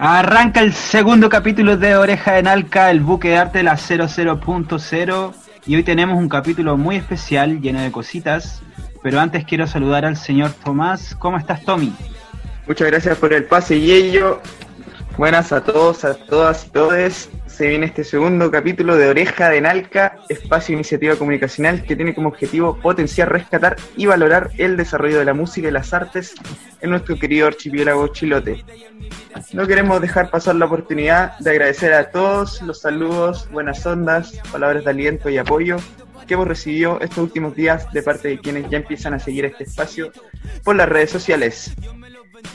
Arranca 0.00 0.60
el 0.60 0.74
segundo 0.74 1.28
capítulo 1.28 1.76
de 1.76 1.96
Oreja 1.96 2.34
de 2.34 2.44
Nalca, 2.44 2.88
el 2.92 3.00
buque 3.00 3.30
de 3.30 3.36
arte 3.36 3.58
de 3.58 3.64
la 3.64 3.74
00.0. 3.74 5.34
Y 5.66 5.74
hoy 5.74 5.82
tenemos 5.82 6.16
un 6.16 6.28
capítulo 6.28 6.76
muy 6.76 6.94
especial, 6.94 7.60
lleno 7.60 7.80
de 7.80 7.90
cositas. 7.90 8.62
Pero 9.02 9.18
antes 9.18 9.44
quiero 9.44 9.66
saludar 9.66 10.04
al 10.04 10.16
señor 10.16 10.52
Tomás. 10.52 11.16
¿Cómo 11.18 11.36
estás, 11.36 11.64
Tommy? 11.64 11.92
Muchas 12.68 12.86
gracias 12.86 13.18
por 13.18 13.32
el 13.32 13.46
pase, 13.46 13.76
y 13.76 13.90
ello. 13.90 14.40
Buenas 15.18 15.50
a 15.50 15.64
todos, 15.64 16.04
a 16.04 16.14
todas 16.14 16.66
y 16.66 16.70
todes 16.70 17.28
se 17.46 17.66
viene 17.66 17.86
este 17.86 18.04
segundo 18.04 18.52
capítulo 18.52 18.96
de 18.96 19.08
Oreja 19.08 19.48
de 19.48 19.60
Nalca, 19.60 20.16
espacio 20.28 20.76
iniciativa 20.76 21.16
comunicacional 21.16 21.82
que 21.82 21.96
tiene 21.96 22.14
como 22.14 22.28
objetivo 22.28 22.78
potenciar, 22.80 23.32
rescatar 23.32 23.74
y 23.96 24.06
valorar 24.06 24.52
el 24.58 24.76
desarrollo 24.76 25.18
de 25.18 25.24
la 25.24 25.34
música 25.34 25.66
y 25.66 25.72
las 25.72 25.92
artes 25.92 26.36
en 26.80 26.90
nuestro 26.90 27.18
querido 27.18 27.48
archipiélago 27.48 28.06
chilote. 28.08 28.64
No 29.52 29.66
queremos 29.66 30.00
dejar 30.00 30.30
pasar 30.30 30.54
la 30.54 30.66
oportunidad 30.66 31.36
de 31.40 31.50
agradecer 31.50 31.94
a 31.94 32.12
todos 32.12 32.62
los 32.62 32.80
saludos, 32.80 33.50
buenas 33.50 33.84
ondas, 33.84 34.38
palabras 34.52 34.84
de 34.84 34.90
aliento 34.90 35.28
y 35.28 35.38
apoyo 35.38 35.78
que 36.28 36.34
hemos 36.34 36.46
recibido 36.46 37.00
estos 37.00 37.18
últimos 37.18 37.56
días 37.56 37.90
de 37.92 38.04
parte 38.04 38.28
de 38.28 38.38
quienes 38.38 38.70
ya 38.70 38.76
empiezan 38.76 39.14
a 39.14 39.18
seguir 39.18 39.46
este 39.46 39.64
espacio 39.64 40.12
por 40.62 40.76
las 40.76 40.88
redes 40.88 41.10
sociales. 41.10 41.74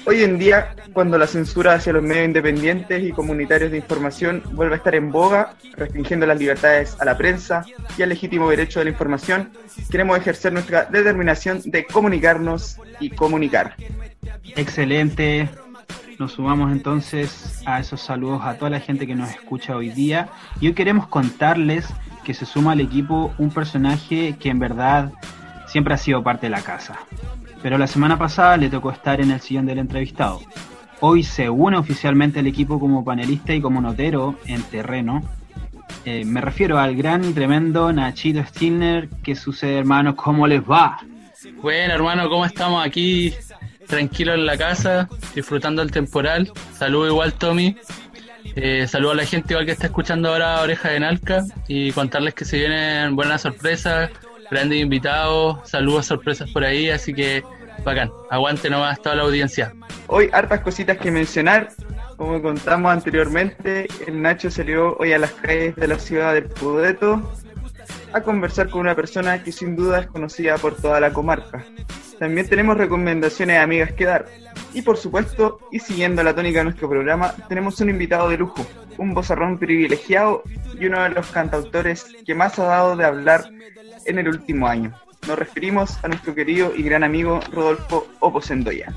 Hoy 0.05 0.23
en 0.23 0.38
día, 0.38 0.76
cuando 0.94 1.18
la 1.18 1.28
censura 1.28 1.73
hacia 1.73 1.94
los 1.94 2.04
medios 2.04 2.26
independientes 2.26 3.04
y 3.04 3.12
comunitarios 3.12 3.72
de 3.72 3.78
información 3.78 4.44
vuelve 4.52 4.76
a 4.76 4.78
estar 4.78 4.96
en 4.96 5.12
boga, 5.12 5.55
restringiendo 5.76 6.26
las 6.26 6.38
libertades 6.38 6.98
a 7.00 7.05
la 7.05 7.18
prensa 7.18 7.66
y 7.98 8.04
al 8.04 8.10
legítimo 8.10 8.50
derecho 8.50 8.80
de 8.80 8.86
la 8.86 8.91
información, 8.91 9.52
queremos 9.90 10.18
ejercer 10.18 10.54
nuestra 10.54 10.86
determinación 10.86 11.62
de 11.66 11.86
comunicarnos 11.86 12.77
y 13.00 13.10
comunicar. 13.10 13.76
Excelente. 14.55 15.50
Nos 16.20 16.34
sumamos 16.34 16.72
entonces 16.72 17.62
a 17.66 17.80
esos 17.80 18.02
saludos 18.02 18.41
a 18.44 18.58
toda 18.58 18.72
la 18.72 18.79
gente 18.79 19.07
que 19.07 19.16
nos 19.16 19.29
escucha 19.29 19.76
hoy 19.76 19.90
día. 19.90 20.29
Y 20.60 20.68
hoy 20.68 20.74
queremos 20.74 21.07
contarles 21.07 21.88
que 22.24 22.34
se 22.34 22.46
suma 22.46 22.74
al 22.74 22.82
equipo 22.82 23.34
un 23.38 23.50
personaje 23.50 24.35
que 24.40 24.50
en 24.50 24.60
verdad 24.60 25.12
siempre 25.68 25.94
ha 25.94 25.98
sido 25.98 26.24
parte 26.24 26.46
de 26.46 26.52
la 26.52 26.62
casa 26.62 27.00
pero 27.64 27.78
la 27.78 27.88
semana 27.88 28.20
pasada 28.20 28.58
le 28.58 28.70
tocó 28.70 28.92
estar 28.92 29.22
en 29.22 29.32
el 29.32 29.40
sillón 29.40 29.66
del 29.66 29.80
entrevistado. 29.80 30.42
Hoy 31.00 31.24
se 31.24 31.50
une 31.50 31.78
oficialmente 31.78 32.40
al 32.42 32.48
equipo 32.48 32.78
como 32.78 33.06
panelista 33.06 33.54
y 33.54 33.62
como 33.62 33.82
notero 33.82 34.36
en 34.46 34.62
terreno. 34.64 35.24
Eh, 36.04 36.26
me 36.26 36.41
refiero 36.41 36.78
al 36.78 36.96
gran 36.96 37.24
y 37.24 37.32
tremendo 37.32 37.94
Nachito 37.94 38.44
Stilner. 38.44 39.08
¿Qué 39.24 39.36
sucede, 39.36 39.80
hermano? 39.80 40.14
¿Cómo 40.16 40.46
les 40.46 40.62
va? 40.62 41.00
Bueno, 41.62 41.94
hermano, 41.94 42.30
¿cómo 42.30 42.46
estamos 42.46 42.86
aquí? 42.86 43.34
Tranquilo 43.88 44.34
en 44.34 44.46
la 44.46 44.58
casa, 44.58 45.08
disfrutando 45.34 45.82
el 45.82 45.91
temporal. 45.91 46.52
Saludo 46.74 47.08
igual, 47.08 47.34
Tommy. 47.34 47.78
Eh, 48.56 48.86
saludo 48.90 49.12
a 49.12 49.16
la 49.16 49.26
gente 49.26 49.54
igual 49.54 49.66
que 49.66 49.72
está 49.72 49.88
escuchando 49.88 50.30
ahora 50.30 50.62
Oreja 50.62 50.90
de 50.90 51.00
Nalca 51.00 51.46
y 51.70 51.91
contarles 51.94 52.34
que 52.34 52.44
se 52.44 52.58
vienen 52.58 53.16
buenas 53.16 53.41
sorpresas, 53.41 54.10
grandes 54.52 54.82
invitados, 54.82 55.68
saludos, 55.70 56.06
sorpresas 56.06 56.50
por 56.52 56.64
ahí, 56.64 56.90
así 56.90 57.14
que 57.14 57.44
bacán, 57.84 58.12
aguante 58.29 58.70
nomás 58.70 59.02
toda 59.02 59.16
la 59.16 59.24
audiencia. 59.24 59.74
Hoy 60.07 60.29
hartas 60.32 60.62
cositas 60.62 60.98
que 60.98 61.12
mencionar, 61.12 61.70
como 62.18 62.41
contamos 62.41 62.91
anteriormente, 62.91 63.88
el 64.07 64.22
Nacho 64.22 64.52
salió 64.52 64.96
hoy 64.97 65.13
a 65.13 65.19
las 65.19 65.31
calles 65.31 65.75
de 65.75 65.88
la 65.88 65.97
ciudad 65.97 66.34
de 66.34 66.44
Pudeto 66.44 67.34
a 68.13 68.22
conversar 68.22 68.69
con 68.69 68.81
una 68.81 68.96
persona 68.96 69.44
que 69.44 69.51
sin 69.51 69.75
duda 69.75 70.00
es 70.00 70.07
conocida 70.07 70.57
por 70.57 70.75
toda 70.75 71.00
la 71.00 71.12
comarca. 71.12 71.66
También 72.19 72.47
tenemos 72.47 72.78
recomendaciones 72.78 73.59
amigas 73.59 73.91
que 73.94 74.06
dar. 74.06 74.25
Y 74.74 74.81
por 74.81 74.97
supuesto, 74.97 75.59
y 75.72 75.79
siguiendo 75.79 76.24
la 76.24 76.34
tónica 76.34 76.59
de 76.59 76.66
nuestro 76.66 76.88
programa, 76.90 77.34
tenemos 77.50 77.79
un 77.81 77.90
invitado 77.90 78.29
de 78.29 78.38
lujo, 78.38 78.66
un 78.97 79.13
bozarrón 79.13 79.57
privilegiado 79.57 80.44
y 80.79 80.85
uno 80.85 81.03
de 81.03 81.09
los 81.09 81.28
cantautores 81.28 82.06
que 82.25 82.35
más 82.35 82.57
ha 82.59 82.66
dado 82.66 82.95
de 82.95 83.05
hablar 83.05 83.50
en 84.05 84.19
el 84.19 84.28
último 84.28 84.67
año. 84.67 84.94
Nos 85.28 85.39
referimos 85.39 86.03
a 86.03 86.07
nuestro 86.07 86.35
querido 86.35 86.73
y 86.75 86.84
gran 86.84 87.03
amigo 87.03 87.39
Rodolfo 87.51 88.07
Oposendoya. 88.19 88.94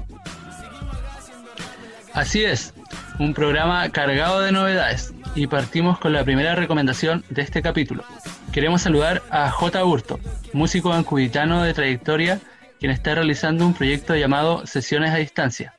Así 2.13 2.45
es, 2.45 2.75
un 3.19 3.35
programa 3.35 3.89
cargado 3.91 4.41
de 4.41 4.53
novedades 4.53 5.13
y 5.35 5.47
partimos 5.47 5.99
con 5.99 6.13
la 6.13 6.25
primera 6.25 6.55
recomendación 6.55 7.25
de 7.29 7.43
este 7.43 7.63
capítulo. 7.63 8.05
Queremos 8.53 8.83
saludar 8.83 9.23
a 9.31 9.51
J. 9.51 9.85
Hurto, 9.85 10.19
músico 10.53 10.93
ancubitano 10.93 11.63
de 11.63 11.75
trayectoria, 11.75 12.41
quien 12.81 12.91
está 12.91 13.15
realizando 13.15 13.67
un 13.67 13.75
proyecto 13.75 14.17
llamado 14.17 14.67
Sesiones 14.67 15.13
a 15.13 15.17
Distancia, 15.17 15.75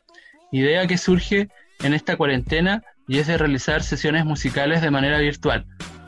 idea 0.52 0.86
que 0.88 0.98
surge 0.98 1.50
en 1.84 1.94
esta 1.94 2.18
cuarentena 2.18 2.84
y 3.08 3.20
es 3.20 3.28
de 3.28 3.38
realizar 3.38 3.84
sesiones 3.84 4.26
musicales 4.26 4.82
de 4.82 4.92
manera 4.92 5.18
virtual, 5.18 5.66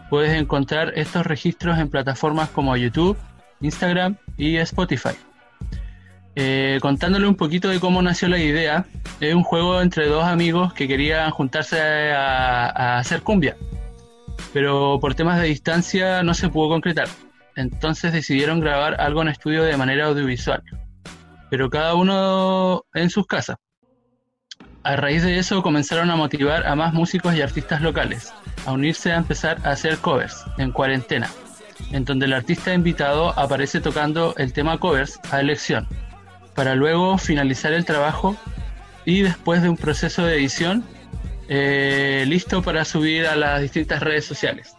Puedes 0.10 0.34
encontrar 0.34 0.94
estos 0.96 1.26
registros 1.26 1.78
en 1.78 1.90
plataformas 1.90 2.50
como 2.50 2.76
YouTube, 2.76 3.16
Instagram 3.62 4.18
y 4.40 4.58
Spotify. 4.58 5.16
Eh, 6.36 6.80
contándole 6.82 7.28
un 7.28 7.36
poquito 7.36 7.68
de 7.68 7.80
cómo 7.80 8.02
nació 8.02 8.30
la 8.30 8.40
idea, 8.40 8.86
es 9.20 9.36
un 9.36 9.44
juego 9.44 9.82
entre 9.82 10.08
dos 10.08 10.24
amigos 10.24 10.74
que 10.74 10.88
querían 10.88 11.30
juntarse 11.32 11.80
a, 12.14 12.98
hacer 12.98 13.22
cumbia, 13.22 13.58
pero 14.54 15.00
por 15.02 15.16
temas 15.16 15.42
de 15.42 15.48
distancia 15.48 16.24
no 16.24 16.34
se 16.34 16.50
pudo 16.50 16.70
concretar. 16.70 17.10
Entonces 17.58 18.14
decidieron 18.14 18.62
grabar 18.62 19.02
algo 19.02 19.22
en 19.22 19.28
estudio 19.28 19.64
de 19.64 19.76
manera 19.76 20.06
audiovisual, 20.06 20.64
pero 21.50 21.70
cada 21.70 21.94
uno 21.96 22.86
en 22.94 23.10
sus 23.10 23.28
casas. 23.28 23.58
A 24.84 24.96
raíz 24.96 25.24
de 25.24 25.38
eso 25.38 25.62
comenzaron 25.62 26.10
a 26.10 26.16
motivar 26.16 26.66
a 26.66 26.74
más 26.76 26.94
músicos 26.94 27.36
y 27.36 27.42
artistas 27.42 27.82
locales, 27.82 28.34
a 28.66 28.72
unirse 28.72 29.12
a 29.12 29.18
empezar 29.18 29.58
a 29.66 29.72
hacer 29.72 29.98
covers 29.98 30.46
en 30.58 30.72
cuarentena, 30.72 31.30
en 31.92 32.06
donde 32.06 32.26
el 32.26 32.34
artista 32.34 32.74
invitado 32.74 33.38
aparece 33.38 33.82
tocando 33.82 34.34
el 34.38 34.54
tema 34.54 34.78
covers 34.78 35.20
a 35.32 35.40
elección, 35.40 35.88
para 36.56 36.76
luego 36.76 37.18
finalizar 37.18 37.74
el 37.74 37.86
trabajo 37.86 38.36
y 39.06 39.22
después 39.22 39.62
de 39.62 39.70
un 39.70 39.78
proceso 39.78 40.26
de 40.26 40.36
edición, 40.36 40.84
eh, 41.48 42.26
listo 42.28 42.62
para 42.62 42.86
subir 42.86 43.26
a 43.26 43.36
las 43.36 43.62
distintas 43.62 44.02
redes 44.02 44.26
sociales. 44.26 44.76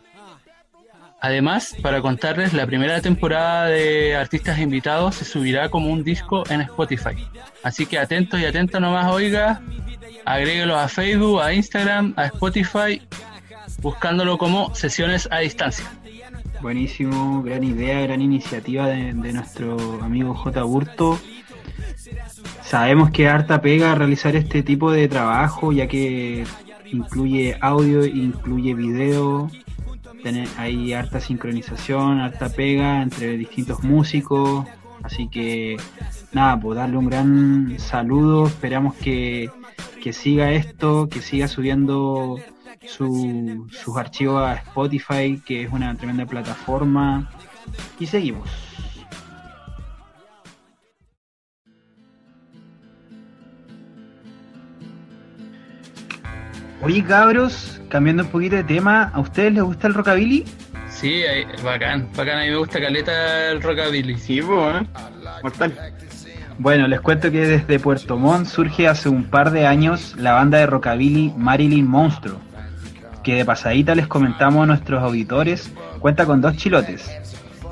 Además, 1.22 1.77
para 1.83 2.00
contarles, 2.00 2.55
la 2.55 2.66
primera 2.66 3.03
temporada 3.03 3.66
de 3.66 4.16
artistas 4.16 4.59
invitados 4.59 5.16
se 5.16 5.27
subirá 5.27 5.69
como 5.69 5.91
un 5.91 6.03
disco 6.03 6.44
en 6.49 6.62
Spotify. 6.62 7.16
Así 7.62 7.84
que 7.84 7.99
atentos 7.99 8.41
y 8.41 8.47
atentos 8.47 8.81
nomás, 8.81 9.10
oiga, 9.10 9.60
agréguelos 10.25 10.78
a 10.78 10.89
Facebook, 10.89 11.43
a 11.43 11.53
Instagram, 11.53 12.15
a 12.16 12.27
Spotify 12.27 13.03
buscándolo 13.83 14.39
como 14.39 14.75
sesiones 14.75 15.28
a 15.31 15.39
distancia. 15.39 15.87
Buenísimo, 16.62 17.43
gran 17.43 17.65
idea, 17.65 18.00
gran 18.03 18.21
iniciativa 18.21 18.87
de, 18.87 19.15
nuestro 19.15 20.03
amigo 20.03 20.34
J. 20.34 20.62
Burto. 20.62 21.19
Sabemos 22.62 23.10
que 23.10 23.28
harta 23.28 23.62
pega 23.62 23.94
realizar 23.94 24.37
este 24.37 24.62
tipo 24.62 24.93
de 24.93 25.09
trabajo, 25.09 25.72
ya 25.72 25.87
que 25.87 26.44
incluye 26.93 27.56
audio, 27.60 28.04
incluye 28.04 28.75
video, 28.75 29.50
hay 30.59 30.93
harta 30.93 31.19
sincronización, 31.19 32.21
harta 32.21 32.50
pega 32.50 33.03
entre 33.03 33.38
distintos 33.38 33.82
músicos, 33.82 34.66
así 35.03 35.28
que 35.28 35.78
nada, 36.32 36.60
pues 36.60 36.77
darle 36.77 36.98
un 36.98 37.06
gran 37.09 37.78
saludo, 37.78 38.48
esperamos 38.48 38.94
que, 38.97 39.50
que 40.02 40.12
siga 40.12 40.52
esto, 40.52 41.08
que 41.08 41.20
siga 41.20 41.48
subiendo 41.48 42.38
su, 42.86 43.66
sus 43.70 43.96
archivos 43.96 44.42
a 44.42 44.54
Spotify, 44.54 45.41
que 45.44 45.62
es 45.64 45.72
una 45.72 45.94
tremenda 45.96 46.26
plataforma. 46.26 47.30
Y 47.98 48.06
seguimos. 48.06 48.48
Oye 56.83 57.04
cabros, 57.04 57.78
cambiando 57.91 58.22
un 58.22 58.30
poquito 58.30 58.56
de 58.56 58.65
tema, 58.65 59.10
¿a 59.12 59.21
ustedes 59.21 59.53
les 59.53 59.62
gusta 59.62 59.86
el 59.86 59.94
rockabilly? 59.94 60.47
Sí, 60.88 61.22
bacán, 61.62 62.09
bacán, 62.16 62.38
a 62.38 62.42
mí 62.42 62.50
me 62.50 62.56
gusta 62.56 62.80
caleta 62.80 63.50
el 63.50 63.60
rockabilly. 63.60 64.18
Sí, 64.18 64.41
bueno, 64.41 64.86
mortal. 65.42 65.94
Bueno, 66.62 66.86
les 66.89 67.01
cuento 67.01 67.30
que 67.30 67.47
desde 67.47 67.80
Puerto 67.80 68.18
Montt 68.18 68.47
surge 68.47 68.86
hace 68.86 69.09
un 69.09 69.24
par 69.24 69.51
de 69.51 69.66
años 69.66 70.15
la 70.18 70.34
banda 70.34 70.59
de 70.59 70.66
rockabilly 70.66 71.33
Marilyn 71.34 71.86
Monstruo 71.86 72.39
que 73.22 73.36
de 73.36 73.47
pasadita 73.47 73.95
les 73.95 74.07
comentamos 74.07 74.65
a 74.65 74.66
nuestros 74.66 75.03
auditores, 75.03 75.72
cuenta 76.01 76.27
con 76.27 76.42
dos 76.42 76.57
chilotes, 76.57 77.10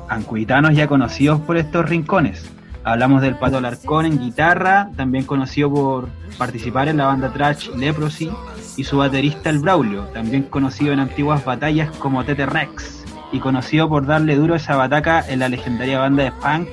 ancuitanos 0.07 0.75
ya 0.75 0.87
conocidos 0.87 1.39
por 1.41 1.57
estos 1.57 1.87
rincones. 1.87 2.49
Hablamos 2.83 3.21
del 3.21 3.37
Pato 3.37 3.57
Alarcón 3.57 4.07
en 4.07 4.19
guitarra, 4.19 4.89
también 4.95 5.25
conocido 5.25 5.71
por 5.71 6.09
participar 6.39 6.87
en 6.87 6.97
la 6.97 7.05
banda 7.05 7.31
trash 7.31 7.69
Leprosy, 7.75 8.31
y 8.75 8.83
su 8.85 8.97
baterista 8.97 9.51
el 9.51 9.59
Braulio, 9.59 10.03
también 10.13 10.43
conocido 10.43 10.93
en 10.93 10.99
antiguas 10.99 11.45
batallas 11.45 11.95
como 11.97 12.23
Tete 12.23 12.47
Rex, 12.47 13.03
y 13.31 13.39
conocido 13.39 13.87
por 13.87 14.07
darle 14.07 14.35
duro 14.35 14.55
esa 14.55 14.75
bataca 14.75 15.23
en 15.27 15.39
la 15.39 15.49
legendaria 15.49 15.99
banda 15.99 16.23
de 16.23 16.31
punk 16.31 16.69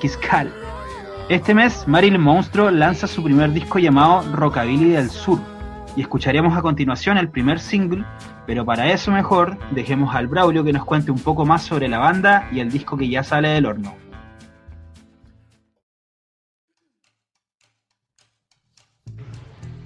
Kiskal. 0.00 0.59
Este 1.30 1.54
mes, 1.54 1.86
Marilyn 1.86 2.20
Monstruo 2.20 2.72
lanza 2.72 3.06
su 3.06 3.22
primer 3.22 3.52
disco 3.52 3.78
llamado 3.78 4.22
Rockabilly 4.34 4.90
del 4.90 5.10
Sur, 5.10 5.38
y 5.94 6.00
escucharemos 6.00 6.58
a 6.58 6.60
continuación 6.60 7.18
el 7.18 7.28
primer 7.28 7.60
single, 7.60 8.04
pero 8.48 8.64
para 8.64 8.90
eso 8.92 9.12
mejor 9.12 9.56
dejemos 9.70 10.12
al 10.12 10.26
Braulio 10.26 10.64
que 10.64 10.72
nos 10.72 10.84
cuente 10.84 11.12
un 11.12 11.20
poco 11.20 11.46
más 11.46 11.62
sobre 11.62 11.86
la 11.86 11.98
banda 11.98 12.48
y 12.50 12.58
el 12.58 12.68
disco 12.68 12.96
que 12.96 13.08
ya 13.08 13.22
sale 13.22 13.50
del 13.50 13.66
horno. 13.66 13.94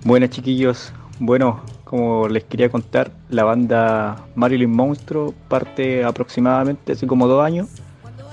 Buenas 0.03 0.31
chiquillos, 0.31 0.95
bueno, 1.19 1.63
como 1.85 2.27
les 2.27 2.45
quería 2.45 2.71
contar, 2.71 3.11
la 3.29 3.45
banda 3.45 4.17
Marilyn 4.35 4.75
Monstruo 4.75 5.35
parte 5.49 6.05
aproximadamente 6.05 6.93
hace 6.93 7.07
como 7.07 7.29
dos 7.29 7.45
años, 7.45 7.69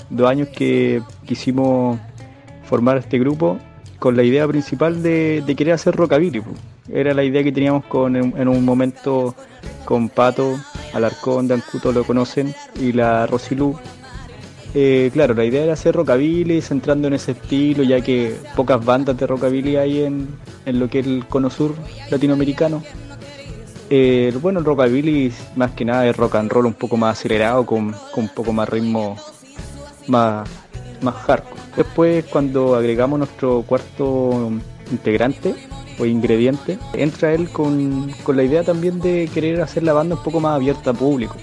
dos 0.09 0.29
años 0.29 0.47
que 0.47 1.03
quisimos 1.25 1.99
formar 2.71 2.95
este 2.95 3.19
grupo 3.19 3.59
con 3.99 4.15
la 4.15 4.23
idea 4.23 4.47
principal 4.47 5.03
de, 5.03 5.43
querer 5.57 5.73
hacer 5.73 5.93
rockabilly. 5.93 6.41
Era 6.89 7.13
la 7.13 7.21
idea 7.21 7.43
que 7.43 7.51
teníamos 7.51 7.83
con, 7.83 8.15
en, 8.15 8.47
un 8.47 8.63
momento 8.63 9.35
con 9.83 10.07
Pato, 10.07 10.57
Alarcón, 10.93 11.49
Dancuto 11.49 11.91
lo 11.91 12.05
conocen, 12.05 12.55
y 12.79 12.93
la 12.93 13.27
Rosilú. 13.27 13.77
Eh, 14.73 15.09
claro, 15.11 15.33
la 15.33 15.43
idea 15.43 15.65
era 15.65 15.73
hacer 15.73 15.93
rockabilly, 15.93 16.61
centrando 16.61 17.09
en 17.09 17.15
ese 17.15 17.33
estilo, 17.33 17.83
ya 17.83 17.99
que 17.99 18.37
pocas 18.55 18.83
bandas 18.85 19.17
de 19.17 19.27
rockabilly 19.27 19.75
hay 19.75 20.03
en, 20.03 20.29
en 20.65 20.79
lo 20.79 20.87
que 20.87 20.99
es 20.99 21.05
el 21.05 21.25
cono 21.27 21.49
sur 21.49 21.75
latinoamericano. 22.09 22.81
Eh, 23.89 24.33
bueno, 24.41 24.59
el 24.59 24.65
rockabilly 24.65 25.33
más 25.57 25.71
que 25.71 25.83
nada 25.83 26.07
es 26.07 26.15
rock 26.15 26.35
and 26.35 26.49
roll 26.49 26.67
un 26.67 26.73
poco 26.73 26.95
más 26.95 27.19
acelerado, 27.19 27.65
con, 27.65 27.91
con 28.13 28.23
un 28.23 28.29
poco 28.29 28.53
más 28.53 28.69
ritmo, 28.69 29.17
más, 30.07 30.47
más 31.01 31.15
hardcore. 31.15 31.61
Después, 31.75 32.25
cuando 32.25 32.75
agregamos 32.75 33.19
nuestro 33.19 33.63
cuarto 33.63 34.51
integrante 34.91 35.55
o 35.99 36.05
ingrediente, 36.05 36.77
entra 36.93 37.33
él 37.33 37.49
con, 37.49 38.11
la 38.27 38.43
idea 38.43 38.63
también 38.63 38.99
de 38.99 39.29
querer 39.33 39.61
hacer 39.61 39.83
la 39.83 39.93
banda 39.93 40.15
un 40.15 40.23
poco 40.23 40.39
más 40.39 40.55
abierta 40.55 40.91
al 40.91 40.97
público. 40.97 41.35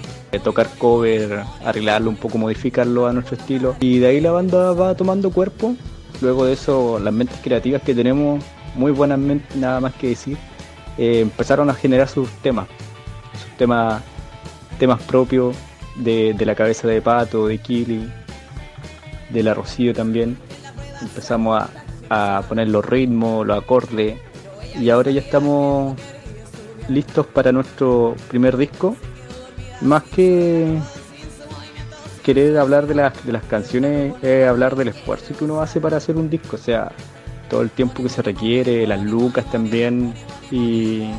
Tocar 0.45 0.69
cover, 0.79 1.43
arreglarlo 1.65 2.11
un 2.11 2.17
poco, 2.17 2.37
modificarlo 2.39 3.07
a 3.07 3.13
nuestro 3.13 3.37
estilo. 3.37 3.77
Y 3.81 3.99
de 3.99 4.09
ahí 4.09 4.21
la 4.21 4.31
banda 4.31 4.73
va 4.73 4.95
tomando 4.95 5.31
cuerpo. 5.31 5.75
Luego 6.21 6.45
de 6.45 6.53
eso, 6.53 6.99
las 6.99 7.15
mentes 7.15 7.39
creativas 7.43 7.83
que 7.83 7.95
tenemos, 7.95 8.45
muy 8.75 8.93
buenas 8.93 9.19
mentes, 9.19 9.57
nada 9.57 9.81
más 9.81 9.95
que 9.95 10.09
decir, 10.09 10.37
eh, 10.99 11.21
empezaron 11.21 11.71
a 11.71 11.75
generar 11.75 12.09
sus 12.09 12.29
temas. 12.43 12.69
Sus 13.33 13.57
temas, 13.57 14.03
temas 14.79 15.01
propios 15.03 15.57
de, 15.97 16.35
de 16.35 16.47
la 16.47 16.55
cabeza 16.55 16.87
de 16.89 17.01
Pato, 17.01 17.47
de 17.47 17.59
Kili, 17.59 18.07
de 19.31 19.43
la 19.43 19.55
Rocío 19.55 19.95
también. 19.95 20.37
Empezamos 21.01 21.63
a, 22.11 22.43
poner 22.49 22.69
los 22.69 22.85
ritmos, 22.85 23.47
los 23.47 23.59
acordes 23.59 24.19
y 24.81 24.89
ahora 24.89 25.11
ya 25.11 25.21
estamos 25.21 25.95
listos 26.89 27.27
para 27.27 27.53
nuestro 27.53 28.15
primer 28.29 28.57
disco. 28.57 28.97
Más 29.83 30.03
que 30.05 30.79
querer 32.23 32.59
hablar 32.59 32.87
de 32.87 32.95
las, 32.95 33.25
de 33.25 33.33
las 33.33 33.45
canciones, 33.45 34.15
es 34.23 34.49
hablar 34.49 34.77
del 34.77 34.89
esfuerzo 34.89 35.35
que 35.37 35.45
uno 35.45 35.61
hace 35.61 35.81
para 35.81 35.99
hacer 35.99 36.17
un 36.17 36.29
disco, 36.29 36.57
o 36.57 36.59
sea, 36.59 36.93
todo 37.49 37.63
el 37.63 37.71
tiempo 37.71 38.03
que 38.03 38.09
se 38.09 38.23
requiere, 38.23 38.87
las 38.87 39.03
lucas 39.03 39.51
también 39.51 40.15
y, 40.51 41.11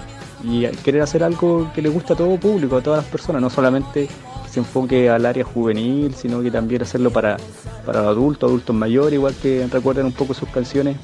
y 0.43 0.67
querer 0.83 1.01
hacer 1.01 1.23
algo 1.23 1.71
que 1.73 1.81
le 1.81 1.89
gusta 1.89 2.13
a 2.13 2.17
todo 2.17 2.37
público, 2.37 2.77
a 2.77 2.81
todas 2.81 3.03
las 3.03 3.11
personas, 3.11 3.41
no 3.41 3.49
solamente 3.49 4.07
se 4.49 4.59
enfoque 4.59 5.09
al 5.09 5.25
área 5.25 5.43
juvenil, 5.43 6.13
sino 6.15 6.41
que 6.41 6.51
también 6.51 6.81
hacerlo 6.81 7.11
para, 7.11 7.37
para 7.85 7.99
adultos, 7.99 8.49
adultos 8.49 8.75
mayores, 8.75 9.13
igual 9.13 9.35
que 9.41 9.67
recuerden 9.67 10.05
un 10.05 10.13
poco 10.13 10.33
sus 10.33 10.49
canciones. 10.49 10.97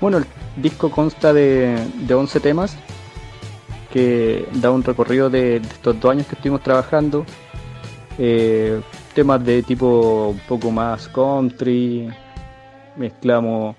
Bueno, 0.00 0.18
el 0.18 0.26
disco 0.56 0.90
consta 0.90 1.32
de, 1.32 1.76
de 2.06 2.14
11 2.14 2.40
temas 2.40 2.76
que 3.92 4.46
da 4.54 4.70
un 4.70 4.82
recorrido 4.82 5.30
de, 5.30 5.56
estos 5.56 5.98
dos 5.98 6.10
años 6.10 6.26
que 6.26 6.34
estuvimos 6.34 6.62
trabajando. 6.62 7.24
Eh, 8.18 8.80
temas 9.14 9.44
de 9.44 9.62
tipo 9.62 10.28
un 10.30 10.40
poco 10.40 10.70
más 10.70 11.08
country, 11.08 12.08
mezclamos 12.96 13.76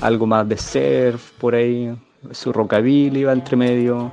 algo 0.00 0.26
más 0.26 0.48
de 0.48 0.56
surf 0.56 1.32
por 1.38 1.54
ahí, 1.54 1.96
su 2.32 2.52
rockabilly 2.52 3.24
va 3.24 3.32
entre 3.32 3.56
medio, 3.56 4.12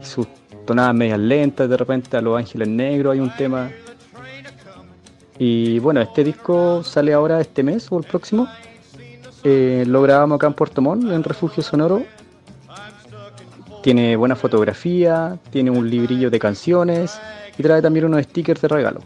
sus 0.00 0.26
tonadas 0.70 0.94
medias 0.94 1.18
lentas, 1.18 1.68
de 1.68 1.76
repente 1.76 2.16
a 2.16 2.20
Los 2.20 2.38
Ángeles 2.38 2.68
Negros 2.68 3.14
hay 3.14 3.18
un 3.18 3.34
tema. 3.34 3.72
Y 5.36 5.80
bueno, 5.80 6.00
este 6.00 6.22
disco 6.22 6.84
sale 6.84 7.12
ahora 7.12 7.40
este 7.40 7.64
mes 7.64 7.88
o 7.90 7.98
el 7.98 8.04
próximo. 8.04 8.46
Eh, 9.42 9.82
lo 9.84 10.00
grabamos 10.00 10.36
acá 10.36 10.46
en 10.46 10.54
Puerto 10.54 10.80
Montt, 10.80 11.10
en 11.10 11.24
Refugio 11.24 11.60
Sonoro. 11.60 12.04
Tiene 13.82 14.14
buena 14.14 14.36
fotografía, 14.36 15.40
tiene 15.50 15.72
un 15.72 15.90
librillo 15.90 16.30
de 16.30 16.38
canciones 16.38 17.20
y 17.58 17.64
trae 17.64 17.82
también 17.82 18.04
unos 18.04 18.22
stickers 18.22 18.60
de 18.60 18.68
regalo. 18.68 19.00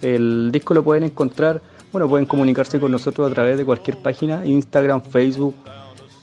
El 0.00 0.50
disco 0.50 0.74
lo 0.74 0.82
pueden 0.82 1.04
encontrar, 1.04 1.62
bueno, 1.92 2.08
pueden 2.08 2.26
comunicarse 2.26 2.80
con 2.80 2.90
nosotros 2.90 3.30
a 3.30 3.32
través 3.32 3.56
de 3.56 3.64
cualquier 3.64 3.98
página, 3.98 4.44
Instagram, 4.44 5.00
Facebook, 5.00 5.54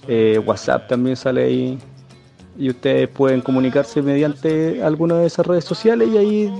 eh, 0.05 0.37
WhatsApp 0.45 0.89
también 0.89 1.15
sale 1.15 1.43
ahí 1.43 1.79
y 2.59 2.69
ustedes 2.69 3.07
pueden 3.07 3.41
comunicarse 3.41 4.01
mediante 4.01 4.83
alguna 4.83 5.19
de 5.19 5.27
esas 5.27 5.47
redes 5.47 5.63
sociales 5.63 6.09
y 6.13 6.17
ahí 6.17 6.53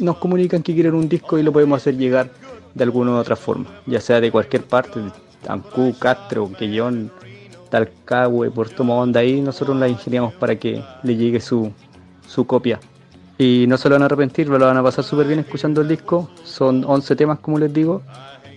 nos 0.00 0.16
comunican 0.18 0.62
que 0.62 0.74
quieren 0.74 0.94
un 0.94 1.08
disco 1.08 1.38
y 1.38 1.44
lo 1.44 1.52
podemos 1.52 1.80
hacer 1.80 1.96
llegar 1.96 2.28
de 2.74 2.82
alguna 2.82 3.12
u 3.12 3.14
otra 3.14 3.36
forma, 3.36 3.66
ya 3.86 4.00
sea 4.00 4.20
de 4.20 4.32
cualquier 4.32 4.64
parte, 4.64 5.00
de 5.00 5.10
Ancú, 5.46 5.94
Castro, 5.98 6.50
Quellón, 6.58 7.10
Talcahue, 7.70 8.50
Puerto 8.50 8.82
Montt, 8.82 9.16
ahí 9.16 9.40
nosotros 9.40 9.76
la 9.76 9.86
ingeniamos 9.86 10.34
para 10.34 10.56
que 10.56 10.82
le 11.04 11.16
llegue 11.16 11.40
su, 11.40 11.70
su 12.26 12.44
copia. 12.46 12.80
Y 13.38 13.66
no 13.68 13.76
se 13.76 13.88
lo 13.88 13.94
van 13.94 14.02
a 14.02 14.06
arrepentir, 14.06 14.48
lo 14.48 14.58
van 14.58 14.76
a 14.76 14.82
pasar 14.82 15.04
súper 15.04 15.26
bien 15.26 15.40
escuchando 15.40 15.80
el 15.80 15.88
disco. 15.88 16.30
Son 16.44 16.84
11 16.86 17.16
temas, 17.16 17.40
como 17.40 17.58
les 17.58 17.72
digo. 17.72 18.00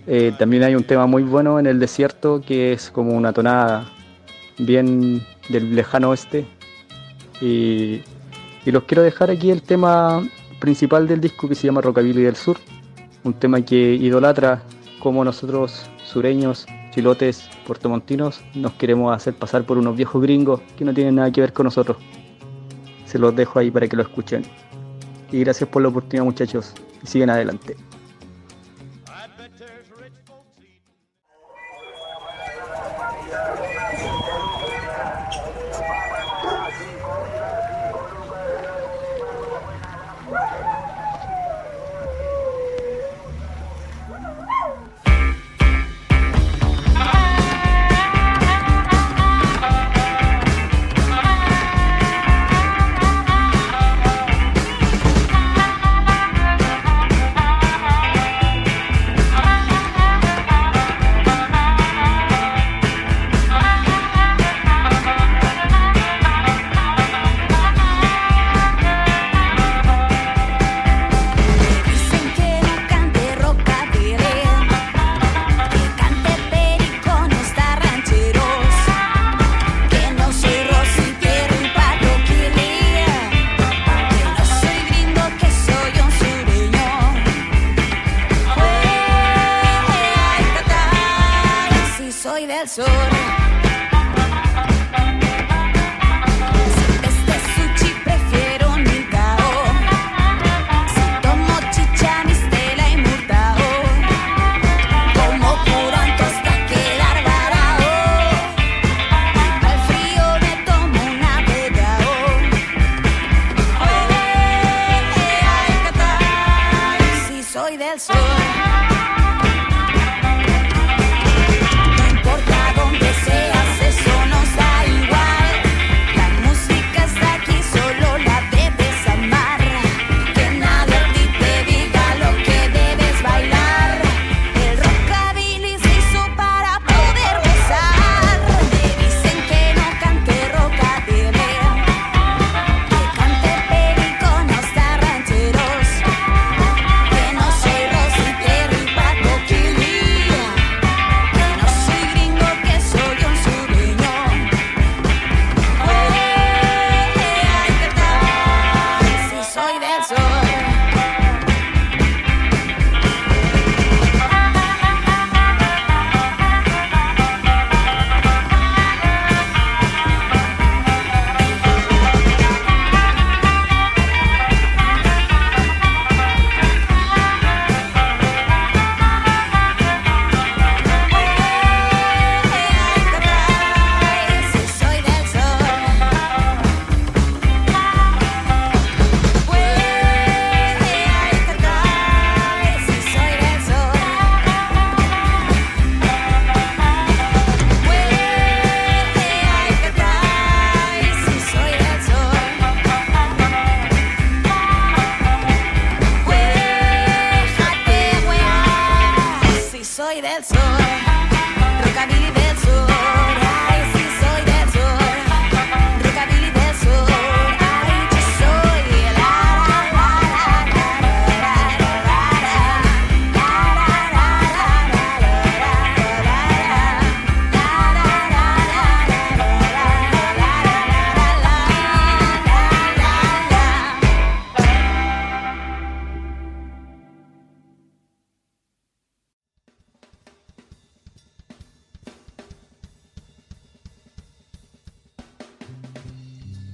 Eh, 0.06 0.32
también 0.38 0.62
hay 0.62 0.76
un 0.76 0.84
tema 0.84 1.06
muy 1.06 1.24
bueno 1.24 1.58
en 1.58 1.66
el 1.66 1.80
desierto 1.80 2.40
que 2.46 2.72
es 2.72 2.90
como 2.90 3.12
una 3.12 3.32
tonada 3.32 3.88
bien 4.56 5.20
del 5.48 5.74
lejano 5.74 6.10
oeste, 6.10 6.46
y, 7.40 8.02
los 8.66 8.84
quiero 8.84 9.02
dejar 9.02 9.30
aquí 9.30 9.50
el 9.50 9.62
tema 9.62 10.22
principal 10.60 11.08
del 11.08 11.20
disco 11.20 11.48
que 11.48 11.54
se 11.54 11.66
llama 11.66 11.80
Rockabilly 11.80 12.22
del 12.22 12.36
Sur, 12.36 12.58
un 13.24 13.32
tema 13.32 13.62
que 13.62 13.94
idolatra 13.94 14.62
como 14.98 15.24
nosotros 15.24 15.86
sureños, 16.04 16.66
chilotes, 16.90 17.48
puertomontinos 17.66 18.42
nos 18.54 18.72
queremos 18.72 19.14
hacer 19.14 19.34
pasar 19.34 19.64
por 19.64 19.78
unos 19.78 19.96
viejos 19.96 20.20
gringos 20.20 20.60
que 20.76 20.84
no 20.84 20.92
tienen 20.92 21.14
nada 21.14 21.30
que 21.30 21.40
ver 21.40 21.52
con 21.52 21.64
nosotros. 21.64 21.96
Se 23.06 23.18
los 23.18 23.34
dejo 23.34 23.58
ahí 23.58 23.70
para 23.70 23.88
que 23.88 23.96
lo 23.96 24.02
escuchen. 24.02 24.42
Y 25.32 25.40
gracias 25.40 25.68
por 25.70 25.80
la 25.80 25.88
oportunidad 25.88 26.24
muchachos 26.24 26.74
y 27.02 27.06
siguen 27.06 27.30
adelante. 27.30 27.87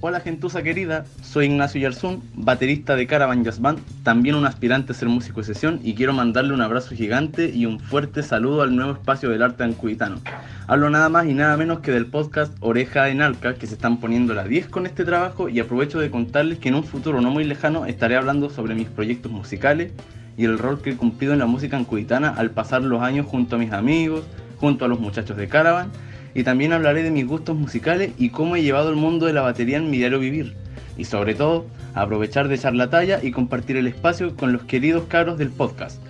Hola 0.07 0.19
gentuza 0.19 0.61
querida, 0.61 1.03
soy 1.23 1.47
Ignacio 1.47 1.81
Yarzún, 1.81 2.21
baterista 2.35 2.95
de 2.95 3.07
Caravan 3.07 3.43
Jazz 3.43 3.59
Band, 3.59 3.79
también 4.03 4.35
un 4.35 4.45
aspirante 4.45 4.91
a 4.91 4.95
ser 4.95 5.09
músico 5.09 5.41
de 5.41 5.47
sesión 5.47 5.79
y 5.83 5.95
quiero 5.95 6.13
mandarle 6.13 6.53
un 6.53 6.61
abrazo 6.61 6.93
gigante 6.93 7.49
y 7.49 7.65
un 7.65 7.79
fuerte 7.79 8.21
saludo 8.21 8.61
al 8.61 8.75
nuevo 8.75 8.91
espacio 8.91 9.31
del 9.31 9.41
arte 9.41 9.63
ancubitano. 9.63 10.21
Hablo 10.67 10.91
nada 10.91 11.09
más 11.09 11.25
y 11.25 11.33
nada 11.33 11.57
menos 11.57 11.79
que 11.79 11.89
del 11.89 12.05
podcast 12.05 12.55
Oreja 12.59 13.09
en 13.09 13.23
Alca, 13.23 13.55
que 13.55 13.65
se 13.65 13.73
están 13.73 13.99
poniendo 13.99 14.35
la 14.35 14.43
10 14.43 14.67
con 14.67 14.85
este 14.85 15.05
trabajo 15.05 15.49
y 15.49 15.59
aprovecho 15.59 15.99
de 15.99 16.11
contarles 16.11 16.59
que 16.59 16.69
en 16.69 16.75
un 16.75 16.83
futuro 16.83 17.19
no 17.19 17.31
muy 17.31 17.43
lejano 17.43 17.87
estaré 17.87 18.15
hablando 18.15 18.51
sobre 18.51 18.75
mis 18.75 18.89
proyectos 18.89 19.31
musicales 19.31 19.91
y 20.37 20.45
el 20.45 20.59
rol 20.59 20.83
que 20.83 20.91
he 20.91 20.97
cumplido 20.97 21.33
en 21.33 21.39
la 21.39 21.47
música 21.47 21.77
ancubitana 21.77 22.29
al 22.29 22.51
pasar 22.51 22.83
los 22.83 23.01
años 23.01 23.25
junto 23.25 23.55
a 23.55 23.59
mis 23.59 23.71
amigos, 23.71 24.23
junto 24.57 24.85
a 24.85 24.87
los 24.87 24.99
muchachos 24.99 25.35
de 25.35 25.47
Caravan 25.47 25.89
y 26.35 26.43
también 26.43 26.73
hablaré 26.73 27.01
de 27.01 27.11
mis 27.11 27.25
gustos 27.25 27.55
musicales 27.55 28.11
y 28.17 28.29
cómo 28.29 28.57
he 28.57 28.61
llevado 28.61 28.89
el 28.89 28.97
mundo 28.97 29.25
de 29.25 29.33
la 29.33 29.41
batería 29.41 29.77
en 29.77 29.89
mi 29.89 29.97
diario 29.97 30.19
vivir. 30.19 30.53
Y 30.97 31.05
sobre 31.05 31.33
todo, 31.33 31.65
aprovechar 31.93 32.49
de 32.49 32.55
echar 32.55 32.75
la 32.75 32.89
talla 32.89 33.23
y 33.23 33.31
compartir 33.31 33.77
el 33.77 33.87
espacio 33.87 34.35
con 34.35 34.51
los 34.51 34.63
queridos 34.65 35.05
cabros 35.05 35.37
del 35.37 35.49
podcast. 35.49 36.01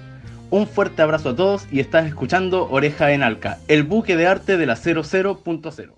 Un 0.49 0.67
fuerte 0.67 1.03
abrazo 1.03 1.29
a 1.29 1.35
todos 1.35 1.67
y 1.71 1.79
estás 1.79 2.07
escuchando 2.07 2.67
Oreja 2.69 3.11
en 3.11 3.21
Alca, 3.21 3.59
el 3.67 3.83
buque 3.83 4.17
de 4.17 4.25
arte 4.25 4.57
de 4.57 4.65
la 4.65 4.75
00.0. 4.75 5.93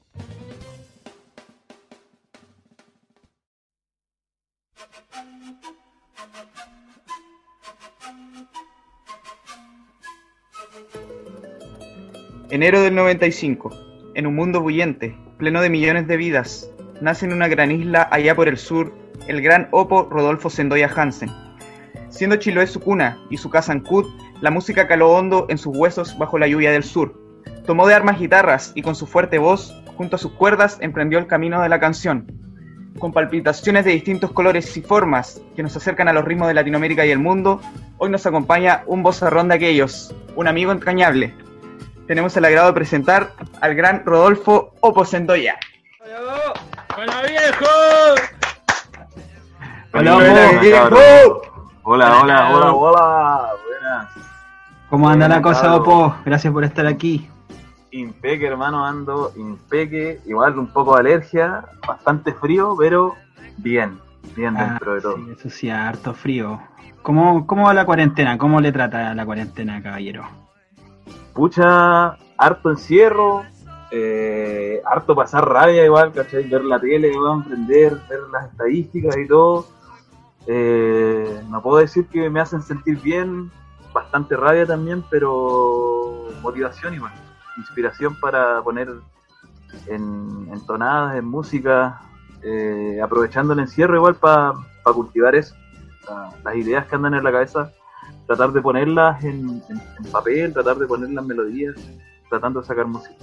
Enero 12.49 12.81
del 12.81 12.95
95 12.95 13.86
en 14.17 14.25
un 14.25 14.35
mundo 14.35 14.61
bullente, 14.61 15.15
pleno 15.37 15.61
de 15.61 15.69
millones 15.69 16.07
de 16.07 16.17
vidas, 16.17 16.71
nace 17.01 17.27
en 17.27 17.33
una 17.33 17.47
gran 17.47 17.71
isla 17.71 18.09
allá 18.11 18.35
por 18.35 18.47
el 18.47 18.57
sur 18.57 18.91
el 19.27 19.41
gran 19.41 19.67
Opo 19.71 20.07
Rodolfo 20.09 20.49
Sendoya 20.49 20.89
Hansen. 20.93 21.29
Siendo 22.09 22.37
Chiloé 22.37 22.65
su 22.65 22.79
cuna 22.79 23.19
y 23.29 23.37
su 23.37 23.51
casa 23.51 23.73
en 23.73 23.81
Cut, 23.81 24.07
la 24.41 24.49
música 24.49 24.87
caló 24.87 25.11
hondo 25.11 25.45
en 25.49 25.59
sus 25.59 25.77
huesos 25.77 26.17
bajo 26.17 26.39
la 26.39 26.47
lluvia 26.47 26.71
del 26.71 26.83
sur. 26.83 27.13
Tomó 27.67 27.85
de 27.85 27.93
armas 27.93 28.19
guitarras 28.19 28.71
y 28.73 28.81
con 28.81 28.95
su 28.95 29.05
fuerte 29.05 29.37
voz, 29.37 29.83
junto 29.95 30.15
a 30.15 30.19
sus 30.19 30.31
cuerdas, 30.31 30.79
emprendió 30.81 31.19
el 31.19 31.27
camino 31.27 31.61
de 31.61 31.69
la 31.69 31.79
canción. 31.79 32.25
Con 32.97 33.13
palpitaciones 33.13 33.85
de 33.85 33.91
distintos 33.91 34.31
colores 34.31 34.75
y 34.77 34.81
formas 34.81 35.41
que 35.55 35.61
nos 35.61 35.75
acercan 35.75 36.07
a 36.07 36.13
los 36.13 36.25
ritmos 36.25 36.47
de 36.47 36.55
Latinoamérica 36.55 37.05
y 37.05 37.11
el 37.11 37.19
mundo, 37.19 37.61
hoy 37.99 38.09
nos 38.09 38.25
acompaña 38.25 38.83
un 38.87 39.03
vozarrón 39.03 39.49
de 39.49 39.55
aquellos, 39.55 40.15
un 40.35 40.47
amigo 40.47 40.71
entrañable, 40.71 41.35
tenemos 42.07 42.35
el 42.37 42.45
agrado 42.45 42.67
de 42.67 42.73
presentar 42.73 43.33
al 43.61 43.75
gran 43.75 44.03
Rodolfo 44.05 44.73
Oposendoya. 44.79 45.57
¡Hola, 46.97 47.21
viejo! 47.27 47.65
Hola, 49.93 50.59
viejo. 50.61 51.41
Hola, 51.83 52.21
hola, 52.21 52.49
hola, 52.49 52.73
hola. 52.73 53.49
Buenas. 53.67 54.07
¿Cómo 54.89 55.09
anda 55.09 55.27
la 55.27 55.41
cosa, 55.41 55.75
Opo? 55.75 56.15
Gracias 56.25 56.51
por 56.51 56.63
estar 56.63 56.87
aquí. 56.87 57.29
Impeque, 57.91 58.47
hermano, 58.47 58.85
ando 58.85 59.33
impeque. 59.35 60.21
Igual 60.25 60.57
un 60.57 60.67
poco 60.67 60.95
de 60.95 61.01
alergia, 61.01 61.65
bastante 61.85 62.33
frío, 62.33 62.75
pero 62.77 63.15
bien, 63.57 63.99
bien 64.35 64.55
ah, 64.57 64.65
dentro 64.65 64.95
de 64.95 65.01
todo. 65.01 65.17
Sí, 65.17 65.31
eso 65.37 65.49
sí, 65.49 65.69
harto 65.69 66.13
frío. 66.13 66.61
¿Cómo, 67.01 67.45
¿Cómo 67.45 67.65
va 67.65 67.73
la 67.73 67.85
cuarentena? 67.85 68.37
¿Cómo 68.37 68.59
le 68.61 68.71
trata 68.71 69.13
la 69.13 69.25
cuarentena, 69.25 69.81
caballero? 69.81 70.46
Pucha, 71.37 72.17
harto 72.35 72.71
encierro, 72.71 73.43
eh, 73.91 74.81
harto 74.83 75.13
pasar 75.15 75.47
rabia 75.47 75.85
igual, 75.85 76.11
¿cachai? 76.11 76.49
Ver 76.49 76.63
la 76.65 76.79
tele, 76.79 77.13
aprender, 77.15 78.01
ver 78.09 78.21
las 78.31 78.49
estadísticas 78.51 79.15
y 79.15 79.27
todo. 79.27 79.67
Eh, 80.47 81.43
no 81.47 81.61
puedo 81.61 81.77
decir 81.77 82.07
que 82.07 82.27
me 82.31 82.39
hacen 82.39 82.63
sentir 82.63 82.99
bien, 83.01 83.51
bastante 83.93 84.35
rabia 84.35 84.65
también, 84.65 85.03
pero 85.11 86.25
motivación 86.41 86.95
igual, 86.95 87.13
inspiración 87.57 88.19
para 88.19 88.63
poner 88.63 88.89
en, 89.85 90.49
entonadas, 90.51 91.17
en 91.17 91.25
música, 91.25 92.01
eh, 92.41 92.99
aprovechando 93.03 93.53
el 93.53 93.59
encierro 93.59 93.95
igual 93.95 94.15
para 94.15 94.53
cultivar 94.85 95.35
eso, 95.35 95.55
las 96.43 96.55
ideas 96.55 96.87
que 96.87 96.95
andan 96.95 97.13
en 97.13 97.23
la 97.23 97.31
cabeza 97.31 97.71
tratar 98.27 98.51
de 98.51 98.61
ponerlas 98.61 99.23
en, 99.23 99.63
papel, 100.11 100.53
tratar 100.53 100.77
de 100.77 100.85
ponerlas 100.85 101.23
en 101.23 101.27
melodías, 101.27 101.75
tratando 102.29 102.61
de 102.61 102.67
sacar 102.67 102.85
música. 102.85 103.15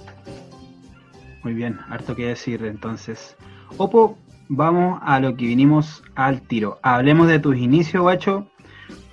Muy 1.42 1.52
bien, 1.52 1.78
harto 1.90 2.16
que 2.16 2.28
decir 2.28 2.64
entonces. 2.64 3.36
Opo, 3.76 4.16
vamos 4.48 5.00
a 5.04 5.20
lo 5.20 5.36
que 5.36 5.44
vinimos 5.44 6.02
al 6.14 6.40
tiro. 6.40 6.78
Hablemos 6.82 7.28
de 7.28 7.38
tus 7.38 7.56
inicios, 7.56 8.02
guacho. 8.02 8.48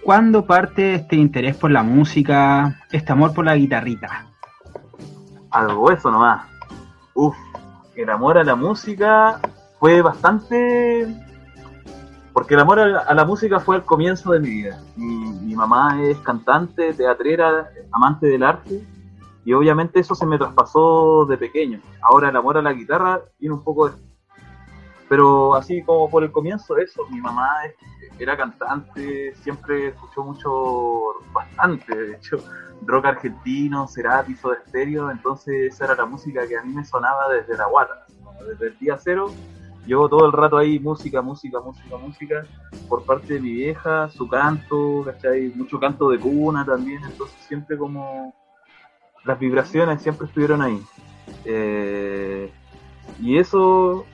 ¿Cuándo 0.04 0.46
parte 0.46 0.96
este 0.96 1.18
interés 1.18 1.58
por 1.58 1.70
la 1.70 1.84
música, 1.84 2.80
este 2.92 3.12
amor 3.12 3.34
por 3.34 3.46
la 3.46 3.56
guitarrita? 3.56 4.26
Algo 5.52 5.92
eso 5.92 6.10
nomás. 6.10 6.48
Uf, 7.14 7.36
el 7.96 8.10
amor 8.10 8.38
a 8.38 8.44
la 8.44 8.56
música 8.56 9.40
fue 9.80 10.02
bastante 10.02 11.06
porque 12.42 12.56
el 12.56 12.60
amor 12.60 12.80
a 12.80 13.14
la, 13.14 13.24
música 13.24 13.60
fue 13.60 13.76
el 13.76 13.84
comienzo 13.84 14.32
de 14.32 14.40
mi 14.40 14.50
vida. 14.50 14.82
Mi, 14.96 15.54
mamá 15.54 16.02
es 16.02 16.18
cantante, 16.22 16.92
teatrera, 16.92 17.70
amante 17.92 18.26
del 18.26 18.42
arte, 18.42 18.84
y 19.46 19.54
obviamente 19.54 20.00
eso 20.00 20.16
se 20.16 20.26
me 20.26 20.40
traspasó 20.40 21.28
de 21.28 21.38
pequeño. 21.38 21.80
Ahora 22.02 22.30
el 22.30 22.36
amor 22.36 22.58
a 22.58 22.64
la 22.64 22.74
guitarra 22.74 23.22
tiene 23.38 23.54
un 23.54 23.64
poco 23.64 23.90
de... 23.90 23.96
Pero 25.08 25.54
así 25.54 25.84
como 25.84 26.10
por 26.10 26.24
el 26.24 26.32
comienzo, 26.32 26.78
eso, 26.78 27.04
mi 27.12 27.22
mamá 27.22 27.48
era 28.18 28.36
cantante, 28.36 29.36
siempre 29.36 29.90
escuchó 29.90 30.24
mucho, 30.24 31.22
bastante, 31.32 31.96
de 31.96 32.16
hecho, 32.16 32.38
rock 32.88 33.06
argentino, 33.06 33.88
Cerati, 33.88 34.34
de 34.34 34.40
Stereo, 34.68 35.12
entonces 35.12 35.76
esa 35.76 35.86
era 35.86 35.96
la 35.96 36.06
música 36.08 36.48
que 36.48 36.58
a 36.58 36.64
mí 36.64 36.74
me 36.74 36.86
sonaba 36.86 37.32
desde 37.32 37.56
la 37.56 37.68
guata, 37.68 38.08
desde 38.48 38.70
el 38.70 38.80
día 38.80 38.98
cero 38.98 39.32
Llevo 39.86 40.08
todo 40.08 40.26
el 40.28 40.32
rato 40.32 40.58
ahí 40.58 40.80
música, 40.80 41.22
música, 41.22 41.60
música, 41.60 41.98
música, 41.98 42.46
por 42.88 43.04
parte 43.04 43.34
de 43.34 43.40
mi 43.40 43.52
vieja, 43.52 44.10
su 44.10 44.28
canto, 44.28 45.04
¿cachai? 45.06 45.52
Mucho 45.56 45.80
canto 45.80 46.10
de 46.10 46.20
cuna 46.20 46.66
también, 46.66 47.04
entonces 47.04 47.38
siempre 47.48 47.78
como 47.78 48.34
las 49.26 49.40
vibraciones 49.40 50.02
siempre 50.02 50.28
estuvieron 50.28 50.62
ahí. 50.62 50.82
Eh, 51.46 52.52
y 53.20 53.38
eso 53.38 54.06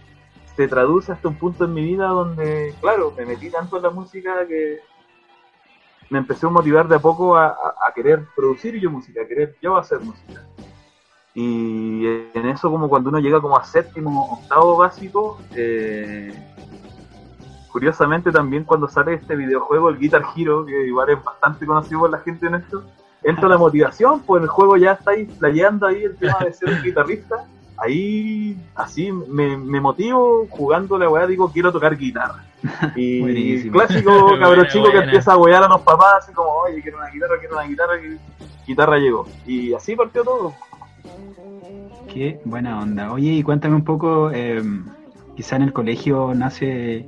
se 0.55 0.67
traduce 0.67 1.11
hasta 1.11 1.27
un 1.27 1.35
punto 1.35 1.65
en 1.65 1.73
mi 1.73 1.83
vida 1.83 2.07
donde, 2.07 2.73
claro, 2.81 3.13
me 3.17 3.25
metí 3.25 3.49
tanto 3.49 3.77
en 3.77 3.83
la 3.83 3.89
música 3.89 4.47
que 4.47 4.79
me 6.09 6.19
empecé 6.19 6.45
a 6.45 6.49
motivar 6.49 6.87
de 6.87 6.95
a 6.95 6.99
poco 6.99 7.35
a, 7.35 7.47
a 7.47 7.93
querer 7.93 8.25
producir 8.35 8.79
yo 8.79 8.89
música, 8.89 9.21
a 9.21 9.27
querer 9.27 9.57
yo 9.61 9.77
hacer 9.77 9.99
música. 9.99 10.45
Y 11.39 12.03
en 12.33 12.47
eso 12.47 12.71
como 12.71 12.89
cuando 12.89 13.09
uno 13.09 13.19
llega 13.19 13.39
como 13.39 13.59
a 13.59 13.63
séptimo, 13.63 14.39
octavo 14.39 14.75
básico, 14.75 15.39
eh, 15.53 16.33
curiosamente 17.71 18.31
también 18.31 18.63
cuando 18.63 18.87
sale 18.87 19.13
este 19.13 19.35
videojuego, 19.35 19.89
el 19.89 19.99
Guitar 19.99 20.23
Hero, 20.35 20.65
que 20.65 20.87
igual 20.87 21.11
es 21.11 21.23
bastante 21.23 21.67
conocido 21.67 21.99
por 21.99 22.09
la 22.09 22.17
gente 22.21 22.47
en 22.47 22.55
esto, 22.55 22.83
entra 23.21 23.47
la 23.47 23.59
motivación, 23.59 24.21
pues 24.21 24.41
el 24.41 24.49
juego 24.49 24.77
ya 24.77 24.93
está 24.93 25.11
ahí 25.11 25.25
playando 25.25 25.85
ahí 25.85 26.05
el 26.05 26.17
tema 26.17 26.39
de 26.43 26.53
ser 26.53 26.69
un 26.69 26.81
guitarrista. 26.81 27.45
Ahí, 27.77 28.57
así, 28.73 29.11
me, 29.11 29.79
motivo 29.79 30.47
jugando 30.49 30.97
la 30.97 31.07
weá, 31.07 31.27
digo, 31.27 31.51
quiero 31.51 31.71
tocar 31.71 31.95
guitarra. 31.95 32.43
Y 32.95 33.69
clásico 33.69 34.35
cabrón 34.39 34.65
chico 34.69 34.89
que 34.89 34.97
empieza 34.97 35.33
a 35.33 35.37
wear 35.37 35.63
a 35.63 35.67
los 35.67 35.81
papás, 35.81 36.23
así 36.23 36.33
como, 36.33 36.49
oye, 36.49 36.81
quiero 36.81 36.97
una 36.97 37.11
guitarra, 37.11 37.37
quiero 37.37 37.57
una 37.57 37.67
guitarra, 37.67 37.93
y 37.99 38.19
guitarra 38.65 38.97
llegó. 38.97 39.27
Y 39.45 39.75
así 39.75 39.95
partió 39.95 40.23
todo. 40.23 40.55
Qué 42.13 42.39
buena 42.45 42.79
onda. 42.79 43.11
Oye, 43.11 43.31
y 43.31 43.43
cuéntame 43.43 43.75
un 43.75 43.83
poco, 43.83 44.31
eh, 44.31 44.63
quizá 45.35 45.55
en 45.57 45.63
el 45.63 45.73
colegio 45.73 46.33
nace 46.33 47.07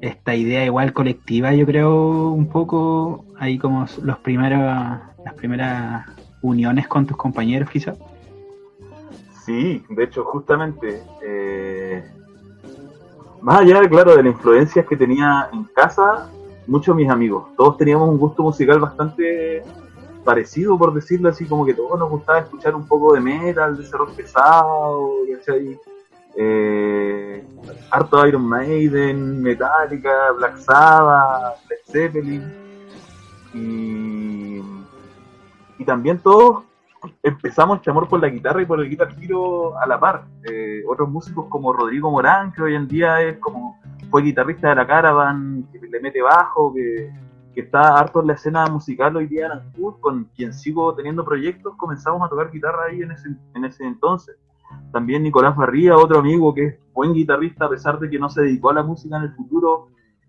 esta 0.00 0.34
idea 0.34 0.64
igual 0.64 0.92
colectiva, 0.92 1.54
yo 1.54 1.64
creo, 1.64 2.30
un 2.30 2.48
poco 2.48 3.24
ahí 3.38 3.58
como 3.58 3.86
los 4.02 4.18
primeros, 4.18 4.60
las 5.24 5.34
primeras 5.36 6.06
uniones 6.42 6.88
con 6.88 7.06
tus 7.06 7.16
compañeros, 7.16 7.70
quizá. 7.70 7.94
Sí, 9.44 9.84
de 9.88 10.04
hecho, 10.04 10.24
justamente, 10.24 11.02
eh, 11.24 12.04
más 13.40 13.60
allá, 13.60 13.88
claro, 13.88 14.16
de 14.16 14.22
las 14.24 14.32
influencias 14.32 14.86
que 14.86 14.96
tenía 14.96 15.48
en 15.52 15.64
casa, 15.64 16.30
muchos 16.66 16.96
mis 16.96 17.08
amigos, 17.08 17.48
todos 17.56 17.76
teníamos 17.76 18.08
un 18.08 18.18
gusto 18.18 18.42
musical 18.42 18.80
bastante 18.80 19.62
parecido, 20.24 20.78
por 20.78 20.94
decirlo 20.94 21.28
así, 21.28 21.46
como 21.46 21.64
que 21.64 21.74
todos 21.74 21.98
nos 21.98 22.10
gustaba 22.10 22.40
escuchar 22.40 22.74
un 22.74 22.86
poco 22.86 23.14
de 23.14 23.20
metal, 23.20 23.76
de 23.76 23.84
ese 23.84 23.96
rock 23.96 24.14
pesado, 24.14 25.10
Eh, 26.34 27.44
harto 27.90 28.26
Iron 28.26 28.46
Maiden, 28.46 29.42
Metallica, 29.42 30.32
Black 30.32 30.56
Sabbath, 30.56 31.58
Led 31.68 31.78
Zeppelin. 31.84 32.42
Y, 33.52 34.62
también 35.84 36.18
todos 36.20 36.62
empezamos 37.24 37.78
este 37.78 37.90
amor 37.90 38.08
por 38.08 38.20
la 38.20 38.28
guitarra 38.28 38.62
y 38.62 38.66
por 38.66 38.80
el 38.80 38.88
guitar 38.88 39.12
giro 39.16 39.76
a 39.76 39.86
la 39.86 39.98
par. 39.98 40.24
Eh, 40.48 40.82
otros 40.88 41.08
músicos 41.08 41.46
como 41.48 41.72
Rodrigo 41.72 42.10
Morán, 42.10 42.52
que 42.52 42.62
hoy 42.62 42.76
en 42.76 42.86
día 42.86 43.20
es 43.20 43.38
como 43.38 43.78
fue 44.08 44.22
guitarrista 44.22 44.68
de 44.68 44.76
la 44.76 44.86
Caravan, 44.86 45.66
que 45.72 45.80
le 45.86 46.00
mete 46.00 46.22
bajo, 46.22 46.72
que, 46.72 47.10
que 47.54 47.62
está 47.62 47.98
harto 47.98 48.20
en 48.20 48.28
la 48.28 48.34
escena 48.34 48.66
musical 48.66 49.16
hoy 49.16 49.26
día 49.26 49.46
en 49.46 49.52
Ancud, 49.52 49.94
con 50.00 50.24
quien 50.36 50.52
sigo 50.52 50.94
teniendo 50.94 51.24
proyectos, 51.24 51.74
comenzamos 51.76 52.22
a 52.22 52.28
tocar 52.28 52.50
guitarra 52.50 52.84
ahí 52.90 53.02
en 53.02 53.12
ese, 53.12 53.28
en 53.54 53.64
ese 53.64 53.84
entonces. 53.84 54.36
También 54.90 55.22
Nicolás 55.22 55.56
Barría, 55.56 55.96
otro 55.96 56.18
amigo 56.18 56.54
que 56.54 56.66
es 56.66 56.78
buen 56.94 57.12
guitarrista, 57.12 57.66
a 57.66 57.70
pesar 57.70 57.98
de 57.98 58.08
que 58.08 58.18
no 58.18 58.28
se 58.30 58.42
dedicó 58.42 58.70
a 58.70 58.74
la 58.74 58.82
música 58.82 59.16
en 59.16 59.24
el 59.24 59.34
futuro, 59.34 59.88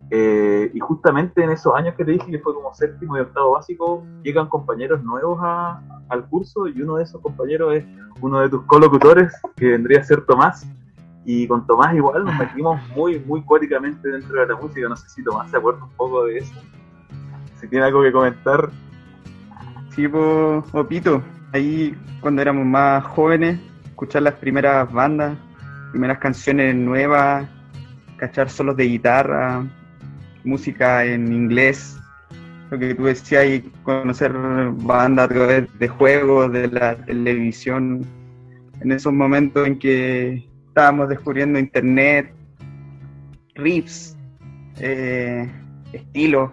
eh, 0.10 0.70
y 0.74 0.80
justamente 0.80 1.44
en 1.44 1.52
esos 1.52 1.74
años 1.76 1.96
que 1.96 2.06
te 2.06 2.12
dije, 2.12 2.30
que 2.30 2.40
fue 2.40 2.54
como 2.54 2.74
séptimo 2.74 3.18
y 3.18 3.22
octavo 3.22 3.54
básico, 3.54 4.04
llegan 4.22 4.48
compañeros 4.48 5.04
nuevos 5.04 5.40
a, 5.42 5.82
al 6.10 6.28
curso 6.28 6.68
y 6.68 6.82
uno 6.82 6.98
de 6.98 7.04
esos 7.04 7.22
compañeros 7.22 7.76
es 7.76 7.86
uno 8.22 8.40
de 8.42 8.50
tus 8.50 8.64
colocutores, 8.64 9.34
que 9.56 9.70
vendría 9.70 10.02
a 10.02 10.04
ser 10.04 10.26
Tomás. 10.26 10.68
Y 11.26 11.48
con 11.48 11.66
Tomás 11.66 11.96
igual 11.96 12.26
nos 12.26 12.38
metimos 12.38 12.82
muy, 12.96 13.20
muy 13.20 13.42
cuáticamente 13.44 14.10
dentro 14.10 14.42
de 14.42 14.48
la 14.48 14.56
música. 14.56 14.90
No 14.90 14.96
sé 14.96 15.10
si 15.10 15.24
Tomás 15.24 15.50
se 15.50 15.58
acuerda 15.58 15.84
un 15.84 15.92
poco 15.92 16.26
de 16.26 16.40
eso. 16.40 16.54
Si 17.64 17.70
tiene 17.70 17.86
algo 17.86 18.04
que 18.04 18.12
comentar. 18.12 18.70
Sí, 19.96 20.06
pues, 20.06 20.66
Opito, 20.74 21.24
ahí 21.54 21.96
cuando 22.20 22.42
éramos 22.42 22.66
más 22.66 23.06
jóvenes, 23.06 23.58
escuchar 23.86 24.24
las 24.24 24.34
primeras 24.34 24.92
bandas, 24.92 25.38
primeras 25.92 26.18
canciones 26.18 26.76
nuevas, 26.76 27.48
cachar 28.18 28.50
solos 28.50 28.76
de 28.76 28.84
guitarra, 28.84 29.66
música 30.44 31.06
en 31.06 31.32
inglés, 31.32 31.98
lo 32.70 32.78
que 32.78 32.96
tú 32.96 33.06
decías, 33.06 33.46
y 33.46 33.62
conocer 33.84 34.34
bandas 34.34 35.30
a 35.30 35.34
través 35.34 35.80
de 35.80 35.88
juegos, 35.88 36.52
de 36.52 36.68
la 36.68 36.98
televisión, 36.98 38.06
en 38.82 38.92
esos 38.92 39.14
momentos 39.14 39.66
en 39.66 39.80
que 39.80 40.46
estábamos 40.68 41.08
descubriendo 41.08 41.60
internet, 41.60 42.30
riffs, 43.56 44.18
eh, 44.80 45.50
estilos. 45.94 46.52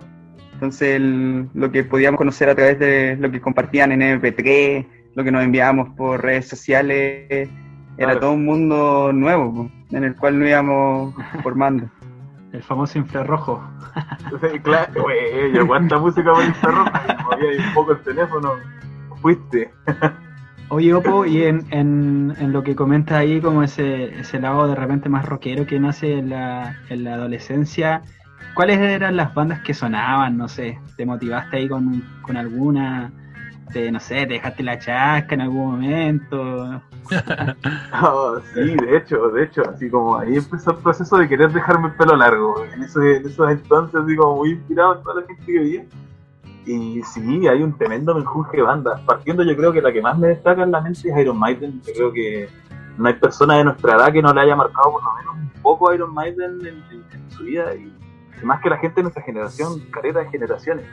Entonces 0.61 0.97
el- 0.97 1.49
lo 1.55 1.73
que 1.73 1.85
podíamos 1.85 2.19
conocer 2.19 2.51
a 2.51 2.55
través 2.55 2.79
de 2.79 3.17
lo 3.19 3.31
que 3.31 3.41
compartían 3.41 3.93
en 3.93 4.03
MP3, 4.03 4.85
lo 5.15 5.25
que 5.25 5.33
nos 5.33 5.43
enviábamos 5.43 5.89
por 5.97 6.23
redes 6.23 6.49
sociales, 6.49 7.49
era 7.97 8.13
Claro. 8.13 8.21
todo 8.21 8.33
un 8.33 8.45
mundo 8.45 9.11
nuevo 9.15 9.71
en 9.91 10.05
el 10.05 10.15
cual 10.17 10.39
nos 10.39 10.49
íbamos 10.51 11.15
formando. 11.43 11.89
El 12.53 12.63
famoso 12.63 12.99
infrarrojo. 12.99 13.63
claro, 14.63 15.03
güey, 15.03 15.51
yo 15.55 15.67
cuánta 15.67 15.99
música 15.99 16.31
por 16.31 16.43
movía 16.75 17.51
ahí 17.53 17.57
un 17.67 17.75
poco 17.75 17.93
el 17.93 18.01
teléfono. 18.01 18.53
Fuiste. 19.23 19.71
Oye, 20.69 20.93
Opo, 20.93 21.25
y 21.25 21.43
en, 21.45 21.65
en, 21.71 22.35
en 22.39 22.53
lo 22.53 22.63
que 22.63 22.77
comentas 22.77 23.17
ahí, 23.19 23.41
como 23.41 23.63
ese, 23.63 24.21
ese 24.21 24.39
lado 24.39 24.69
de 24.69 24.75
repente 24.77 25.09
más 25.09 25.25
rockero 25.25 25.67
que 25.67 25.81
nace 25.81 26.19
en 26.19 26.29
la, 26.31 26.77
en 26.91 27.03
la 27.05 27.15
adolescencia, 27.15 28.03
¿cuáles 28.55 28.79
eran 28.79 29.17
las 29.17 29.35
bandas 29.35 29.61
que 29.61 29.75
sonaban? 29.75 30.37
No 30.37 30.49
sé, 30.49 30.79
¿te 30.97 31.05
motivaste 31.07 31.57
ahí 31.59 31.69
con, 31.69 32.03
con 32.23 32.37
alguna? 32.37 33.13
Te, 33.73 33.91
no 33.93 34.01
sé, 34.01 34.27
¿te 34.27 34.35
dejaste 34.35 34.63
la 34.65 34.79
chasca 34.79 35.35
en 35.35 35.41
algún 35.43 35.73
momento? 35.73 36.83
Oh, 38.03 38.39
sí, 38.55 38.77
de 38.77 38.97
hecho, 38.97 39.29
de 39.31 39.45
hecho, 39.45 39.63
así 39.69 39.91
como 39.91 40.17
ahí 40.19 40.37
empezó 40.37 40.71
el 40.73 40.77
proceso 40.79 41.17
de 41.19 41.29
querer 41.29 41.51
dejarme 41.53 41.89
el 41.89 41.95
pelo 41.95 42.17
largo. 42.17 42.65
En, 42.73 42.83
ese, 42.83 43.17
en 43.17 43.27
esos 43.27 43.51
entonces, 43.51 44.01
así 44.01 44.15
como 44.17 44.37
muy 44.37 44.51
inspirado 44.51 44.97
en 44.97 45.03
toda 45.03 45.21
la 45.21 45.27
gente 45.27 45.45
que 45.45 45.59
veía. 45.59 45.85
Y 46.67 47.03
sí, 47.03 47.49
hay 47.49 47.63
un 47.63 47.77
tremendo 47.77 48.15
menjunje 48.15 48.59
de 48.59 48.63
bandas. 48.63 49.01
Partiendo, 49.03 49.43
yo 49.43 49.57
creo 49.57 49.73
que 49.73 49.83
la 49.83 49.93
que 49.93 50.01
más 50.03 50.17
me 50.19 50.29
destaca 50.29 50.63
en 50.63 50.71
la 50.71 50.81
mente 50.81 51.01
es 51.11 51.19
Iron 51.19 51.39
Maiden. 51.39 51.81
Yo 51.87 51.93
creo 51.95 52.13
que 52.13 52.49
no 52.97 53.09
hay 53.09 53.15
persona 53.15 53.57
de 53.57 53.65
nuestra 53.65 53.97
edad 53.97 54.13
que 54.13 54.23
no 54.23 54.33
le 54.33 54.41
haya 54.43 54.55
marcado 54.57 54.93
por 54.93 55.03
lo 55.03 55.15
menos 55.15 55.35
un 55.35 55.63
poco 55.63 55.91
a 55.91 55.95
Iron 55.95 56.15
Maiden 56.15 56.61
en, 56.61 56.77
en- 56.91 57.05
en 57.13 57.31
su 57.31 57.45
vida. 57.45 57.75
Y 57.75 57.93
más 58.43 58.61
que 58.61 58.71
la 58.71 58.79
gente 58.79 58.97
de 58.97 59.03
nuestra 59.03 59.23
generación, 59.23 59.81
careta 59.91 60.21
de 60.21 60.31
generaciones. 60.31 60.87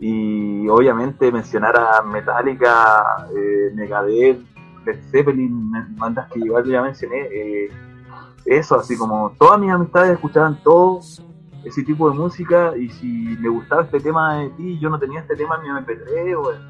Y 0.00 0.68
obviamente 0.68 1.30
mencionar 1.30 1.76
a 1.76 2.02
Metallica, 2.02 3.28
eh, 3.36 3.70
Megadeth, 3.74 4.40
Led 4.84 5.00
Zeppelin, 5.10 5.70
bandas 5.96 6.28
que 6.32 6.40
igual 6.40 6.64
ya 6.64 6.82
mencioné, 6.82 7.20
eh, 7.30 7.70
eso, 8.44 8.76
así 8.76 8.96
como 8.96 9.32
todas 9.38 9.60
mis 9.60 9.70
amistades 9.70 10.12
escuchaban 10.12 10.60
todo 10.64 11.00
ese 11.64 11.84
tipo 11.84 12.10
de 12.10 12.16
música 12.16 12.76
y 12.76 12.88
si 12.88 13.06
me 13.06 13.48
gustaba 13.48 13.82
este 13.82 14.00
tema 14.00 14.38
de 14.38 14.50
ti, 14.50 14.78
yo 14.80 14.90
no 14.90 14.98
tenía 14.98 15.20
este 15.20 15.36
tema 15.36 15.56
en 15.56 15.62
mi 15.62 15.80
MP3 15.80 16.36
o 16.36 16.52
en, 16.52 16.62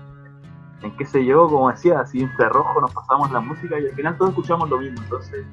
en 0.82 0.96
qué 0.96 1.06
sé 1.06 1.24
yo, 1.24 1.48
como 1.48 1.70
decía, 1.70 2.00
así 2.00 2.20
infrarrojo 2.20 2.80
nos 2.82 2.92
pasamos 2.92 3.32
la 3.32 3.40
música 3.40 3.80
y 3.80 3.86
al 3.86 3.94
final 3.94 4.18
todos 4.18 4.30
escuchamos 4.32 4.68
lo 4.68 4.78
mismo, 4.78 5.00
entonces 5.02 5.46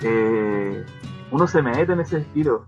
eh, 0.00 0.84
uno 1.30 1.46
se 1.46 1.62
mete 1.62 1.92
en 1.92 2.00
ese 2.00 2.18
estilo. 2.18 2.66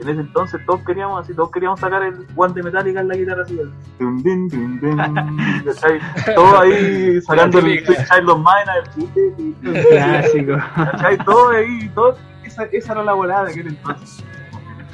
En 0.00 0.08
ese 0.08 0.20
entonces 0.20 0.60
todos 0.66 0.80
queríamos 0.80 1.22
así, 1.22 1.34
todos 1.34 1.50
queríamos 1.50 1.80
sacar 1.80 2.02
el 2.02 2.26
guante 2.34 2.62
metálica 2.62 3.00
en 3.00 3.08
la 3.08 3.16
guitarra 3.16 3.42
así, 3.42 3.56
dun, 3.98 4.22
dun, 4.22 4.48
dun, 4.48 4.80
dun, 4.80 4.96
¿cachai? 5.64 6.00
Todo 6.34 6.60
ahí 6.60 7.20
sacando 7.22 7.58
el 7.60 7.84
Child 7.84 8.28
of 8.28 8.38
Mine, 8.38 9.12
el 9.62 9.84
clásico. 9.88 10.56
¿cachai? 10.74 11.18
Todo 11.18 11.48
ahí, 11.50 11.88
todo, 11.94 12.18
esa, 12.42 12.64
esa 12.64 12.92
era 12.92 13.04
la 13.04 13.12
volada 13.12 13.44
de 13.44 13.52
aquel 13.52 13.68
entonces. 13.68 14.24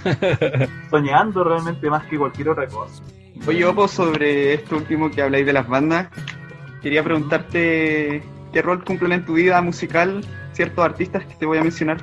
Soñando 0.91 1.45
realmente 1.45 1.91
más 1.91 2.05
que 2.07 2.19
cualquier 2.19 2.51
otra 2.51 2.67
cosa. 2.67 3.03
Oye, 3.47 3.65
Opo, 3.65 3.89
sobre 3.89 4.55
esto 4.55 4.77
último 4.77 5.11
que 5.11 5.23
habláis 5.23 5.47
de 5.47 5.53
las 5.53 5.67
bandas, 5.67 6.09
quería 6.83 7.03
preguntarte 7.03 8.23
qué 8.53 8.63
rol 8.63 8.85
cumplen 8.85 9.13
en 9.13 9.25
tu 9.25 9.35
vida 9.35 9.61
musical 9.63 10.21
ciertos 10.53 10.85
artistas 10.85 11.25
que 11.25 11.35
te 11.35 11.47
voy 11.47 11.59
a 11.59 11.63
mencionar, 11.63 11.99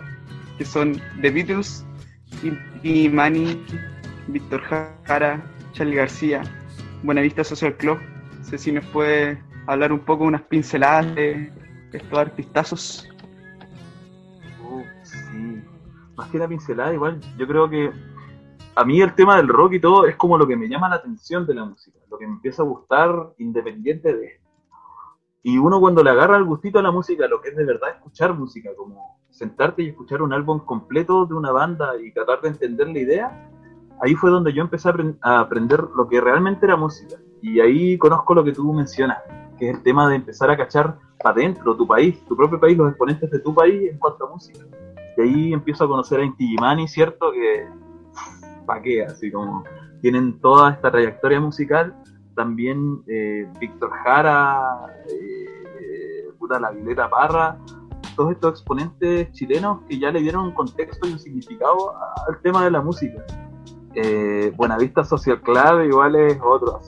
que 0.57 0.65
son 0.65 0.99
The 1.21 1.29
Beatles, 1.29 1.85
Inti 2.43 3.09
Mani, 3.09 3.65
Víctor 4.27 4.61
Jara, 5.05 5.43
Charlie 5.73 5.95
García, 5.95 6.41
Buenavista 7.03 7.43
Social 7.43 7.75
Club. 7.75 7.99
No 8.37 8.43
sé 8.43 8.57
si 8.57 8.71
nos 8.71 8.85
puede 8.87 9.41
hablar 9.65 9.91
un 9.91 9.99
poco, 9.99 10.23
unas 10.23 10.41
pinceladas 10.43 11.13
de 11.15 11.51
estos 11.91 12.19
artistazos. 12.19 13.09
Sí. 15.03 15.61
Más 16.15 16.29
que 16.29 16.37
la 16.37 16.47
pincelada, 16.47 16.93
igual, 16.93 17.19
yo 17.37 17.47
creo 17.47 17.69
que 17.69 17.91
a 18.75 18.85
mí 18.85 19.01
el 19.01 19.13
tema 19.15 19.37
del 19.37 19.47
rock 19.47 19.73
y 19.73 19.79
todo 19.79 20.05
es 20.05 20.15
como 20.15 20.37
lo 20.37 20.47
que 20.47 20.55
me 20.55 20.67
llama 20.67 20.89
la 20.89 20.95
atención 20.95 21.47
de 21.47 21.55
la 21.55 21.65
música, 21.65 21.97
lo 22.09 22.17
que 22.17 22.27
me 22.27 22.33
empieza 22.33 22.61
a 22.61 22.65
gustar 22.65 23.33
independiente 23.39 24.15
de 24.15 24.25
esto. 24.27 24.46
Y 25.43 25.57
uno 25.57 25.79
cuando 25.79 26.03
le 26.03 26.09
agarra 26.09 26.37
el 26.37 26.43
gustito 26.43 26.79
a 26.79 26.81
la 26.81 26.91
música, 26.91 27.27
lo 27.27 27.41
que 27.41 27.49
es 27.49 27.55
de 27.55 27.65
verdad 27.65 27.89
escuchar 27.95 28.33
música, 28.33 28.71
como 28.75 29.19
sentarte 29.29 29.83
y 29.83 29.89
escuchar 29.89 30.21
un 30.21 30.33
álbum 30.33 30.59
completo 30.59 31.25
de 31.25 31.35
una 31.35 31.51
banda 31.51 31.93
y 32.01 32.11
tratar 32.11 32.41
de 32.41 32.49
entender 32.49 32.87
la 32.87 32.99
idea, 32.99 33.49
ahí 34.01 34.15
fue 34.15 34.29
donde 34.29 34.51
yo 34.51 34.61
empecé 34.61 34.89
a, 34.89 34.93
apren- 34.93 35.17
a 35.21 35.39
aprender 35.39 35.83
lo 35.95 36.07
que 36.07 36.19
realmente 36.19 36.65
era 36.65 36.75
música. 36.75 37.15
Y 37.41 37.59
ahí 37.59 37.97
conozco 37.97 38.33
lo 38.33 38.43
que 38.43 38.51
tú 38.51 38.73
mencionas, 38.73 39.19
que 39.57 39.69
es 39.69 39.77
el 39.77 39.83
tema 39.83 40.09
de 40.09 40.15
empezar 40.15 40.49
a 40.49 40.57
cachar 40.57 40.97
para 41.19 41.35
adentro 41.35 41.75
tu 41.77 41.87
país, 41.87 42.23
tu 42.25 42.35
propio 42.35 42.59
país, 42.59 42.77
los 42.77 42.89
exponentes 42.89 43.29
de 43.29 43.39
tu 43.39 43.53
país 43.53 43.91
en 43.91 43.97
cuanto 43.99 44.25
a 44.25 44.29
música. 44.29 44.59
Y 45.17 45.21
ahí 45.21 45.53
empiezo 45.53 45.85
a 45.85 45.87
conocer 45.87 46.19
a 46.19 46.23
Inti 46.23 46.47
Gimani, 46.47 46.87
¿cierto? 46.87 47.31
Que, 47.31 47.67
¿pa' 48.65 48.81
qué? 48.81 49.03
Así 49.03 49.31
como 49.31 49.63
tienen 50.01 50.39
toda 50.39 50.71
esta 50.71 50.91
trayectoria 50.91 51.39
musical. 51.39 51.95
También 52.37 53.01
eh, 53.07 53.51
Víctor 53.59 53.89
Jara, 54.03 54.85
eh, 55.09 56.29
puta, 56.37 56.59
la 56.59 56.69
Violeta 56.69 57.09
Parra, 57.09 57.57
todos 58.15 58.33
estos 58.33 58.59
exponentes 58.59 59.31
chilenos 59.31 59.81
que 59.89 59.97
ya 59.97 60.11
le 60.11 60.21
dieron 60.21 60.45
un 60.45 60.51
contexto 60.51 61.07
y 61.07 61.13
un 61.13 61.19
significado 61.19 61.95
al 62.27 62.39
tema 62.43 62.63
de 62.63 62.69
la 62.69 62.81
música. 62.81 63.25
Eh, 63.95 64.53
Buenavista 64.55 65.03
Social 65.03 65.41
Club 65.41 65.85
igual 65.85 66.15
es 66.15 66.39
otro, 66.43 66.79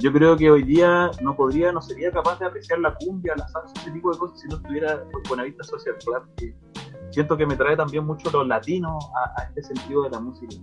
yo 0.00 0.12
creo 0.12 0.36
que 0.36 0.50
hoy 0.50 0.64
día 0.64 1.12
no 1.22 1.36
podría, 1.36 1.70
no 1.70 1.80
sería 1.80 2.10
capaz 2.10 2.40
de 2.40 2.46
apreciar 2.46 2.80
la 2.80 2.96
cumbia, 2.96 3.34
la 3.36 3.46
salsa, 3.46 3.72
ese 3.80 3.92
tipo 3.92 4.12
de 4.12 4.18
cosas 4.18 4.40
si 4.40 4.48
no 4.48 4.56
estuviera 4.56 5.04
Buenavista 5.28 5.62
Social 5.62 5.94
Club, 6.04 6.22
que 6.36 6.56
siento 7.10 7.36
que 7.36 7.46
me 7.46 7.54
trae 7.54 7.76
también 7.76 8.04
mucho 8.04 8.28
lo 8.32 8.42
latino 8.42 8.98
a, 9.14 9.40
a 9.40 9.44
este 9.44 9.62
sentido 9.62 10.02
de 10.02 10.10
la 10.10 10.18
música. 10.18 10.56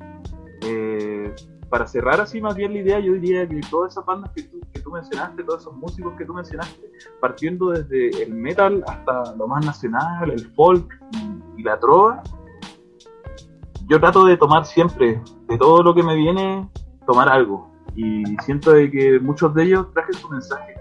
Eh, 0.97 1.35
para 1.69 1.87
cerrar 1.87 2.21
así 2.21 2.39
más 2.39 2.55
bien 2.55 2.73
la 2.73 2.79
idea, 2.79 2.99
yo 2.99 3.13
diría 3.13 3.47
que 3.47 3.59
todas 3.69 3.93
esas 3.93 4.05
bandas 4.05 4.31
que 4.33 4.43
tú, 4.43 4.91
mencionaste, 4.91 5.43
todos 5.43 5.61
esos 5.61 5.75
músicos 5.75 6.13
que 6.17 6.23
tú 6.23 6.33
mencionaste, 6.33 6.91
partiendo 7.19 7.71
desde 7.71 8.23
el 8.23 8.33
metal 8.33 8.83
hasta 8.87 9.35
lo 9.35 9.47
más 9.47 9.65
nacional, 9.65 10.29
el 10.29 10.47
folk 10.53 10.87
y, 11.11 11.61
y 11.61 11.63
la 11.63 11.79
trova, 11.79 12.21
yo 13.87 13.99
trato 13.99 14.25
de 14.25 14.37
tomar 14.37 14.65
siempre, 14.65 15.21
de 15.47 15.57
todo 15.57 15.83
lo 15.83 15.93
que 15.93 16.03
me 16.03 16.15
viene, 16.15 16.69
tomar 17.05 17.29
algo. 17.29 17.69
Y 17.95 18.23
siento 18.43 18.71
de 18.71 18.89
que 18.89 19.19
muchos 19.19 19.53
de 19.53 19.63
ellos 19.63 19.91
traje 19.93 20.13
su 20.13 20.29
mensaje. 20.29 20.75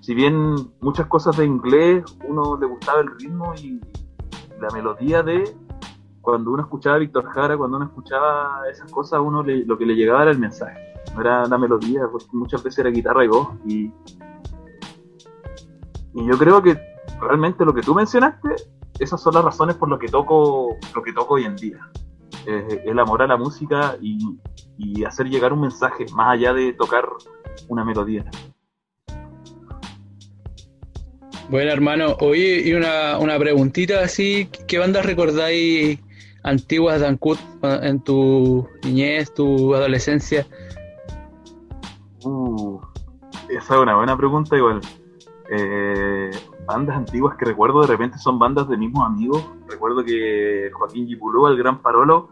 Si 0.00 0.14
bien 0.14 0.54
muchas 0.80 1.06
cosas 1.06 1.36
de 1.36 1.44
inglés, 1.44 2.04
uno 2.26 2.58
le 2.58 2.66
gustaba 2.66 3.00
el 3.00 3.18
ritmo 3.18 3.54
y 3.54 3.80
la 4.60 4.68
melodía 4.74 5.22
de 5.22 5.44
cuando 6.24 6.50
uno 6.52 6.62
escuchaba 6.62 6.96
a 6.96 6.98
Víctor 6.98 7.26
Jara, 7.26 7.56
cuando 7.56 7.76
uno 7.76 7.86
escuchaba 7.86 8.62
esas 8.72 8.90
cosas, 8.90 9.20
uno 9.22 9.42
le- 9.42 9.64
lo 9.66 9.76
que 9.76 9.84
le 9.84 9.94
llegaba 9.94 10.22
era 10.22 10.30
el 10.30 10.38
mensaje, 10.38 10.80
no 11.14 11.20
era 11.20 11.46
la 11.46 11.58
melodía, 11.58 12.00
porque 12.10 12.26
muchas 12.32 12.62
veces 12.62 12.78
era 12.78 12.90
guitarra 12.90 13.24
y 13.24 13.28
voz. 13.28 13.48
Y 13.66 13.92
yo 16.14 16.38
creo 16.38 16.62
que 16.62 16.78
realmente 17.20 17.64
lo 17.64 17.74
que 17.74 17.82
tú 17.82 17.94
mencionaste, 17.94 18.48
esas 18.98 19.20
son 19.20 19.34
las 19.34 19.44
razones 19.44 19.76
por 19.76 19.88
lo 19.88 19.98
que 19.98 20.08
toco, 20.08 20.76
lo 20.94 21.02
que 21.02 21.12
toco 21.12 21.34
hoy 21.34 21.44
en 21.44 21.56
día. 21.56 21.90
Eh, 22.46 22.82
el 22.86 22.98
amor 22.98 23.20
a 23.22 23.26
la 23.26 23.36
música 23.36 23.96
y, 24.00 24.38
y 24.78 25.04
hacer 25.04 25.26
llegar 25.28 25.52
un 25.52 25.60
mensaje 25.60 26.06
más 26.14 26.34
allá 26.34 26.54
de 26.54 26.72
tocar 26.72 27.06
una 27.68 27.84
melodía. 27.84 28.24
Bueno, 31.50 31.70
hermano, 31.70 32.16
oye, 32.20 32.62
y 32.66 32.72
una, 32.72 33.18
una 33.18 33.38
preguntita 33.38 34.00
así, 34.00 34.48
¿qué 34.66 34.78
bandas 34.78 35.04
recordáis 35.04 36.00
antiguas 36.44 37.00
de 37.00 37.08
Ancud 37.08 37.38
en 37.62 38.00
tu 38.00 38.68
niñez, 38.84 39.32
tu 39.34 39.74
adolescencia? 39.74 40.46
Uh, 42.22 42.80
esa 43.48 43.74
es 43.74 43.80
una 43.80 43.96
buena 43.96 44.16
pregunta 44.16 44.56
igual. 44.56 44.80
Eh, 45.50 46.30
bandas 46.66 46.96
antiguas 46.96 47.36
que 47.36 47.44
recuerdo 47.44 47.82
de 47.82 47.88
repente 47.88 48.16
son 48.18 48.38
bandas 48.38 48.68
de 48.68 48.76
mismos 48.76 49.06
amigos. 49.06 49.44
Recuerdo 49.68 50.04
que 50.04 50.70
Joaquín 50.72 51.06
Gipulú, 51.06 51.46
el 51.48 51.56
gran 51.56 51.82
Parolo, 51.82 52.30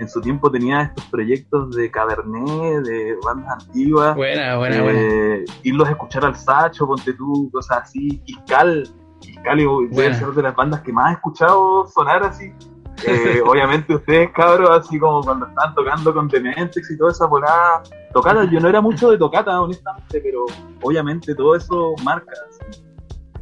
en 0.00 0.08
su 0.08 0.20
tiempo 0.20 0.50
tenía 0.50 0.82
estos 0.82 1.04
proyectos 1.06 1.74
de 1.74 1.90
cabernet, 1.90 2.84
de 2.84 3.16
bandas 3.24 3.64
antiguas. 3.64 4.16
Buena, 4.16 4.56
buena, 4.56 4.76
eh, 4.76 4.82
buena. 4.82 5.52
Irlos 5.62 5.88
a 5.88 5.90
escuchar 5.92 6.24
al 6.24 6.36
Sacho, 6.36 6.86
ponte 6.86 7.12
tú, 7.12 7.50
cosas 7.52 7.82
así. 7.82 8.22
Fiscal 8.24 8.88
y 9.20 9.94
debe 9.94 10.14
ser 10.14 10.28
de 10.28 10.42
las 10.42 10.54
bandas 10.54 10.80
que 10.82 10.92
más 10.92 11.10
he 11.10 11.14
escuchado 11.14 11.86
sonar 11.86 12.22
así. 12.22 12.52
Eh, 13.06 13.40
obviamente 13.46 13.94
ustedes, 13.94 14.30
cabros, 14.32 14.70
así 14.70 14.98
como 14.98 15.22
cuando 15.22 15.46
están 15.46 15.74
tocando 15.74 16.12
con 16.12 16.28
Dementex 16.28 16.90
y 16.90 16.98
toda 16.98 17.12
esa 17.12 17.26
volada. 17.26 17.82
Tocata, 18.12 18.44
yo 18.50 18.60
no 18.60 18.68
era 18.68 18.80
mucho 18.80 19.10
de 19.10 19.18
tocata, 19.18 19.60
honestamente, 19.60 20.20
pero 20.20 20.46
obviamente 20.82 21.34
todo 21.34 21.54
eso 21.54 21.94
marca. 22.04 22.32
así. 22.48 22.82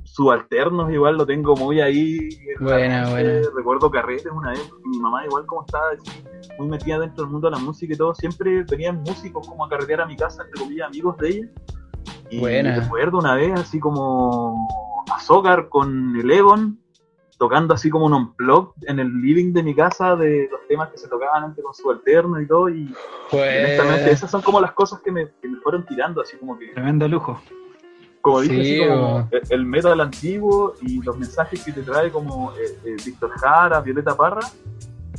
Subalternos 0.05 0.91
igual 0.91 1.17
lo 1.19 1.27
tengo 1.27 1.55
muy 1.57 1.81
ahí. 1.81 2.19
Buena, 2.61 3.11
buena. 3.11 3.41
Recuerdo 3.55 3.91
carretes 3.91 4.33
una 4.33 4.51
vez, 4.51 4.71
mi 4.85 4.99
mamá 4.99 5.25
igual 5.27 5.45
como 5.45 5.65
estaba 5.67 5.91
así, 5.91 6.25
muy 6.59 6.69
metida 6.69 6.99
dentro 6.99 7.25
del 7.25 7.33
mundo 7.33 7.51
de 7.51 7.57
la 7.57 7.63
música 7.63 7.93
y 7.93 7.97
todo, 7.99 8.15
siempre 8.15 8.65
venían 8.65 9.03
músicos 9.03 9.47
como 9.47 9.67
a 9.67 9.69
carretear 9.69 10.01
a 10.01 10.07
mi 10.07 10.17
casa, 10.17 10.43
entre 10.43 10.63
comillas, 10.63 10.89
amigos 10.89 11.19
de 11.19 11.29
ella. 11.29 11.49
Y 12.31 12.41
Buena. 12.41 12.77
recuerdo 12.81 13.19
una 13.19 13.35
vez 13.35 13.53
así 13.61 13.79
como 13.79 14.69
Azócar 15.15 15.69
con 15.69 16.17
el 16.17 16.31
Egon, 16.31 16.81
tocando 17.39 17.75
así 17.75 17.91
como 17.91 18.07
un 18.07 18.15
unplug 18.15 18.73
en 18.83 18.99
el 18.99 19.13
living 19.21 19.53
de 19.53 19.63
mi 19.63 19.75
casa 19.75 20.17
de 20.17 20.49
los 20.51 20.61
temas 20.69 20.89
que 20.91 20.99
se 20.99 21.09
tocaban 21.09 21.45
antes 21.45 21.63
con 21.65 21.75
subalterno 21.75 22.41
y 22.41 22.47
todo, 22.47 22.69
y 22.71 22.95
honestamente 23.31 24.05
Pues, 24.07 24.15
esas 24.19 24.31
son 24.31 24.43
como 24.43 24.61
las 24.61 24.73
cosas 24.73 25.01
que 25.03 25.11
me, 25.13 25.29
que 25.43 25.49
me 25.49 25.59
fueron 25.61 25.85
tirando, 25.87 26.21
así 26.23 26.37
como 26.39 26.59
que 26.59 26.69
Tremendo 26.69 27.07
lujo. 27.09 27.41
como 28.23 28.41
dije, 28.41 28.55
Sí, 28.57 28.61
así 28.61 28.79
como 28.79 29.17
o- 29.17 29.29
el- 29.31 29.43
el 29.51 29.67
metal 29.67 30.01
antiguo 30.01 30.75
y 30.81 31.01
los 31.03 31.17
mensajes 31.19 31.63
que 31.63 31.73
te 31.73 31.83
trae 31.83 32.11
como 32.11 32.53
eh, 32.53 32.79
eh, 32.85 32.97
Víctor 33.05 33.31
Jara, 33.39 33.81
Violeta 33.81 34.17
Parra, 34.17 34.41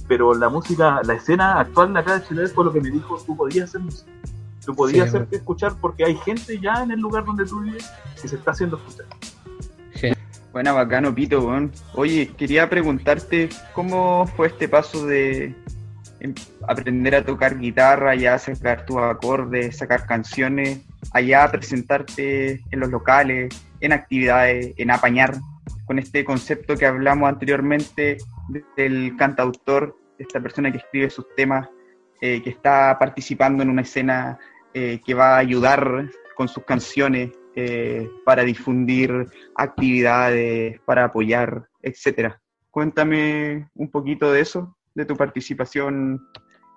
pero 0.07 0.33
la 0.33 0.49
música, 0.49 1.01
la 1.03 1.13
escena 1.13 1.59
actual 1.59 1.93
de 1.93 1.99
acá 1.99 2.19
de 2.19 2.25
Chile 2.25 2.47
fue 2.47 2.65
lo 2.65 2.73
que 2.73 2.81
me 2.81 2.89
dijo, 2.89 3.17
tú 3.25 3.35
podías 3.37 3.69
hacer 3.69 3.81
música, 3.81 4.11
tú 4.65 4.73
podías 4.75 5.09
Sí, 5.09 5.15
hacerte 5.17 5.37
escuchar 5.37 5.73
porque 5.79 6.03
hay 6.05 6.15
gente 6.17 6.59
ya 6.59 6.81
en 6.83 6.91
el 6.91 6.99
lugar 6.99 7.23
donde 7.25 7.45
tú 7.45 7.61
vives 7.61 7.89
que 8.21 8.27
se 8.27 8.35
está 8.37 8.51
haciendo 8.51 8.77
escuchar. 8.77 9.05
Buena, 10.57 10.71
bacano, 10.71 11.13
Pito. 11.13 11.47
Oye, 11.93 12.31
quería 12.35 12.67
preguntarte 12.67 13.47
cómo 13.73 14.25
fue 14.25 14.47
este 14.47 14.67
paso 14.67 15.05
de 15.05 15.53
em, 16.19 16.33
aprender 16.67 17.13
a 17.13 17.23
tocar 17.23 17.59
guitarra, 17.59 18.15
ya 18.15 18.39
sacar 18.39 18.83
tus 18.83 18.97
acordes, 18.97 19.77
sacar 19.77 20.07
canciones, 20.07 20.81
allá 21.13 21.47
presentarte 21.51 22.63
en 22.71 22.79
los 22.79 22.89
locales, 22.89 23.53
en 23.81 23.93
actividades, 23.93 24.73
en 24.77 24.89
apañar, 24.89 25.35
con 25.85 25.99
este 25.99 26.25
concepto 26.25 26.75
que 26.75 26.87
hablamos 26.87 27.29
anteriormente 27.29 28.17
del 28.75 29.15
cantautor, 29.15 29.95
esta 30.17 30.39
persona 30.39 30.71
que 30.71 30.79
escribe 30.79 31.11
sus 31.11 31.27
temas, 31.35 31.69
eh, 32.19 32.41
que 32.41 32.49
está 32.49 32.97
participando 32.97 33.61
en 33.61 33.69
una 33.69 33.83
escena 33.83 34.39
eh, 34.73 35.01
que 35.05 35.13
va 35.13 35.35
a 35.35 35.37
ayudar 35.37 36.09
con 36.35 36.47
sus 36.47 36.63
canciones 36.65 37.29
eh, 37.59 38.07
para 38.23 38.43
difundir 38.43 39.25
actividades, 39.55 40.79
para 40.81 41.05
apoyar, 41.05 41.67
etcétera. 41.81 42.39
Cuéntame 42.69 43.67
un 43.73 43.89
poquito 43.89 44.31
de 44.31 44.41
eso, 44.41 44.77
de 44.93 45.05
tu 45.05 45.15
participación 45.15 46.21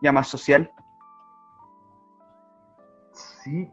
ya 0.00 0.10
más 0.10 0.28
social. 0.28 0.70
Sí, 3.12 3.68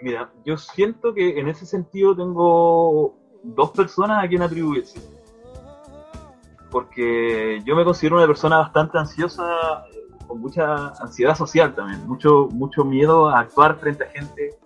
mira, 0.00 0.32
yo 0.44 0.56
siento 0.56 1.14
que 1.14 1.38
en 1.38 1.46
ese 1.46 1.64
sentido 1.64 2.16
tengo 2.16 3.14
dos 3.44 3.70
personas 3.70 4.24
a 4.24 4.26
quien 4.26 4.42
atribuirse. 4.42 5.00
Porque 6.72 7.62
yo 7.64 7.76
me 7.76 7.84
considero 7.84 8.16
una 8.16 8.26
persona 8.26 8.58
bastante 8.58 8.98
ansiosa, 8.98 9.86
eh, 9.92 10.26
con 10.26 10.40
mucha 10.40 10.88
ansiedad 11.00 11.36
social 11.36 11.72
también, 11.72 12.04
mucho, 12.08 12.48
mucho 12.50 12.84
miedo 12.84 13.28
a 13.28 13.38
actuar 13.38 13.78
frente 13.78 14.02
a 14.02 14.08
gente. 14.08 14.58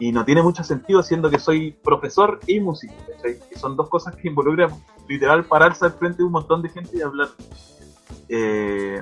Y 0.00 0.10
no 0.12 0.24
tiene 0.24 0.42
mucho 0.42 0.64
sentido 0.64 1.02
siendo 1.02 1.30
que 1.30 1.38
soy 1.38 1.70
profesor 1.70 2.40
y 2.46 2.58
músico. 2.58 2.94
Que 3.22 3.58
son 3.58 3.76
dos 3.76 3.88
cosas 3.88 4.16
que 4.16 4.28
involucran 4.28 4.70
literal 5.06 5.44
pararse 5.44 5.84
al 5.84 5.92
frente 5.92 6.18
de 6.18 6.24
un 6.24 6.32
montón 6.32 6.62
de 6.62 6.70
gente 6.70 6.96
y 6.96 7.02
hablar. 7.02 7.28
Eh, 8.28 9.00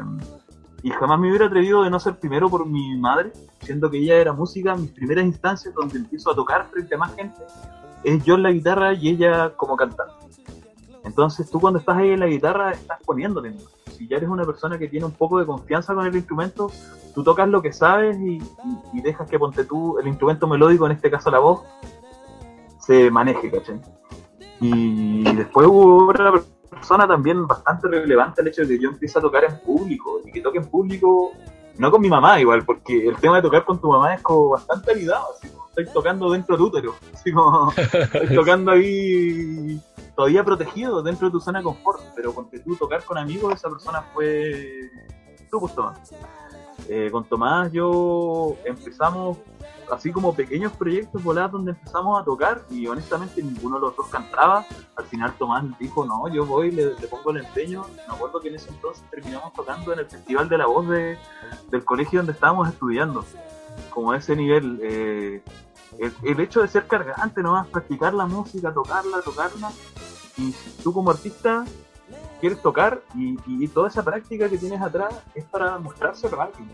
y 0.83 0.91
jamás 0.91 1.19
me 1.19 1.29
hubiera 1.29 1.47
atrevido 1.47 1.83
de 1.83 1.91
no 1.91 1.99
ser 1.99 2.19
primero 2.19 2.49
por 2.49 2.67
mi 2.67 2.97
madre, 2.99 3.33
siendo 3.63 3.91
que 3.91 3.99
ella 3.99 4.17
era 4.17 4.33
música, 4.33 4.77
mis 4.77 4.91
primeras 4.91 5.25
instancias 5.25 5.75
donde 5.75 5.99
empiezo 5.99 6.31
a 6.31 6.35
tocar 6.35 6.69
frente 6.69 6.95
a 6.95 6.99
más 6.99 7.15
gente, 7.15 7.43
es 8.05 8.25
yo 8.25 8.35
en 8.35 8.43
la 8.43 8.51
guitarra 8.51 8.93
y 8.95 9.09
ella 9.09 9.51
como 9.57 9.77
cantante. 9.77 10.15
Entonces 11.05 11.51
tú 11.51 11.61
cuando 11.61 11.79
estás 11.79 11.97
ahí 11.97 12.11
en 12.11 12.21
la 12.21 12.27
guitarra 12.27 12.73
estás 12.73 12.99
poniéndole. 13.05 13.55
Si 13.99 14.07
ya 14.07 14.17
eres 14.17 14.29
una 14.29 14.45
persona 14.45 14.79
que 14.79 14.87
tiene 14.87 15.05
un 15.07 15.13
poco 15.13 15.41
de 15.41 15.45
confianza 15.47 15.93
con 15.93 16.07
el 16.07 16.15
instrumento, 16.15 16.71
tú 17.15 17.25
tocas 17.25 17.49
lo 17.49 17.61
que 17.61 17.73
sabes 17.73 18.17
y, 18.21 18.37
y- 18.37 18.43
y 18.93 19.01
dejas 19.03 19.29
que 19.29 19.39
ponte 19.41 19.65
tú 19.65 19.99
el 19.99 20.07
instrumento 20.07 20.47
melódico, 20.47 20.87
en 20.87 20.93
este 20.93 21.11
caso 21.11 21.33
la 21.33 21.41
voz, 21.41 21.63
se 22.79 23.11
maneje, 23.11 23.51
¿cachai? 23.51 23.81
Y 24.61 25.25
después 25.35 25.67
hubo 25.67 26.09
otra 26.11 26.33
persona 26.71 27.07
también 27.09 27.47
bastante 27.47 27.89
relevante 27.89 28.41
el 28.41 28.49
hecho 28.49 28.63
de 28.63 28.69
que 28.69 28.79
yo 28.79 28.91
empiece 28.91 29.19
a 29.19 29.23
tocar 29.23 29.43
en 29.45 29.59
público 29.61 30.21
y 30.25 30.31
que 30.31 30.41
toque 30.41 30.59
en 30.59 30.67
público, 30.71 31.33
no 31.79 31.91
con 31.91 32.01
mi 32.01 32.09
mamá 32.09 32.41
igual, 32.41 32.65
porque 32.65 33.09
el 33.09 33.17
tema 33.17 33.37
de 33.37 33.43
tocar 33.43 33.65
con 33.65 33.81
tu 33.81 33.89
mamá 33.89 34.15
es 34.15 34.23
como 34.23 34.51
bastante 34.51 34.91
aridado, 34.91 35.27
así 35.37 35.49
como 35.49 35.69
estoy 35.69 35.87
tocando 35.87 36.31
dentro 36.31 36.57
de 36.57 36.63
útero, 36.63 36.95
así 37.15 37.33
como 37.33 37.73
estoy 37.77 38.35
tocando 38.35 38.73
ahí 38.73 39.81
todavía 40.17 40.43
protegido 40.43 41.03
dentro 41.03 41.29
de 41.29 41.33
tu 41.33 41.41
zona 41.41 41.61
de 41.61 41.65
confort, 41.65 42.03
pero 42.17 42.35
con 42.35 42.51
que 42.51 42.59
tú 42.59 42.75
tocar 42.75 43.05
con 43.05 43.17
amigos, 43.17 43.55
esa 43.55 43.71
persona 43.71 44.03
fue 44.13 44.91
tú, 45.49 45.71
Tomás. 45.75 46.13
Eh, 46.89 47.09
con 47.11 47.25
Tomás 47.25 47.71
yo 47.73 48.55
empezamos 48.65 49.39
así 49.91 50.13
como 50.13 50.35
pequeños 50.35 50.73
proyectos 50.73 51.23
volados 51.23 51.53
donde 51.53 51.71
empezamos 51.73 52.21
a 52.21 52.25
tocar 52.25 52.63
y 52.71 52.87
honestamente 52.87 53.43
ninguno 53.43 53.77
de 53.77 53.83
los 53.83 53.97
dos 53.97 54.07
cantaba. 54.09 54.65
Al 54.97 55.05
final 55.07 55.33
Tomás 55.39 55.65
dijo, 55.79 56.05
no, 56.05 56.29
yo 56.29 56.45
voy, 56.47 56.71
le, 56.71 56.95
le 56.95 57.07
pongo 57.09 57.31
el 57.31 57.39
empeño. 57.39 57.85
Me 58.07 58.15
acuerdo 58.15 58.41
que 58.41 58.49
en 58.49 58.55
ese 58.57 58.69
entonces 58.71 59.03
terminamos 59.11 59.53
tocando 59.55 59.93
en 59.93 59.99
el 60.01 60.07
Festival 60.07 60.49
de 60.49 60.59
la 60.59 60.67
Voz 60.67 60.89
de- 60.89 61.19
del 61.71 61.85
colegio 61.85 62.21
donde 62.21 62.33
estábamos 62.33 62.69
estudiando. 62.69 63.25
Como 63.91 64.13
ese 64.15 64.37
nivel. 64.37 64.79
eh, 64.83 65.43
el, 66.23 66.39
hecho 66.41 66.61
de 66.61 66.69
ser 66.69 66.87
cargante, 66.87 67.43
nomás 67.43 67.67
practicar 67.69 68.13
la 68.15 68.27
música, 68.27 68.73
tocarla, 68.73 69.21
tocarla. 69.23 69.71
Y 70.37 70.55
tú 70.83 70.93
como 70.93 71.11
artista 71.11 71.65
quieres 72.41 72.61
tocar 72.63 73.03
y, 73.15 73.37
y 73.47 73.69
toda 73.69 73.89
esa 73.89 74.03
práctica 74.03 74.49
que 74.49 74.59
tienes 74.59 74.81
atrás 74.81 75.23
es 75.35 75.45
para 75.45 75.79
mostrarse 75.79 76.29
rápido. 76.29 76.69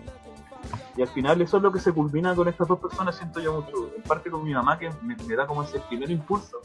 Y 0.97 1.03
al 1.03 1.09
final 1.09 1.41
eso 1.43 1.57
es 1.57 1.63
lo 1.63 1.73
que 1.73 1.81
se 1.81 1.93
culmina 1.93 2.35
con 2.35 2.49
estas 2.49 2.69
dos 2.69 2.79
personas, 2.79 3.17
siento 3.17 3.41
yo 3.41 3.61
mucho. 3.61 3.91
En 3.97 4.03
parte 4.03 4.31
con 4.31 4.45
mi 4.45 4.55
mamá 4.55 4.79
que 4.79 4.91
me, 5.03 5.17
da 5.35 5.47
como 5.47 5.63
ese 5.63 5.81
primer 5.81 6.11
impulso. 6.11 6.59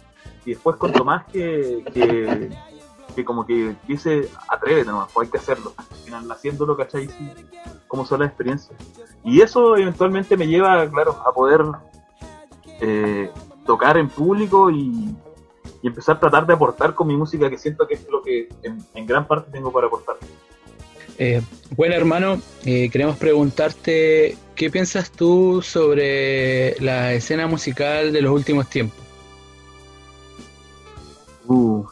Y 0.46 0.52
después 0.52 0.76
con 0.78 0.92
Tomás 0.92 1.26
que, 1.26 1.84
que, 1.94 2.50
que 3.16 3.26
como 3.26 3.46
que 3.46 3.76
dice, 3.88 4.30
atrévete 4.48 4.90
nomás, 4.90 5.12
pues 5.14 5.28
hay 5.28 5.32
que 5.32 5.38
hacerlo. 5.38 5.74
Al 5.78 5.86
final 5.86 6.32
haciéndolo, 6.32 6.78
¿cachai? 6.78 7.08
Sí, 7.08 7.32
como 7.88 8.06
son 8.06 8.20
las 8.20 8.30
experiencias. 8.30 8.78
Y 9.24 9.42
eso 9.42 9.76
eventualmente 9.76 10.38
me 10.38 10.48
lleva, 10.48 10.88
claro, 10.90 11.18
a 11.26 11.32
poder 11.34 11.66
eh, 12.82 13.32
tocar 13.66 13.98
en 13.98 14.10
público 14.10 14.70
y, 14.70 15.16
y 15.82 15.88
empezar 15.88 16.18
a 16.18 16.20
tratar 16.20 16.46
de 16.48 16.54
aportar 16.54 16.94
con 16.94 17.08
mi 17.08 17.16
música, 17.16 17.50
que 17.50 17.58
siento 17.58 17.88
que 17.88 17.96
es 17.96 18.08
lo 18.10 18.22
que 18.22 18.50
en, 18.64 18.78
en 18.94 19.06
gran 19.06 19.26
parte 19.28 19.52
tengo 19.52 19.72
para 19.72 19.88
aportar. 19.88 20.18
Eh, 21.18 21.42
bueno, 21.76 21.96
hermano, 21.96 22.42
eh, 22.66 22.90
queremos 22.90 23.18
preguntarte 23.18 24.38
qué 24.56 24.70
piensas 24.70 25.12
tú 25.12 25.62
sobre 25.62 26.80
la 26.80 27.14
escena 27.14 27.46
musical 27.48 28.12
de 28.14 28.22
los 28.22 28.32
últimos 28.32 28.70
tiempos. 28.70 29.00
Uh, 31.48 31.84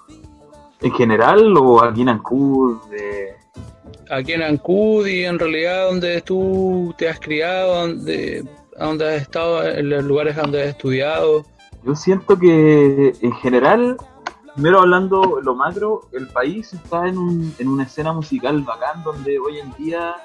¿En 0.82 0.92
general 0.94 1.56
o 1.58 1.84
aquí 1.84 2.02
en 2.02 2.10
Ancud? 2.10 2.78
de- 2.90 3.36
Aquí 4.10 4.34
en 4.34 4.44
Ancud 4.44 5.06
y 5.08 5.26
en 5.26 5.38
realidad 5.40 5.88
donde 5.90 6.22
tú 6.22 6.94
te 6.98 7.10
has 7.10 7.20
criado, 7.20 7.82
donde, 7.88 8.46
donde 8.80 9.16
has 9.16 9.22
estado, 9.24 9.68
en 9.68 9.90
los 9.90 10.04
lugares 10.06 10.36
donde 10.38 10.62
has 10.62 10.70
estudiado, 10.70 11.46
Yo 11.84 11.96
siento 11.96 12.38
que 12.38 13.14
en 13.22 13.32
general, 13.34 13.98
primero 14.54 14.80
hablando 14.80 15.40
lo 15.42 15.56
macro, 15.56 16.10
el 16.14 16.28
país 16.28 16.74
está 16.74 17.08
en, 17.08 17.18
un, 17.18 17.56
en 17.60 17.68
una 17.68 17.84
escena 17.84 18.14
musical 18.14 18.62
bacán 18.64 19.04
donde 19.04 19.40
hoy 19.40 19.60
en 19.60 19.74
día 19.74 20.16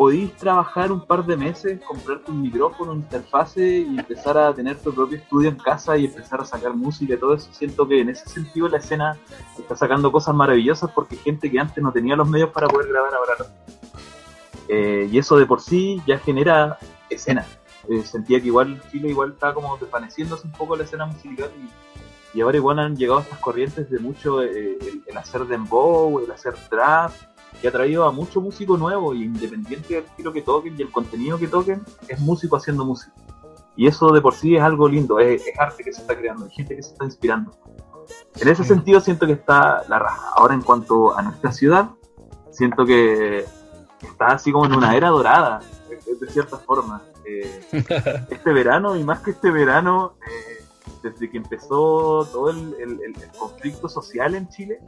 podéis 0.00 0.34
trabajar 0.36 0.90
un 0.90 1.06
par 1.06 1.26
de 1.26 1.36
meses, 1.36 1.78
comprarte 1.86 2.30
un 2.30 2.40
micrófono, 2.40 2.92
una 2.92 3.02
interfase 3.02 3.80
y 3.80 3.98
empezar 3.98 4.38
a 4.38 4.54
tener 4.54 4.78
tu 4.78 4.94
propio 4.94 5.18
estudio 5.18 5.50
en 5.50 5.56
casa 5.56 5.94
y 5.98 6.06
empezar 6.06 6.40
a 6.40 6.46
sacar 6.46 6.72
música 6.74 7.12
y 7.12 7.18
todo 7.18 7.34
eso. 7.34 7.52
Siento 7.52 7.86
que 7.86 8.00
en 8.00 8.08
ese 8.08 8.26
sentido 8.26 8.66
la 8.68 8.78
escena 8.78 9.18
está 9.58 9.76
sacando 9.76 10.10
cosas 10.10 10.34
maravillosas 10.34 10.90
porque 10.92 11.16
gente 11.16 11.50
que 11.50 11.60
antes 11.60 11.84
no 11.84 11.92
tenía 11.92 12.16
los 12.16 12.26
medios 12.26 12.48
para 12.48 12.66
poder 12.66 12.88
grabar 12.88 13.12
ahora 13.14 13.34
eh, 14.68 15.06
y 15.12 15.18
eso 15.18 15.36
de 15.36 15.44
por 15.44 15.60
sí 15.60 16.00
ya 16.06 16.18
genera 16.18 16.78
escena. 17.10 17.44
Eh, 17.90 18.04
sentía 18.04 18.40
que 18.40 18.46
igual 18.46 18.80
Chile 18.88 19.08
igual 19.08 19.32
está 19.32 19.52
como 19.52 19.76
desvaneciéndose 19.76 20.46
un 20.46 20.52
poco 20.52 20.76
la 20.76 20.84
escena 20.84 21.06
musical 21.06 21.50
y, 21.58 22.38
y 22.38 22.40
ahora 22.40 22.56
igual 22.56 22.78
han 22.78 22.96
llegado 22.96 23.18
estas 23.18 23.40
corrientes 23.40 23.90
de 23.90 23.98
mucho 23.98 24.42
eh, 24.42 24.78
el, 24.80 25.02
el, 25.04 25.16
hacer 25.16 25.44
dembow, 25.44 26.20
el 26.20 26.30
hacer 26.30 26.54
trap, 26.68 27.10
que 27.60 27.66
ha 27.66 27.72
traído 27.72 28.04
a 28.04 28.12
mucho 28.12 28.40
músico 28.40 28.76
nuevo 28.76 29.12
y 29.12 29.24
independiente 29.24 29.94
del 29.94 30.04
estilo 30.04 30.32
que 30.32 30.42
toquen 30.42 30.76
y 30.78 30.82
el 30.82 30.92
contenido 30.92 31.36
que 31.36 31.48
toquen, 31.48 31.82
es 32.06 32.20
músico 32.20 32.54
haciendo 32.54 32.84
música. 32.84 33.12
Y 33.74 33.88
eso 33.88 34.12
de 34.12 34.20
por 34.20 34.34
sí 34.34 34.54
es 34.54 34.62
algo 34.62 34.88
lindo, 34.88 35.18
es, 35.18 35.44
es 35.44 35.58
arte 35.58 35.82
que 35.82 35.92
se 35.92 36.02
está 36.02 36.16
creando, 36.16 36.44
hay 36.44 36.52
gente 36.52 36.76
que 36.76 36.84
se 36.84 36.92
está 36.92 37.04
inspirando. 37.04 37.50
En 38.36 38.46
ese 38.46 38.62
sentido 38.62 39.00
siento 39.00 39.26
que 39.26 39.32
está 39.32 39.82
la 39.88 39.98
raja. 39.98 40.30
Ahora 40.36 40.54
en 40.54 40.62
cuanto 40.62 41.18
a 41.18 41.22
nuestra 41.22 41.50
ciudad, 41.50 41.90
siento 42.52 42.86
que 42.86 43.44
está 44.00 44.26
así 44.26 44.52
como 44.52 44.66
en 44.66 44.74
una 44.74 44.94
era 44.94 45.08
dorada, 45.08 45.58
de, 45.88 45.96
de 46.14 46.32
cierta 46.32 46.56
forma. 46.56 47.02
Eh, 47.30 47.60
este 48.30 48.52
verano, 48.52 48.96
y 48.96 49.04
más 49.04 49.20
que 49.20 49.30
este 49.32 49.50
verano, 49.50 50.14
eh, 50.26 50.64
desde 51.02 51.30
que 51.30 51.36
empezó 51.36 52.26
todo 52.30 52.50
el, 52.50 53.14
conflicto 53.38 53.88
social 53.88 54.34
en 54.34 54.48
Chile, 54.48 54.80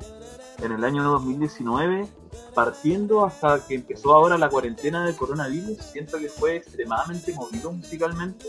en 0.63 0.73
el 0.73 0.85
año 0.85 1.03
2019, 1.05 2.07
partiendo 2.55 3.25
hasta 3.25 3.65
que 3.67 3.75
empezó 3.75 4.13
ahora 4.13 4.37
la 4.37 4.49
cuarentena 4.49 5.07
del 5.07 5.17
coronavirus, 5.17 5.79
siento 5.79 6.19
que 6.19 6.29
fue 6.29 6.57
extremadamente 6.57 7.33
movido 7.35 7.73
musicalmente. 7.73 8.47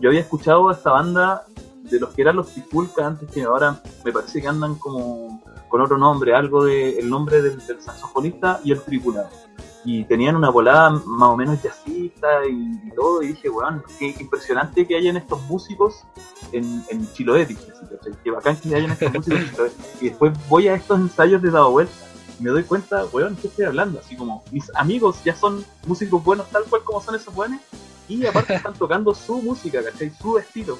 Yo 0.00 0.08
había 0.08 0.20
escuchado 0.20 0.68
a 0.68 0.72
esta 0.72 0.90
banda 0.92 1.46
de 1.82 2.00
los 2.00 2.10
que 2.10 2.22
eran 2.22 2.36
los 2.36 2.48
Trifulca 2.48 3.06
antes 3.06 3.30
que 3.30 3.44
ahora 3.44 3.80
me 4.04 4.12
parece 4.12 4.40
que 4.40 4.48
andan 4.48 4.74
como 4.76 5.42
con 5.68 5.80
otro 5.80 5.98
nombre, 5.98 6.34
algo 6.34 6.64
de 6.64 6.98
el 6.98 7.08
nombre 7.08 7.42
del, 7.42 7.64
del 7.64 7.80
saxofonista 7.80 8.60
y 8.64 8.72
el 8.72 8.80
tripulado. 8.80 9.45
Y 9.88 10.04
tenían 10.04 10.34
una 10.34 10.50
volada 10.50 10.90
más 10.90 11.28
o 11.28 11.36
menos 11.36 11.62
jazzista 11.62 12.44
y, 12.44 12.88
y 12.88 12.90
todo, 12.90 13.22
y 13.22 13.28
dije, 13.28 13.48
weón, 13.48 13.84
qué 14.00 14.16
impresionante 14.18 14.84
que 14.84 14.96
hayan 14.96 15.16
estos 15.16 15.40
músicos 15.42 16.02
en, 16.50 16.84
en 16.88 17.10
Chiloé, 17.12 17.46
dije, 17.46 17.62
¿sí? 17.62 18.10
que 18.24 18.30
bacán 18.32 18.56
que 18.56 18.74
hayan 18.74 18.90
estos 18.90 19.14
músicos 19.14 19.38
en 19.38 19.50
Chiloé. 19.50 19.70
Y 20.00 20.08
después 20.08 20.32
voy 20.48 20.66
a 20.66 20.74
estos 20.74 20.98
ensayos 20.98 21.40
de 21.40 21.52
Dado 21.52 21.70
Vuelta 21.70 21.94
y 22.38 22.42
me 22.42 22.50
doy 22.50 22.64
cuenta, 22.64 23.04
weón, 23.12 23.36
¿qué 23.36 23.46
estoy 23.46 23.64
hablando? 23.66 24.00
Así 24.00 24.16
como, 24.16 24.42
mis 24.50 24.74
amigos 24.74 25.22
ya 25.24 25.36
son 25.36 25.64
músicos 25.86 26.22
buenos 26.24 26.50
tal 26.50 26.64
cual 26.64 26.82
como 26.82 27.00
son 27.00 27.14
esos 27.14 27.32
buenos, 27.32 27.60
y 28.08 28.26
aparte 28.26 28.54
están 28.54 28.74
tocando 28.74 29.14
su 29.14 29.40
música, 29.40 29.84
¿cachai? 29.84 30.10
Su 30.10 30.36
estilo. 30.36 30.78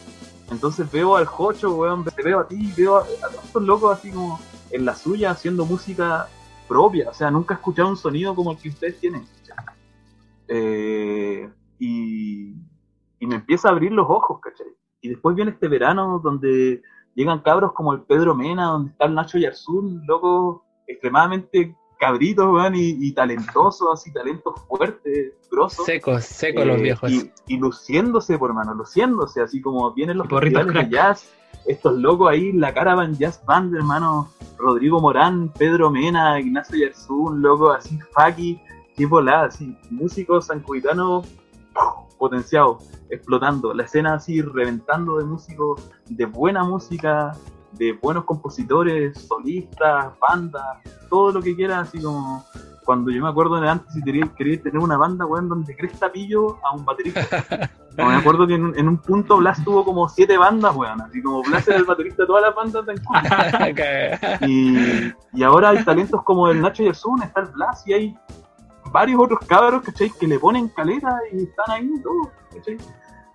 Entonces 0.50 0.90
veo 0.90 1.16
al 1.16 1.26
Jocho, 1.26 1.74
weón, 1.74 2.04
te 2.04 2.22
veo 2.22 2.40
a 2.40 2.48
ti, 2.48 2.72
veo 2.76 2.96
a, 2.96 3.02
a 3.02 3.44
estos 3.44 3.62
locos 3.62 3.96
así 3.96 4.10
como 4.10 4.40
en 4.70 4.84
la 4.84 4.96
suya 4.96 5.30
haciendo 5.30 5.64
música 5.64 6.28
propia, 6.66 7.10
o 7.10 7.14
sea, 7.14 7.30
nunca 7.30 7.54
he 7.54 7.56
escuchado 7.56 7.88
un 7.88 7.96
sonido 7.96 8.34
como 8.34 8.52
el 8.52 8.58
que 8.58 8.68
ustedes 8.68 8.98
tienen. 8.98 9.26
Eh, 10.48 11.48
y, 11.78 12.54
y, 13.18 13.26
me 13.26 13.36
empieza 13.36 13.68
a 13.68 13.72
abrir 13.72 13.92
los 13.92 14.06
ojos, 14.08 14.40
¿cachai? 14.40 14.68
Y 15.00 15.08
después 15.08 15.34
viene 15.34 15.50
este 15.50 15.68
verano 15.68 16.20
donde 16.22 16.82
llegan 17.14 17.40
cabros 17.40 17.72
como 17.72 17.92
el 17.92 18.02
Pedro 18.02 18.34
Mena, 18.34 18.66
donde 18.66 18.92
está 18.92 19.06
el 19.06 19.14
Nacho 19.14 19.38
Yarzún, 19.38 20.02
locos 20.06 20.62
extremadamente 20.86 21.74
cabritos, 21.98 22.48
y, 22.74 23.08
y, 23.08 23.12
talentosos, 23.12 23.88
así, 23.92 24.12
talentos 24.12 24.54
fuertes, 24.68 25.32
grosos. 25.50 25.84
Secos, 25.84 26.24
secos 26.24 26.62
eh, 26.62 26.66
los 26.66 26.80
viejos. 26.80 27.10
Y, 27.10 27.32
y, 27.46 27.56
luciéndose, 27.56 28.38
por 28.38 28.50
hermano, 28.50 28.74
luciéndose, 28.74 29.40
así 29.40 29.60
como 29.60 29.92
vienen 29.92 30.18
los 30.18 30.28
de 30.28 30.88
jazz 30.90 31.28
estos 31.66 31.98
locos 31.98 32.30
ahí, 32.30 32.52
la 32.52 32.72
Caravan 32.72 33.14
Jazz 33.14 33.42
Band, 33.44 33.74
hermano, 33.74 34.28
Rodrigo 34.58 35.00
Morán, 35.00 35.52
Pedro 35.58 35.90
Mena, 35.90 36.38
Ignacio 36.40 36.78
Yarzún, 36.78 37.42
loco, 37.42 37.72
así, 37.72 37.98
Faki, 38.12 38.60
qué 38.96 39.06
volada, 39.06 39.46
así, 39.46 39.76
músicos 39.90 40.46
sancuitanos 40.46 41.26
potenciados, 42.18 42.84
explotando, 43.10 43.74
la 43.74 43.84
escena 43.84 44.14
así 44.14 44.40
reventando 44.40 45.18
de 45.18 45.24
músicos, 45.24 45.88
de 46.08 46.24
buena 46.24 46.64
música, 46.64 47.32
de 47.72 47.92
buenos 47.92 48.24
compositores, 48.24 49.18
solistas, 49.18 50.12
bandas, 50.18 50.78
todo 51.10 51.32
lo 51.32 51.42
que 51.42 51.54
quieras, 51.54 51.88
así 51.88 52.00
como 52.00 52.44
cuando 52.86 53.10
yo 53.10 53.20
me 53.20 53.28
acuerdo 53.28 53.60
de 53.60 53.68
antes 53.68 53.92
si 53.92 54.00
quería, 54.02 54.24
quería 54.36 54.62
tener 54.62 54.78
una 54.78 54.96
banda, 54.96 55.26
weón, 55.26 55.48
donde 55.48 55.76
cresta 55.76 56.10
pillo 56.10 56.58
a 56.64 56.72
un 56.72 56.84
baterista. 56.84 57.20
No, 57.96 58.04
me 58.10 58.16
acuerdo 58.16 58.46
que 58.46 58.52
en 58.52 58.62
un, 58.62 58.78
en 58.78 58.88
un, 58.88 58.98
punto 58.98 59.38
Blas 59.38 59.64
tuvo 59.64 59.82
como 59.82 60.06
siete 60.06 60.36
bandas, 60.36 60.76
weón, 60.76 61.00
así 61.00 61.22
como 61.22 61.42
Blas 61.42 61.66
era 61.66 61.78
el 61.78 61.84
baterista 61.84 62.24
de 62.24 62.26
todas 62.26 62.42
las 62.42 62.54
bandas 62.54 62.84
de 62.84 64.46
y, 64.46 65.14
y 65.32 65.42
ahora 65.42 65.70
hay 65.70 65.82
talentos 65.82 66.22
como 66.22 66.50
el 66.50 66.60
Nacho 66.60 66.82
Yarzún, 66.82 67.22
está 67.22 67.40
el 67.40 67.46
Blas 67.46 67.86
y 67.86 67.94
hay 67.94 68.18
varios 68.92 69.18
otros 69.18 69.40
cabros, 69.48 69.80
¿cachai? 69.82 70.10
Que 70.10 70.26
le 70.26 70.38
ponen 70.38 70.68
caleta 70.68 71.18
y 71.32 71.44
están 71.44 71.70
ahí 71.70 71.90
y 71.90 72.02
todo, 72.02 72.30
¿cachai? 72.52 72.76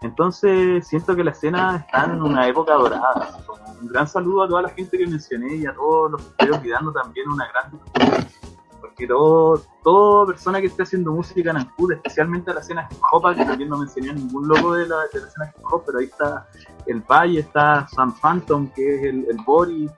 Entonces 0.02 0.88
siento 0.88 1.16
que 1.16 1.24
la 1.24 1.32
escena 1.32 1.78
está 1.78 2.06
en 2.06 2.22
una 2.22 2.48
época 2.48 2.76
dorada. 2.76 3.40
Un 3.82 3.88
gran 3.88 4.08
saludo 4.08 4.44
a 4.44 4.48
toda 4.48 4.62
la 4.62 4.70
gente 4.70 4.96
que 4.96 5.08
mencioné 5.08 5.56
y 5.56 5.66
a 5.66 5.74
todos 5.74 6.12
los 6.12 6.22
que 6.22 6.30
estoy 6.30 6.60
olvidando 6.60 6.92
también 6.92 7.28
una 7.30 7.48
gran 7.48 7.72
porque 8.82 9.08
todo, 9.08 9.62
toda 9.84 10.26
persona 10.26 10.60
que 10.60 10.68
esté 10.68 10.84
haciendo 10.84 11.12
música 11.12 11.52
en 11.52 11.58
Ancud, 11.58 11.94
especialmente 11.94 12.52
a 12.52 12.56
la 12.56 12.62
escena 12.62 12.90
hip 12.92 12.98
hop, 13.12 13.36
que 13.36 13.46
también 13.46 13.70
no 13.70 13.78
mencioné 13.78 14.14
ningún 14.14 14.48
logo 14.48 14.74
de 14.74 14.88
la, 14.88 14.98
de 15.14 15.22
la 15.22 15.28
escena 15.28 15.54
hip 15.56 15.64
hop, 15.72 15.84
pero 15.86 16.00
ahí 16.00 16.06
está 16.06 16.48
el 16.88 17.02
Valle, 17.02 17.40
está 17.40 17.88
Sam 17.88 18.14
Phantom, 18.20 18.70
que 18.74 18.96
es 18.96 19.04
el, 19.04 19.28
el 19.30 19.38
Bori, 19.46 19.90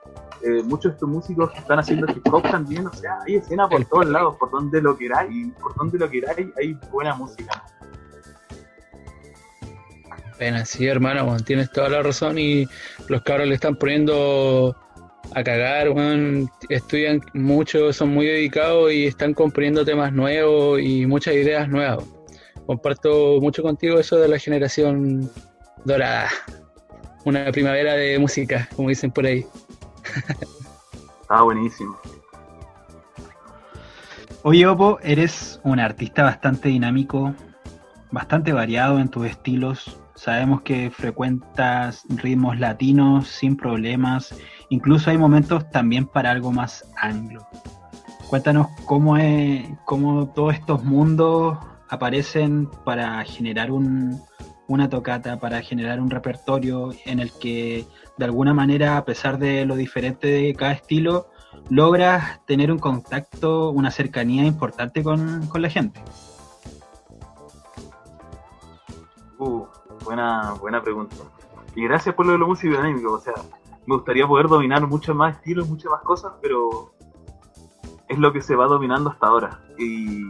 eh, 0.43 0.61
muchos 0.63 0.91
de 0.91 0.95
estos 0.95 1.09
músicos 1.09 1.51
que 1.51 1.59
están 1.59 1.79
haciendo 1.79 2.05
hip 2.11 2.27
hop 2.31 2.43
también, 2.43 2.85
o 2.85 2.93
sea, 2.93 3.19
hay 3.25 3.35
escena 3.37 3.67
por 3.67 3.83
todos 3.85 4.07
lados, 4.07 4.35
por 4.35 4.51
donde 4.51 4.81
lo 4.81 4.97
queráis, 4.97 5.53
por 5.53 5.73
donde 5.75 5.97
lo 5.97 6.09
queráis, 6.09 6.49
hay 6.61 6.77
buena 6.91 7.15
música. 7.15 7.63
Bueno, 10.37 10.65
sí, 10.65 10.85
hermano, 10.87 11.37
tienes 11.45 11.71
toda 11.71 11.89
la 11.89 12.03
razón 12.03 12.37
y 12.37 12.67
los 13.07 13.21
cabros 13.21 13.47
le 13.47 13.55
están 13.55 13.75
poniendo 13.75 14.75
a 15.35 15.43
cagar, 15.43 15.89
bueno, 15.89 16.47
estudian 16.69 17.21
mucho, 17.33 17.91
son 17.91 18.13
muy 18.13 18.25
dedicados 18.25 18.91
y 18.91 19.07
están 19.07 19.33
componiendo 19.33 19.83
temas 19.83 20.13
nuevos 20.13 20.79
y 20.81 21.05
muchas 21.05 21.33
ideas 21.35 21.67
nuevas. 21.67 22.05
Comparto 22.65 23.39
mucho 23.41 23.63
contigo 23.63 23.99
eso 23.99 24.17
de 24.17 24.27
la 24.27 24.39
generación 24.39 25.29
dorada. 25.85 26.29
Una 27.25 27.51
primavera 27.51 27.93
de 27.93 28.19
música, 28.19 28.69
como 28.75 28.89
dicen 28.89 29.11
por 29.11 29.25
ahí. 29.25 29.45
Está 31.21 31.41
buenísimo. 31.41 31.97
Oye, 34.43 34.67
Opo, 34.67 34.99
eres 35.01 35.59
un 35.63 35.79
artista 35.79 36.23
bastante 36.23 36.69
dinámico, 36.69 37.33
bastante 38.11 38.51
variado 38.51 38.99
en 38.99 39.09
tus 39.09 39.25
estilos. 39.25 39.97
Sabemos 40.15 40.61
que 40.61 40.91
frecuentas 40.91 42.03
ritmos 42.09 42.59
latinos 42.59 43.29
sin 43.29 43.57
problemas 43.57 44.35
Incluso 44.69 45.09
hay 45.09 45.17
momentos 45.17 45.69
también 45.69 46.05
para 46.05 46.31
algo 46.31 46.51
más 46.51 46.89
anglo. 46.97 47.47
Cuéntanos 48.29 48.67
cómo, 48.85 49.17
es, 49.17 49.67
cómo 49.85 50.27
todos 50.29 50.55
estos 50.55 50.83
mundos 50.83 51.57
aparecen 51.89 52.69
para 52.83 53.23
generar 53.23 53.71
un, 53.71 54.19
una 54.67 54.89
tocata, 54.89 55.39
para 55.39 55.61
generar 55.61 55.99
un 56.01 56.09
repertorio 56.09 56.91
en 57.05 57.19
el 57.19 57.31
que 57.31 57.85
de 58.17 58.25
alguna 58.25 58.53
manera, 58.53 58.97
a 58.97 59.05
pesar 59.05 59.37
de 59.37 59.65
lo 59.65 59.75
diferente 59.75 60.27
de 60.27 60.53
cada 60.55 60.71
estilo, 60.73 61.27
logras 61.69 62.43
tener 62.45 62.71
un 62.71 62.79
contacto, 62.79 63.69
una 63.69 63.91
cercanía 63.91 64.45
importante 64.45 65.03
con, 65.03 65.49
la 65.53 65.69
gente. 65.69 66.01
Uh, 69.37 69.65
buena, 70.03 70.53
buena 70.53 70.81
pregunta. 70.81 71.15
Y 71.75 71.83
gracias 71.83 72.15
por 72.15 72.25
lo 72.25 72.33
de 72.33 72.37
lo 72.37 72.47
músico 72.47 72.75
dinámico, 72.75 73.13
o 73.13 73.19
sea, 73.19 73.33
me 73.85 73.95
gustaría 73.95 74.27
poder 74.27 74.47
dominar 74.47 74.85
muchos 74.87 75.15
más 75.15 75.35
estilos, 75.35 75.67
muchas 75.67 75.91
más 75.91 76.01
cosas, 76.01 76.33
pero 76.41 76.93
es 78.07 78.17
lo 78.17 78.31
que 78.31 78.41
se 78.41 78.55
va 78.55 78.67
dominando 78.67 79.09
hasta 79.09 79.27
ahora. 79.27 79.61
Y 79.77 80.21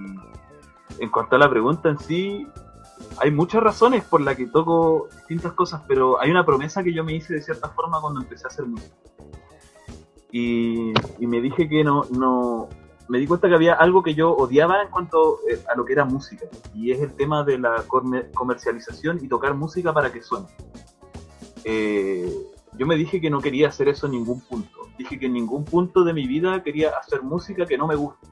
en 0.99 1.09
cuanto 1.11 1.35
a 1.35 1.39
la 1.39 1.49
pregunta 1.49 1.89
en 1.89 1.99
sí, 1.99 2.47
hay 3.19 3.31
muchas 3.31 3.63
razones 3.63 4.03
por 4.03 4.21
las 4.21 4.35
que 4.35 4.47
toco 4.47 5.07
distintas 5.11 5.53
cosas, 5.53 5.81
pero 5.87 6.19
hay 6.19 6.31
una 6.31 6.45
promesa 6.45 6.83
que 6.83 6.93
yo 6.93 7.03
me 7.03 7.13
hice 7.13 7.33
de 7.33 7.41
cierta 7.41 7.69
forma 7.69 8.01
cuando 8.01 8.21
empecé 8.21 8.45
a 8.45 8.49
hacer 8.49 8.65
música. 8.65 8.95
Y, 10.31 10.93
me 11.19 11.41
dije 11.41 11.69
que 11.69 11.83
no, 11.83 12.05
no, 12.09 12.67
me 13.07 13.19
di 13.19 13.27
cuenta 13.27 13.47
que 13.47 13.53
había 13.53 13.75
algo 13.75 14.01
que 14.01 14.15
yo 14.15 14.31
odiaba 14.35 14.81
en 14.81 14.89
cuanto 14.89 15.39
eh, 15.47 15.63
a 15.71 15.75
lo 15.75 15.85
que 15.85 15.93
era 15.93 16.05
música, 16.05 16.45
y 16.73 16.91
es 16.91 17.01
el 17.01 17.13
tema 17.13 17.43
de 17.43 17.59
la 17.59 17.83
comercialización 18.33 19.19
y 19.23 19.27
tocar 19.27 19.53
música 19.53 19.93
para 19.93 20.11
que 20.11 20.23
suene. 20.23 20.47
eh, 21.65 22.33
yo 22.77 22.85
me 22.85 22.95
dije 22.95 23.21
que 23.21 23.29
no 23.29 23.39
quería 23.39 23.67
hacer 23.67 23.87
eso 23.87 24.07
en 24.07 24.13
ningún 24.13 24.41
punto. 24.41 24.87
Dije 24.97 25.19
que 25.19 25.27
en 25.27 25.33
ningún 25.33 25.65
punto 25.65 26.03
de 26.03 26.13
mi 26.13 26.27
vida 26.27 26.63
quería 26.63 26.89
hacer 26.89 27.21
música 27.23 27.65
que 27.65 27.77
no 27.77 27.87
me 27.87 27.95
guste. 27.95 28.27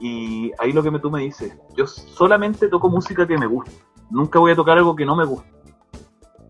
Y 0.00 0.52
ahí 0.58 0.72
lo 0.72 0.82
que 0.82 0.96
tú 0.98 1.10
me 1.10 1.22
dices, 1.22 1.56
yo 1.76 1.86
solamente 1.86 2.68
toco 2.68 2.88
música 2.88 3.26
que 3.26 3.36
me 3.36 3.46
gusta. 3.46 3.72
Nunca 4.10 4.38
voy 4.38 4.52
a 4.52 4.56
tocar 4.56 4.78
algo 4.78 4.94
que 4.94 5.04
no 5.04 5.16
me 5.16 5.24
guste. 5.24 5.50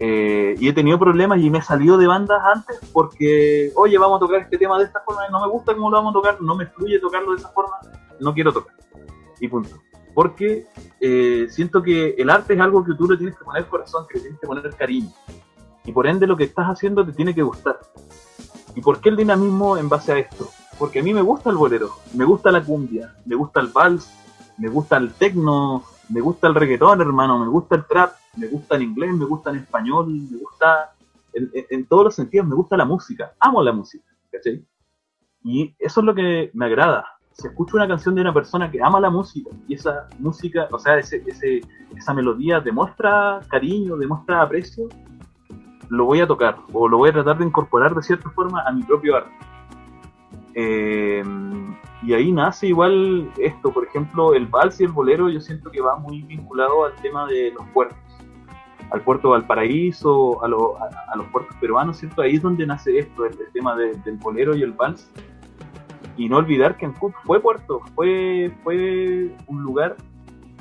Eh, 0.01 0.55
y 0.59 0.69
he 0.69 0.73
tenido 0.73 0.99
problemas 0.99 1.41
y 1.41 1.51
me 1.51 1.59
he 1.59 1.63
salido 1.63 1.99
de 1.99 2.07
bandas 2.07 2.41
antes 2.55 2.79
porque, 2.93 3.73
oye, 3.75 3.99
vamos 3.99 4.19
a 4.19 4.21
tocar 4.21 4.43
este 4.43 4.57
tema 4.57 4.79
de 4.79 4.85
esta 4.85 5.01
forma 5.01 5.29
no 5.29 5.41
me 5.41 5.49
gusta 5.49 5.75
cómo 5.75 5.91
lo 5.91 5.97
vamos 5.97 6.11
a 6.11 6.13
tocar, 6.13 6.41
no 6.41 6.55
me 6.55 6.67
fluye 6.67 7.01
tocarlo 7.01 7.33
de 7.33 7.39
esa 7.39 7.49
forma, 7.49 7.77
no 8.21 8.33
quiero 8.33 8.53
tocar. 8.53 8.77
Y 9.41 9.49
punto. 9.49 9.77
Porque 10.15 10.67
eh, 11.01 11.47
siento 11.51 11.83
que 11.83 12.11
el 12.19 12.31
arte 12.31 12.55
es 12.55 12.61
algo 12.61 12.85
que 12.85 12.95
tú 12.95 13.09
le 13.09 13.17
tienes 13.17 13.37
que 13.37 13.45
poner 13.45 13.67
corazón, 13.67 14.07
que 14.09 14.19
le 14.19 14.23
tienes 14.23 14.41
que 14.41 14.47
poner 14.47 14.71
cariño. 14.77 15.11
Y 15.89 15.93
por 15.93 16.07
ende 16.07 16.27
lo 16.27 16.37
que 16.37 16.45
estás 16.45 16.67
haciendo 16.67 17.03
te 17.03 17.15
tiene 17.15 17.35
que 17.35 17.41
gustar. 17.41 17.79
¿Y 18.77 18.83
por 18.83 19.01
qué 19.01 19.09
el 19.09 19.17
dinamismo 19.17 19.79
en 19.79 19.89
base 19.89 20.13
a 20.13 20.19
esto? 20.19 20.51
Porque 20.79 20.99
a 20.99 21.03
mí 21.03 21.15
me 21.15 21.23
gusta 21.23 21.49
el 21.49 21.57
bolero, 21.57 21.93
me 22.13 22.27
gusta 22.27 22.53
la 22.53 22.63
cumbia, 22.63 23.15
me 23.25 23.35
gusta 23.35 23.61
el 23.61 23.69
vals, 23.69 24.13
me 24.59 24.69
gusta 24.69 24.99
el 24.99 25.15
tecno, 25.15 25.83
me 26.11 26.21
gusta 26.21 26.47
el 26.47 26.55
reggaetón, 26.57 27.01
hermano, 27.01 27.39
me 27.39 27.49
gusta 27.49 27.77
el 27.77 27.87
trap, 27.87 28.13
me 28.37 28.49
gusta 28.49 28.77
el 28.77 28.83
inglés, 28.83 29.15
me 29.15 29.25
gusta 29.25 29.49
el 29.49 29.61
español, 29.61 30.09
me 30.11 30.37
gusta 30.37 30.93
en, 31.33 31.51
en, 31.55 31.87
todos 31.87 32.05
los 32.05 32.15
sentidos, 32.15 32.47
me 32.47 32.55
gusta 32.55 32.77
la 32.77 32.85
música, 32.85 33.33
amo 33.41 33.63
la 33.63 33.73
música, 33.73 34.05
¿cachai? 34.31 34.63
Y 35.43 35.75
eso 35.79 36.01
es 36.01 36.05
lo 36.05 36.15
que 36.15 36.51
me 36.53 36.67
agrada. 36.67 37.07
Si 37.33 37.47
escucho 37.47 37.79
una 37.79 37.89
canción 37.89 38.15
de 38.15 38.21
una 38.21 38.35
persona 38.35 38.71
que 38.71 38.83
ama 38.83 39.01
la 39.01 39.09
música 39.09 39.49
y 39.67 39.73
esa 39.73 40.07
música, 40.19 40.69
o 40.71 40.79
sea, 40.79 40.99
ese, 40.99 41.25
ese, 41.27 41.63
esa 41.97 42.13
melodía 42.13 42.61
demuestra 42.61 43.41
cariño, 43.49 43.97
demuestra 43.97 44.43
aprecio, 44.43 44.87
lo 45.89 46.05
voy 46.05 46.21
a 46.21 46.27
tocar 46.27 46.57
o 46.73 46.89
lo 46.89 46.99
voy 46.99 47.11
a 47.11 47.13
tratar 47.13 47.39
de 47.39 47.47
incorporar 47.47 47.95
de 47.95 48.03
cierta 48.03 48.31
forma 48.31 48.63
a 48.67 48.73
mi 48.73 48.83
propio 48.83 49.17
arte. 49.17 49.31
Eh, 50.55 51.23
y 52.03 52.13
ahí 52.13 52.33
nace 52.33 52.69
igual 52.69 53.31
esto, 53.39 53.73
por 53.73 53.85
ejemplo, 53.85 54.35
el 54.35 54.47
vals 54.47 54.81
y 54.81 54.85
el 54.85 54.93
bolero 54.93 55.29
yo 55.29 55.41
siento 55.41 55.71
que 55.71 55.81
va 55.81 55.97
muy 55.97 56.23
vinculado 56.23 56.85
al 56.85 56.95
tema 56.97 57.27
de 57.27 57.53
los 57.53 57.67
puertos, 57.69 57.99
al 58.91 59.01
puerto 59.03 59.31
Valparaíso, 59.31 60.43
a, 60.43 60.47
a, 60.47 61.17
los 61.17 61.27
puertos 61.29 61.57
peruanos, 61.61 61.99
¿cierto?Í 61.99 62.37
es 62.37 62.43
donde 62.43 62.67
nace 62.67 62.99
esto, 62.99 63.25
el, 63.25 63.37
tema 63.53 63.77
del 63.77 64.17
bolero 64.17 64.57
y 64.57 64.63
el 64.63 64.73
vals. 64.73 65.11
Y 66.17 66.29
no 66.29 66.39
olvidar 66.39 66.77
que 66.77 66.87
Ancud 66.87 67.13
fue 67.25 67.41
puerto, 67.41 67.81
fue, 67.95 68.53
fue 68.65 69.37
un 69.47 69.63
lugar 69.63 69.97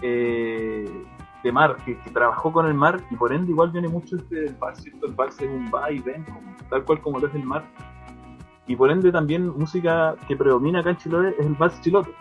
eh, 0.01 1.05
de 1.43 1.51
mar, 1.51 1.77
que, 1.85 1.95
trabajó 2.13 2.51
con 2.51 2.65
el 2.65 2.73
mar 2.73 2.99
y 3.09 3.15
por 3.15 3.33
ende 3.33 3.51
igual 3.51 3.71
viene 3.71 3.87
mucho 3.87 4.15
este 4.15 4.35
del 4.41 4.55
vals, 4.55 4.81
¿cierto? 4.81 5.05
El 5.05 5.13
vals 5.13 5.39
es 5.39 5.49
un 5.49 5.71
va 5.73 5.91
y 5.91 5.99
ven, 5.99 6.25
tal 6.69 6.83
cual 6.83 7.01
como 7.01 7.19
lo 7.19 7.27
es 7.27 7.35
el 7.35 7.43
mar 7.43 7.63
y 8.67 8.75
por 8.75 8.91
ende 8.91 9.11
también 9.11 9.47
música 9.47 10.15
que 10.27 10.35
predomina 10.35 10.79
acá 10.79 10.91
en 10.91 10.97
Chiloé 10.97 11.35
es 11.39 11.45
el 11.45 11.53
vals 11.53 11.79
chilote. 11.81 12.13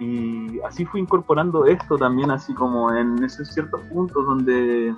Y 0.00 0.60
así 0.60 0.84
fui 0.84 1.00
incorporando 1.00 1.66
esto 1.66 1.96
también, 1.96 2.30
así 2.30 2.54
como 2.54 2.92
en 2.92 3.22
esos 3.22 3.48
ciertos 3.48 3.80
puntos 3.82 4.24
donde 4.24 4.94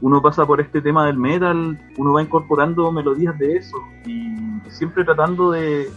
uno 0.00 0.20
pasa 0.20 0.44
por 0.44 0.60
este 0.60 0.82
tema 0.82 1.06
del 1.06 1.16
metal, 1.16 1.80
uno 1.96 2.12
va 2.12 2.22
incorporando 2.22 2.92
melodías 2.92 3.36
de 3.38 3.56
eso 3.56 3.78
y 4.04 4.60
siempre 4.68 5.02
tratando 5.02 5.50
de 5.50 5.90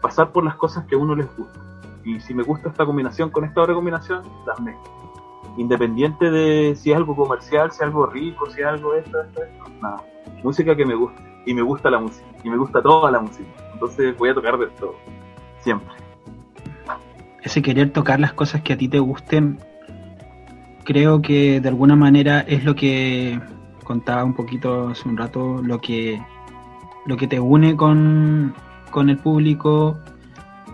pasar 0.00 0.32
por 0.32 0.42
las 0.42 0.54
cosas 0.56 0.86
que 0.86 0.94
a 0.94 0.98
uno 0.98 1.14
les 1.14 1.26
gusta. 1.36 1.60
Y 2.04 2.20
si 2.20 2.34
me 2.34 2.42
gusta 2.42 2.68
esta 2.68 2.86
combinación 2.86 3.30
con 3.30 3.44
esta 3.44 3.60
otra 3.62 3.74
combinación, 3.74 4.22
las 4.46 4.58
Independiente 5.56 6.30
de 6.30 6.76
si 6.76 6.92
es 6.92 6.96
algo 6.96 7.16
comercial, 7.16 7.70
si 7.70 7.76
es 7.76 7.82
algo 7.82 8.06
rico, 8.06 8.48
si 8.50 8.60
es 8.60 8.66
algo 8.66 8.94
esto, 8.94 9.20
esto, 9.20 9.42
esto, 9.42 9.64
nada 9.82 10.02
música 10.42 10.76
que 10.76 10.84
me 10.84 10.94
gusta. 10.94 11.20
Y 11.46 11.54
me 11.54 11.62
gusta 11.62 11.90
la 11.90 11.98
música. 11.98 12.26
Y 12.44 12.50
me 12.50 12.56
gusta 12.56 12.82
toda 12.82 13.10
la 13.10 13.20
música. 13.20 13.48
Entonces 13.72 14.16
voy 14.16 14.30
a 14.30 14.34
tocar 14.34 14.58
de 14.58 14.66
todo. 14.66 14.94
Siempre. 15.60 15.88
Ese 17.42 17.62
querer 17.62 17.90
tocar 17.90 18.20
las 18.20 18.32
cosas 18.34 18.62
que 18.62 18.74
a 18.74 18.76
ti 18.76 18.88
te 18.88 18.98
gusten, 18.98 19.58
creo 20.84 21.22
que 21.22 21.60
de 21.60 21.68
alguna 21.68 21.96
manera 21.96 22.40
es 22.40 22.64
lo 22.64 22.74
que 22.74 23.40
contaba 23.84 24.24
un 24.24 24.34
poquito 24.34 24.88
hace 24.88 25.08
un 25.08 25.16
rato, 25.16 25.62
lo 25.62 25.80
que, 25.80 26.22
lo 27.06 27.16
que 27.16 27.26
te 27.26 27.40
une 27.40 27.76
con, 27.76 28.54
con 28.90 29.08
el 29.08 29.16
público. 29.16 29.98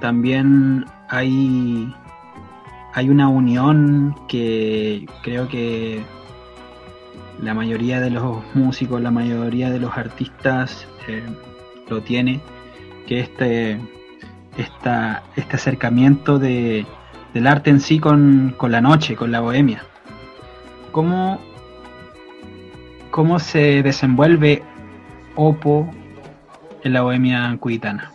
También 0.00 0.84
hay, 1.08 1.94
hay 2.94 3.08
una 3.08 3.28
unión 3.28 4.14
que 4.28 5.06
creo 5.22 5.48
que 5.48 6.02
la 7.40 7.54
mayoría 7.54 8.00
de 8.00 8.10
los 8.10 8.42
músicos, 8.54 9.00
la 9.00 9.10
mayoría 9.10 9.70
de 9.70 9.78
los 9.78 9.96
artistas 9.96 10.86
eh, 11.08 11.22
lo 11.88 12.02
tiene, 12.02 12.40
que 13.06 13.20
este, 13.20 13.78
esta, 14.56 15.22
este 15.36 15.56
acercamiento 15.56 16.38
de, 16.38 16.86
del 17.34 17.46
arte 17.46 17.70
en 17.70 17.80
sí 17.80 17.98
con, 17.98 18.54
con, 18.56 18.72
la 18.72 18.80
noche, 18.80 19.16
con 19.16 19.30
la 19.30 19.40
bohemia. 19.40 19.84
¿Cómo, 20.92 21.40
¿Cómo 23.10 23.38
se 23.38 23.82
desenvuelve 23.82 24.62
Opo 25.34 25.90
en 26.82 26.92
la 26.94 27.02
bohemia 27.02 27.54
cuitana? 27.60 28.12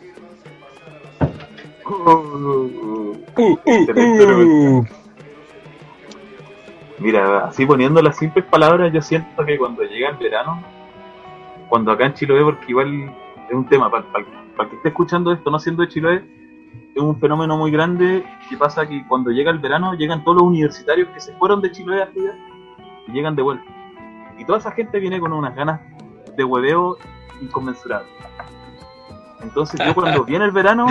Uh, 1.92 3.18
uh, 3.38 3.60
uh, 3.68 4.86
Mira, 7.00 7.48
así 7.48 7.66
poniendo 7.66 8.02
las 8.02 8.18
simples 8.18 8.46
palabras, 8.46 8.94
yo 8.94 9.02
siento 9.02 9.44
que 9.44 9.58
cuando 9.58 9.84
llega 9.84 10.10
el 10.10 10.16
verano, 10.16 10.64
cuando 11.68 11.92
acá 11.92 12.06
en 12.06 12.14
Chiloé, 12.14 12.44
porque 12.44 12.68
igual 12.70 13.14
es 13.50 13.54
un 13.54 13.68
tema, 13.68 13.92
para, 13.92 14.06
para, 14.10 14.70
que 14.70 14.78
esté 14.78 14.90
escuchando 14.90 15.34
esto, 15.34 15.52
no 15.52 15.60
siendo 15.60 15.82
de 15.82 15.90
Chiloé, 15.90 16.24
es 16.96 17.02
un 17.02 17.20
fenómeno 17.20 17.58
muy 17.58 17.72
grande 17.72 18.24
que 18.50 18.56
pasa 18.56 18.88
que 18.88 19.06
cuando 19.08 19.32
llega 19.32 19.52
el 19.52 19.60
verano, 19.60 19.94
llegan 19.94 20.24
todos 20.24 20.38
los 20.38 20.48
universitarios 20.48 21.10
que 21.10 21.20
se 21.20 21.34
fueron 21.34 21.60
de 21.62 21.72
Chiloé 21.72 22.04
a 22.04 22.06
estudiar 22.06 22.36
y 23.08 23.12
llegan 23.12 23.36
de 23.36 23.42
vuelta. 23.42 23.66
Y 24.38 24.46
toda 24.46 24.60
esa 24.60 24.72
gente 24.72 24.98
viene 25.00 25.20
con 25.20 25.34
unas 25.34 25.54
ganas 25.56 25.82
de 26.38 26.44
hueveo 26.44 26.98
inconmensurables. 27.42 28.12
Entonces 29.42 29.82
yo 29.86 29.94
cuando 29.94 30.24
viene 30.26 30.46
el 30.46 30.52
verano, 30.52 30.86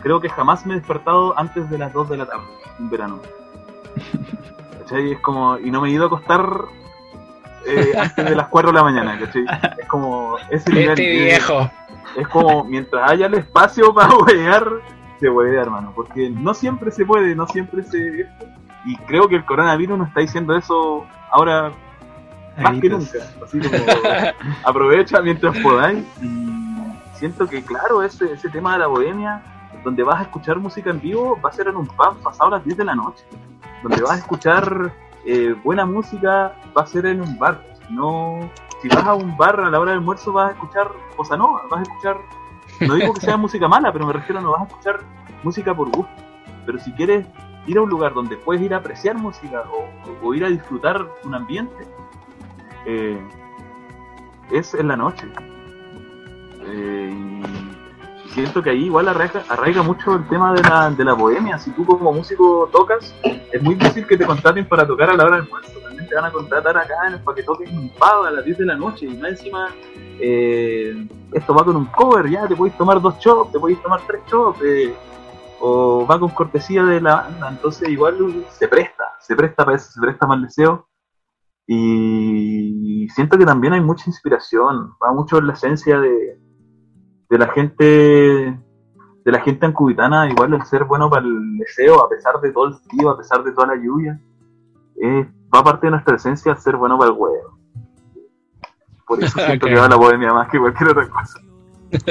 creo 0.00 0.20
que 0.20 0.28
jamás 0.28 0.66
me 0.66 0.74
he 0.74 0.76
despertado 0.76 1.38
antes 1.38 1.68
de 1.70 1.78
las 1.78 1.92
2 1.92 2.10
de 2.10 2.16
la 2.16 2.26
tarde, 2.26 2.44
un 2.78 2.90
verano. 2.90 3.20
Es 4.90 5.20
como, 5.20 5.56
y 5.56 5.70
no 5.70 5.80
me 5.80 5.88
he 5.88 5.92
ido 5.92 6.02
a 6.02 6.06
acostar 6.08 6.64
eh, 7.66 7.92
antes 7.96 8.24
de 8.24 8.34
las 8.34 8.48
4 8.48 8.72
de 8.72 8.76
la 8.76 8.82
mañana, 8.82 9.18
¿cachai? 9.18 9.44
Es 9.78 9.86
como 9.86 10.36
ese 10.50 10.70
nivel. 10.70 10.90
Este 10.90 11.10
viejo. 11.10 11.70
Es 12.16 12.26
como 12.28 12.64
mientras 12.64 13.10
haya 13.10 13.26
el 13.26 13.34
espacio 13.34 13.94
para 13.94 14.14
huevear, 14.16 14.66
se 15.20 15.30
huevea, 15.30 15.62
hermano. 15.62 15.92
Porque 15.94 16.28
no 16.30 16.54
siempre 16.54 16.90
se 16.90 17.04
puede, 17.04 17.34
no 17.34 17.46
siempre 17.46 17.84
se. 17.84 18.26
Y 18.84 18.96
creo 19.06 19.28
que 19.28 19.36
el 19.36 19.44
coronavirus 19.44 19.98
nos 19.98 20.08
está 20.08 20.20
diciendo 20.20 20.56
eso 20.56 21.06
ahora 21.30 21.70
más 22.58 22.80
que 22.80 22.88
nunca. 22.88 23.18
Así 23.44 23.60
como 23.60 23.76
aprovecha 24.64 25.20
mientras 25.20 25.56
podáis. 25.58 26.04
Y 26.22 26.48
siento 27.14 27.46
que, 27.46 27.62
claro, 27.62 28.02
ese, 28.02 28.32
ese 28.32 28.48
tema 28.48 28.72
de 28.72 28.80
la 28.80 28.86
bohemia, 28.86 29.42
donde 29.84 30.02
vas 30.02 30.20
a 30.20 30.22
escuchar 30.22 30.58
música 30.58 30.90
en 30.90 31.00
vivo, 31.00 31.38
va 31.44 31.50
a 31.50 31.52
ser 31.52 31.68
en 31.68 31.76
un 31.76 31.86
pub 31.86 32.22
pasado 32.22 32.50
las 32.50 32.64
10 32.64 32.76
de 32.76 32.84
la 32.84 32.94
noche 32.94 33.24
donde 33.82 34.02
vas 34.02 34.12
a 34.12 34.16
escuchar 34.16 34.92
eh, 35.24 35.54
buena 35.64 35.84
música 35.84 36.56
va 36.76 36.82
a 36.82 36.86
ser 36.86 37.06
en 37.06 37.20
un 37.20 37.38
bar. 37.38 37.66
No, 37.90 38.50
si 38.80 38.88
vas 38.88 39.04
a 39.04 39.14
un 39.14 39.36
bar 39.36 39.60
a 39.60 39.70
la 39.70 39.80
hora 39.80 39.90
del 39.90 40.00
almuerzo 40.00 40.32
vas 40.32 40.50
a 40.50 40.52
escuchar 40.52 40.90
cosa 41.16 41.36
no, 41.36 41.60
vas 41.70 41.80
a 41.80 41.82
escuchar, 41.82 42.16
no 42.80 42.94
digo 42.94 43.12
que 43.14 43.20
sea 43.20 43.36
música 43.36 43.68
mala, 43.68 43.92
pero 43.92 44.06
me 44.06 44.12
refiero 44.12 44.38
a 44.38 44.42
no 44.42 44.52
vas 44.52 44.62
a 44.62 44.64
escuchar 44.64 45.00
música 45.42 45.74
por 45.74 45.90
gusto. 45.90 46.12
Pero 46.66 46.78
si 46.78 46.92
quieres 46.92 47.26
ir 47.66 47.78
a 47.78 47.82
un 47.82 47.90
lugar 47.90 48.14
donde 48.14 48.36
puedes 48.36 48.62
ir 48.62 48.74
a 48.74 48.78
apreciar 48.78 49.16
música 49.16 49.64
o, 50.22 50.34
ir 50.34 50.44
a 50.44 50.48
disfrutar 50.48 51.06
un 51.24 51.34
ambiente, 51.34 51.86
eh, 52.86 53.20
es 54.50 54.74
en 54.74 54.88
la 54.88 54.96
noche. 54.96 55.26
Eh, 56.62 57.69
siento 58.32 58.62
que 58.62 58.70
ahí 58.70 58.84
igual 58.84 59.08
arraiga, 59.08 59.82
mucho 59.82 60.14
el 60.14 60.28
tema 60.28 60.52
de 60.52 60.62
la, 60.62 60.90
de 60.90 61.04
la 61.04 61.14
bohemia. 61.14 61.58
Si 61.58 61.70
tú 61.72 61.84
como 61.84 62.12
músico 62.12 62.68
tocas, 62.72 63.14
es 63.22 63.62
muy 63.62 63.74
difícil 63.74 64.06
que 64.06 64.16
te 64.16 64.26
contraten 64.26 64.68
para 64.68 64.86
tocar 64.86 65.10
a 65.10 65.14
la 65.14 65.24
hora 65.24 65.36
del 65.36 65.44
almuerzo. 65.44 65.80
También 65.80 66.08
te 66.08 66.14
van 66.14 66.24
a 66.24 66.32
contratar 66.32 66.76
acá 66.76 67.20
para 67.24 67.34
que 67.34 67.42
toques 67.42 67.70
un 67.70 67.90
pavo 67.90 68.24
a 68.24 68.30
las 68.30 68.44
10 68.44 68.58
de 68.58 68.66
la 68.66 68.76
noche. 68.76 69.06
Y 69.06 69.16
más 69.16 69.30
encima, 69.30 69.68
eh, 70.20 71.06
esto 71.32 71.54
va 71.54 71.64
con 71.64 71.76
un 71.76 71.86
cover, 71.86 72.28
ya 72.28 72.46
te 72.46 72.56
podéis 72.56 72.76
tomar 72.76 73.00
dos 73.00 73.18
chops, 73.18 73.52
te 73.52 73.58
podéis 73.58 73.82
tomar 73.82 74.00
tres 74.06 74.22
chops. 74.26 74.60
Eh, 74.62 74.94
o 75.60 76.06
va 76.06 76.18
con 76.18 76.30
cortesía 76.30 76.82
de 76.84 77.00
la 77.00 77.16
banda. 77.16 77.48
Entonces 77.50 77.88
igual 77.88 78.44
se 78.50 78.66
presta, 78.66 79.04
se 79.20 79.36
presta 79.36 79.64
para 79.64 79.76
eso, 79.76 79.90
se 79.92 80.00
presta 80.00 80.26
más 80.26 80.42
deseo. 80.42 80.88
Y 81.66 83.08
siento 83.14 83.38
que 83.38 83.46
también 83.46 83.74
hay 83.74 83.80
mucha 83.80 84.04
inspiración, 84.08 84.94
va 85.00 85.12
mucho 85.12 85.38
en 85.38 85.46
la 85.46 85.52
esencia 85.52 86.00
de, 86.00 86.39
de 87.30 87.38
la 87.38 87.48
gente 87.48 88.58
de 89.24 89.32
la 89.32 89.40
gente 89.40 89.66
ancubitana, 89.66 90.28
igual 90.28 90.54
el 90.54 90.64
ser 90.64 90.84
bueno 90.84 91.08
para 91.08 91.24
el 91.24 91.58
deseo, 91.58 92.02
a 92.04 92.08
pesar 92.08 92.40
de 92.40 92.52
todo 92.52 92.68
el 92.68 92.74
frío, 92.74 93.10
a 93.10 93.18
pesar 93.18 93.44
de 93.44 93.52
toda 93.52 93.68
la 93.68 93.76
lluvia, 93.76 94.18
es 94.96 95.26
va 95.54 95.62
parte 95.62 95.86
de 95.86 95.92
nuestra 95.92 96.16
esencia 96.16 96.56
ser 96.56 96.76
bueno 96.76 96.98
para 96.98 97.10
el 97.10 97.16
huevo. 97.16 97.58
Por 99.06 99.22
eso 99.22 99.38
siento 99.46 99.66
que 99.66 99.74
va 99.74 99.88
la 99.88 99.96
bohemia 99.96 100.32
más 100.32 100.48
que 100.48 100.58
cualquier 100.58 100.90
otra 100.90 101.08
cosa. 101.08 101.40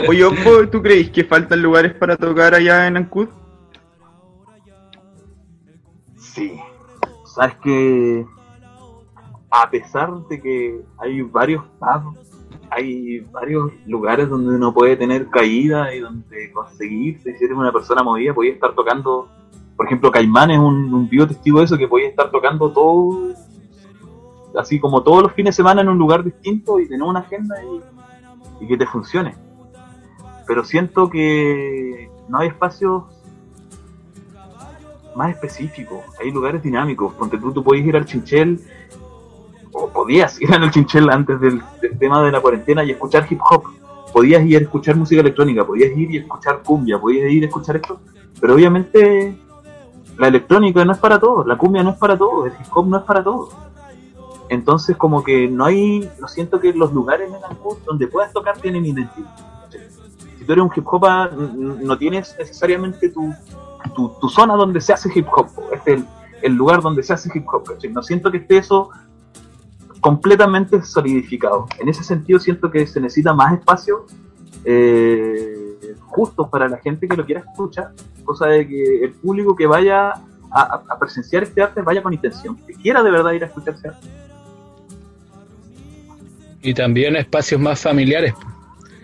Oye, 0.07 0.25
Oppo, 0.25 0.67
¿tú 0.69 0.81
crees 0.81 1.09
que 1.09 1.23
faltan 1.23 1.61
lugares 1.61 1.93
para 1.93 2.17
tocar 2.17 2.53
allá 2.53 2.87
en 2.87 2.97
Ancud? 2.97 3.29
Sí. 6.17 6.59
Sabes 7.25 7.55
que 7.63 8.25
a 9.49 9.69
pesar 9.69 10.13
de 10.27 10.41
que 10.41 10.81
hay 10.97 11.21
varios 11.21 11.63
pubs, 11.79 12.28
hay 12.71 13.19
varios 13.31 13.71
lugares 13.85 14.29
donde 14.29 14.55
uno 14.55 14.73
puede 14.73 14.95
tener 14.95 15.27
caída 15.29 15.93
y 15.93 15.99
donde 15.99 16.51
conseguir, 16.51 17.19
si 17.21 17.29
eres 17.29 17.57
una 17.57 17.71
persona 17.71 18.03
movida, 18.03 18.33
podía 18.33 18.53
estar 18.53 18.73
tocando, 18.73 19.27
por 19.75 19.85
ejemplo, 19.85 20.11
Caimán 20.11 20.51
es 20.51 20.59
un, 20.59 20.93
un 20.93 21.09
vivo 21.09 21.27
testigo 21.27 21.59
de 21.59 21.65
eso, 21.65 21.77
que 21.77 21.87
podía 21.87 22.07
estar 22.07 22.31
tocando 22.31 22.71
todo, 22.71 23.33
así 24.57 24.79
como 24.79 25.03
todos 25.03 25.23
los 25.23 25.33
fines 25.33 25.55
de 25.55 25.57
semana 25.57 25.81
en 25.81 25.89
un 25.89 25.97
lugar 25.97 26.23
distinto 26.23 26.79
y 26.79 26.87
tener 26.87 27.03
una 27.03 27.19
agenda 27.19 27.55
y, 27.63 28.63
y 28.63 28.67
que 28.67 28.77
te 28.77 28.85
funcione. 28.85 29.35
Pero 30.47 30.63
siento 30.63 31.09
que 31.09 32.09
no 32.27 32.39
hay 32.39 32.49
espacios 32.49 33.03
más 35.15 35.31
específicos, 35.31 35.99
hay 36.19 36.31
lugares 36.31 36.61
dinámicos, 36.63 37.13
ponte 37.13 37.37
tú, 37.37 37.51
tú 37.51 37.63
puedes 37.63 37.85
ir 37.85 37.95
al 37.95 38.05
Chinchel 38.05 38.59
podías 39.87 40.41
ir 40.41 40.51
al 40.53 40.69
Chinchel 40.71 41.09
antes 41.09 41.39
del, 41.39 41.61
tema 41.99 42.23
de 42.23 42.31
la 42.31 42.41
cuarentena 42.41 42.83
y 42.83 42.91
escuchar 42.91 43.25
hip 43.29 43.39
hop, 43.49 43.63
podías 44.13 44.43
ir 44.45 44.57
a 44.57 44.61
escuchar 44.61 44.95
música 44.95 45.21
electrónica, 45.21 45.65
podías 45.65 45.95
ir 45.97 46.11
y 46.11 46.17
escuchar 46.17 46.61
cumbia, 46.63 46.99
podías 46.99 47.31
ir 47.31 47.43
a 47.43 47.47
escuchar 47.47 47.77
esto, 47.77 47.99
pero 48.39 48.55
obviamente 48.55 49.37
la 50.17 50.27
electrónica 50.27 50.83
no 50.83 50.91
es 50.91 50.97
para 50.97 51.19
todos, 51.19 51.45
la 51.47 51.57
cumbia 51.57 51.83
no 51.83 51.91
es 51.91 51.97
para 51.97 52.17
todos, 52.17 52.47
el 52.47 52.53
hip 52.53 52.67
hop 52.73 52.87
no 52.87 52.97
es 52.97 53.03
para 53.03 53.23
todos. 53.23 53.49
Entonces 54.49 54.97
como 54.97 55.23
que 55.23 55.47
no 55.47 55.65
hay, 55.65 56.09
no 56.19 56.27
siento 56.27 56.59
que 56.59 56.73
los 56.73 56.91
lugares 56.91 57.29
en 57.31 57.85
donde 57.85 58.07
puedas 58.07 58.33
tocar 58.33 58.57
tienen 58.57 58.85
identidad. 58.85 59.35
Si 60.37 60.43
tú 60.43 60.53
eres 60.53 60.63
un 60.63 60.71
hip 60.75 60.85
hop, 60.87 61.07
no 61.55 61.97
tienes 61.97 62.35
necesariamente 62.37 63.09
tu, 63.09 63.31
tu, 63.95 64.29
zona 64.29 64.55
donde 64.55 64.81
se 64.81 64.91
hace 64.91 65.11
hip 65.13 65.27
hop, 65.31 65.47
es 65.71 65.81
el, 65.85 66.05
el 66.41 66.53
lugar 66.53 66.81
donde 66.81 67.03
se 67.03 67.13
hace 67.13 67.29
hip 67.33 67.45
hop. 67.53 67.63
No 67.91 68.01
siento 68.01 68.31
que 68.31 68.37
esté 68.37 68.57
eso 68.57 68.89
completamente 69.99 70.81
solidificado. 70.83 71.67
En 71.79 71.89
ese 71.89 72.03
sentido 72.03 72.39
siento 72.39 72.71
que 72.71 72.85
se 72.87 72.99
necesita 73.01 73.33
más 73.33 73.53
espacio 73.53 74.05
eh, 74.65 75.95
justo 76.07 76.49
para 76.49 76.67
la 76.67 76.77
gente 76.77 77.07
que 77.07 77.15
lo 77.15 77.25
quiera 77.25 77.41
escuchar, 77.41 77.91
cosa 78.23 78.47
de 78.47 78.67
que 78.67 79.03
el 79.03 79.11
público 79.13 79.55
que 79.55 79.67
vaya 79.67 80.13
a, 80.51 80.83
a, 80.89 80.99
presenciar 80.99 81.43
este 81.43 81.61
arte 81.61 81.81
vaya 81.81 82.01
con 82.01 82.13
intención, 82.13 82.57
que 82.65 82.73
quiera 82.73 83.03
de 83.03 83.11
verdad 83.11 83.31
ir 83.31 83.43
a 83.43 83.47
escuchar 83.47 83.75
este 83.75 83.89
arte. 83.89 84.07
Y 86.61 86.73
también 86.73 87.15
espacios 87.15 87.59
más 87.61 87.79
familiares, 87.79 88.33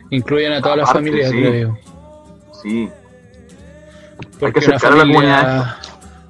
incluyen 0.09 0.53
a 0.53 0.61
todas 0.61 0.77
las 0.79 0.91
familias, 0.91 1.31
sí. 1.31 1.37
creo. 1.37 1.77
Sí. 2.61 2.89
Porque 4.39 4.59
Hay 4.59 4.65
que 4.65 4.71
una 4.71 4.79
familia, 4.79 5.77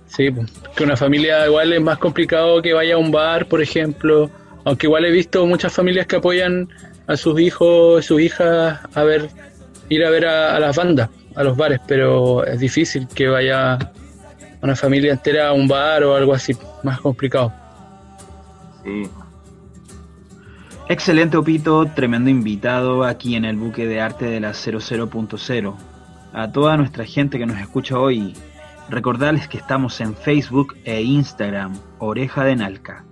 sí, 0.07 0.30
que 0.76 0.84
una 0.84 0.97
familia 0.97 1.47
igual 1.47 1.74
es 1.74 1.82
más 1.82 1.97
complicado 1.97 2.61
que 2.61 2.74
vaya 2.74 2.95
a 2.95 2.97
un 2.97 3.11
bar, 3.11 3.47
por 3.47 3.61
ejemplo, 3.61 4.30
aunque 4.66 4.88
igual 4.88 5.05
he 5.05 5.11
visto 5.11 5.45
muchas 5.45 5.72
familias 5.72 6.07
que 6.07 6.18
apoyan 6.18 6.68
a 7.07 7.16
sus 7.16 7.39
hijos, 7.39 8.05
sus 8.05 8.20
hijas 8.20 8.80
a 8.93 9.03
ver, 9.03 9.30
ir 9.89 10.03
a 10.03 10.09
ver 10.09 10.26
a, 10.26 10.55
a 10.55 10.59
las 10.59 10.76
bandas, 10.76 11.09
a 11.36 11.43
los 11.43 11.55
bares, 11.55 11.80
pero 11.88 12.43
es 12.45 12.59
difícil 12.59 13.07
que 13.07 13.28
vaya 13.28 13.78
una 14.61 14.76
familia 14.76 15.13
entera 15.13 15.49
a 15.49 15.53
un 15.53 15.68
bar 15.68 16.03
o 16.03 16.16
algo 16.16 16.34
así, 16.34 16.57
más 16.84 16.99
complicado. 16.99 17.53
Sí. 18.84 19.03
Excelente, 20.88 21.38
Opito, 21.38 21.86
tremendo 21.95 22.30
invitado 22.30 23.03
aquí 23.03 23.36
en 23.36 23.45
el 23.45 23.57
buque 23.57 23.88
de 23.88 24.01
arte 24.01 24.26
de 24.26 24.39
la 24.39 24.51
00.0. 24.51 25.76
A 26.34 26.51
toda 26.51 26.78
nuestra 26.78 27.05
gente 27.05 27.38
que 27.38 27.45
nos 27.45 27.59
escucha 27.59 27.97
hoy, 27.97 28.36
recordarles 28.89 29.47
que 29.47 29.57
estamos 29.57 29.99
en 30.01 30.16
Facebook 30.16 30.76
e 30.84 31.01
Instagram, 31.01 31.80
Oreja 31.97 32.43
de 32.43 32.55
Nalca. 32.55 33.03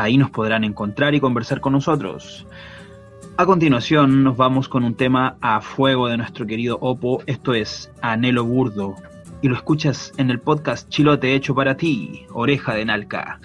Ahí 0.00 0.16
nos 0.16 0.30
podrán 0.30 0.64
encontrar 0.64 1.14
y 1.14 1.20
conversar 1.20 1.60
con 1.60 1.74
nosotros. 1.74 2.46
A 3.36 3.44
continuación 3.44 4.24
nos 4.24 4.34
vamos 4.34 4.66
con 4.66 4.82
un 4.82 4.94
tema 4.94 5.36
a 5.42 5.60
fuego 5.60 6.08
de 6.08 6.16
nuestro 6.16 6.46
querido 6.46 6.78
Opo, 6.80 7.22
esto 7.26 7.52
es 7.52 7.92
Anhelo 8.00 8.46
Burdo, 8.46 8.94
y 9.42 9.48
lo 9.48 9.54
escuchas 9.54 10.14
en 10.16 10.30
el 10.30 10.40
podcast 10.40 10.88
Chilote 10.88 11.34
hecho 11.34 11.54
para 11.54 11.76
ti, 11.76 12.24
Oreja 12.32 12.72
de 12.74 12.86
Nalca. 12.86 13.40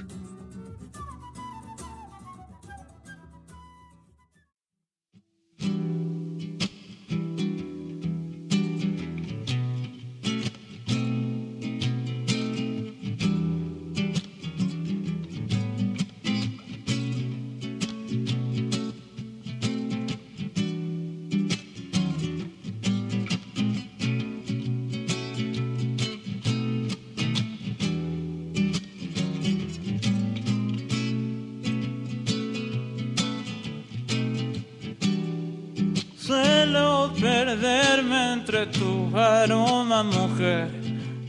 Tu 38.64 39.12
aroma, 39.16 40.04
mujer, 40.04 40.70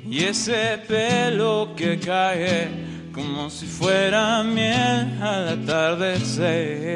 y 0.08 0.24
ese 0.24 0.78
pelo 0.86 1.74
que 1.76 1.98
cae 1.98 2.68
como 3.12 3.50
si 3.50 3.66
fuera 3.66 4.42
miel 4.42 5.20
al 5.20 5.48
atardecer. 5.48 6.86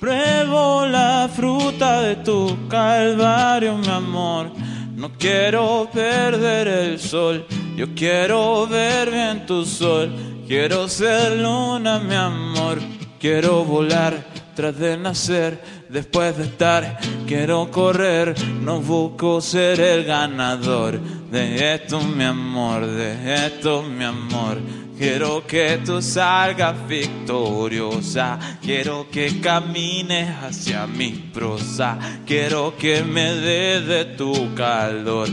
Pruebo 0.00 0.86
la 0.86 1.28
fruta 1.32 2.00
de 2.02 2.16
tu 2.16 2.68
calvario, 2.68 3.76
mi 3.76 3.88
amor. 3.88 4.50
No 4.96 5.12
quiero 5.18 5.88
perder 5.92 6.68
el 6.68 6.98
sol, 6.98 7.46
yo 7.76 7.94
quiero 7.94 8.66
ver 8.66 9.10
bien 9.10 9.46
tu 9.46 9.64
sol. 9.64 10.10
Quiero 10.48 10.88
ser 10.88 11.38
luna, 11.38 12.00
mi 12.00 12.14
amor. 12.14 12.78
Quiero 13.20 13.64
volar 13.64 14.14
tras 14.56 14.78
de 14.78 14.96
nacer, 14.96 15.60
después 15.90 16.36
de 16.36 16.44
estar, 16.44 16.98
quiero 17.26 17.70
correr, 17.70 18.34
no 18.62 18.80
busco 18.80 19.40
ser 19.40 19.80
el 19.80 20.04
ganador 20.04 21.00
de 21.00 21.74
esto, 21.74 22.00
mi 22.00 22.24
amor, 22.24 22.86
de 22.86 23.46
esto, 23.46 23.82
mi 23.82 24.04
amor. 24.04 24.58
Quiero 24.96 25.46
que 25.46 25.80
tú 25.84 26.02
salgas 26.02 26.86
victoriosa, 26.86 28.38
quiero 28.60 29.08
que 29.10 29.40
camines 29.40 30.28
hacia 30.42 30.86
mi 30.86 31.10
prosa, 31.32 31.98
quiero 32.26 32.76
que 32.76 33.02
me 33.02 33.34
des 33.34 33.86
de 33.86 34.04
tu 34.04 34.54
calor, 34.54 35.28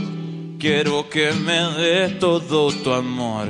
quiero 0.58 1.08
que 1.10 1.32
me 1.32 1.62
des 1.74 2.18
todo 2.18 2.72
tu 2.72 2.92
amor. 2.92 3.48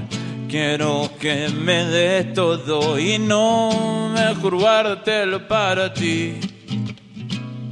Quiero 0.48 1.10
que 1.20 1.50
me 1.50 1.84
des 1.84 2.32
todo 2.32 2.98
y 2.98 3.18
no 3.18 4.08
mejor 4.14 4.56
guárdatelo 4.56 5.46
para 5.46 5.92
ti. 5.92 6.40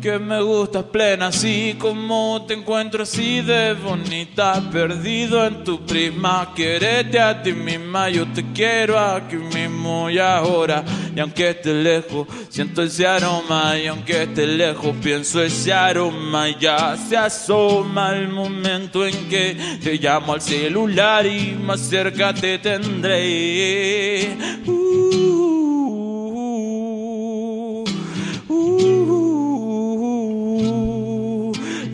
Que 0.00 0.18
me 0.18 0.40
gustas 0.42 0.84
plena 0.84 1.28
así 1.28 1.74
como 1.78 2.44
te 2.46 2.54
encuentro 2.54 3.02
así 3.02 3.40
de 3.40 3.74
bonita, 3.74 4.62
perdido 4.70 5.44
en 5.44 5.64
tu 5.64 5.84
prisma. 5.84 6.52
Querete 6.54 7.18
a 7.18 7.42
ti 7.42 7.52
misma, 7.52 8.08
yo 8.10 8.26
te 8.32 8.44
quiero 8.52 8.98
aquí 8.98 9.36
mismo 9.36 10.08
y 10.10 10.18
ahora. 10.18 10.84
Y 11.14 11.20
aunque 11.20 11.50
esté 11.50 11.72
lejos, 11.72 12.28
siento 12.50 12.82
ese 12.82 13.06
aroma. 13.06 13.78
Y 13.78 13.86
aunque 13.86 14.24
esté 14.24 14.46
lejos, 14.46 14.94
pienso 15.02 15.42
ese 15.42 15.72
aroma. 15.72 16.50
Ya 16.58 16.96
se 16.96 17.16
asoma 17.16 18.12
el 18.14 18.28
momento 18.28 19.06
en 19.06 19.28
que 19.28 19.56
te 19.82 19.94
llamo 19.94 20.34
al 20.34 20.42
celular 20.42 21.26
y 21.26 21.52
más 21.52 21.80
cerca 21.80 22.34
te 22.34 22.58
tendré. 22.58 24.36
Uh, 24.66 25.55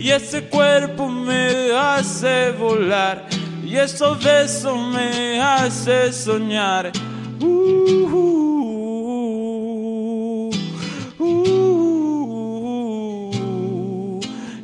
y 0.02 0.10
ese 0.10 0.42
cuerpo 0.48 1.06
me 1.08 1.70
hace 1.72 2.50
volar. 2.52 3.28
Y 3.64 3.76
esos 3.76 4.22
besos 4.22 4.76
me 4.88 5.40
hace 5.40 6.12
soñar. 6.12 6.90
Uh, 7.40 8.10
uh, 11.20 11.80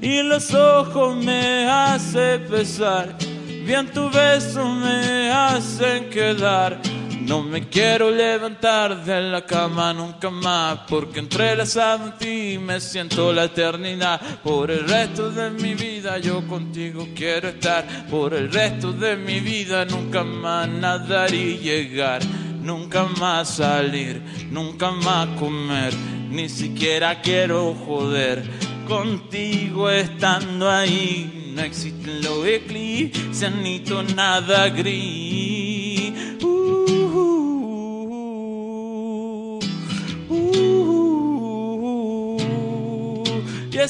y 0.02 0.22
los 0.22 0.52
ojos 0.52 1.16
me 1.24 1.70
hace 1.70 2.40
pesar. 2.40 3.16
bien 3.64 3.86
tu 3.92 4.10
beso 4.10 4.64
me 4.64 5.30
hacen 5.30 6.10
quedar. 6.10 6.80
No 7.28 7.42
me 7.42 7.68
quiero 7.68 8.10
levantar 8.10 9.04
de 9.04 9.20
la 9.20 9.44
cama 9.44 9.92
nunca 9.92 10.30
más, 10.30 10.78
porque 10.88 11.18
entrelazado 11.18 12.06
en 12.06 12.12
ti 12.12 12.58
me 12.58 12.80
siento 12.80 13.34
la 13.34 13.44
eternidad. 13.44 14.18
Por 14.42 14.70
el 14.70 14.88
resto 14.88 15.30
de 15.30 15.50
mi 15.50 15.74
vida 15.74 16.16
yo 16.16 16.46
contigo 16.46 17.06
quiero 17.14 17.48
estar. 17.48 17.86
Por 18.08 18.32
el 18.32 18.50
resto 18.50 18.94
de 18.94 19.16
mi 19.16 19.40
vida 19.40 19.84
nunca 19.84 20.24
más 20.24 20.70
nadar 20.70 21.34
y 21.34 21.58
llegar. 21.58 22.22
Nunca 22.62 23.04
más 23.04 23.56
salir, 23.56 24.22
nunca 24.50 24.90
más 24.90 25.28
comer, 25.38 25.92
ni 26.30 26.48
siquiera 26.48 27.20
quiero 27.20 27.74
joder. 27.74 28.42
Contigo 28.86 29.90
estando 29.90 30.70
ahí, 30.70 31.52
no 31.54 31.60
existen 31.60 32.22
los 32.22 32.46
eclipses 32.46 33.52
ni 33.52 33.84
nada 34.14 34.70
gris. 34.70 35.57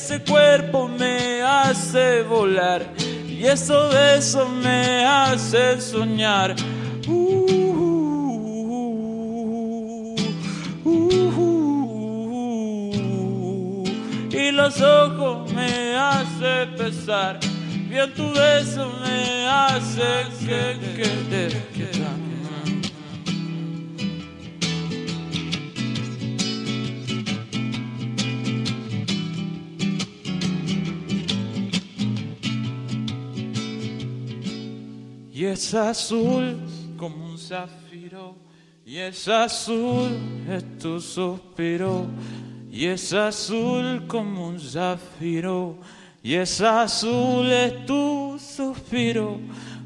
Ese 0.08 0.20
cuerpo 0.22 0.88
me 0.88 1.42
hace 1.42 2.22
volar, 2.22 2.80
y 3.28 3.44
esos 3.44 3.92
besos 3.92 4.48
me 4.48 5.04
hacen 5.04 5.82
soñar. 5.82 6.56
Uh, 7.06 7.44
y 14.30 14.50
los 14.50 14.80
ojos 14.80 15.52
me 15.52 15.94
hace 15.94 16.66
pesar. 16.78 17.38
Bien 17.90 18.10
tu 18.14 18.32
beso 18.32 18.90
me 19.02 19.46
hace 19.46 20.24
que 20.40 20.78
querer 20.96 21.52
quedar. 21.74 22.27
Y 35.38 35.44
es 35.44 35.72
azul 35.72 36.58
como 36.96 37.26
un 37.26 37.38
zafiro, 37.38 38.34
y 38.84 38.96
es 38.96 39.28
azul, 39.28 40.08
es 40.50 40.78
tu 40.80 41.00
suspiro. 41.00 42.08
Y 42.68 42.86
es 42.86 43.12
azul 43.12 44.04
como 44.08 44.48
un 44.48 44.58
zafiro, 44.58 45.78
y 46.24 46.34
es 46.34 46.60
azul 46.60 47.52
es 47.52 47.86
tu 47.86 48.36
suspiro. 48.40 49.38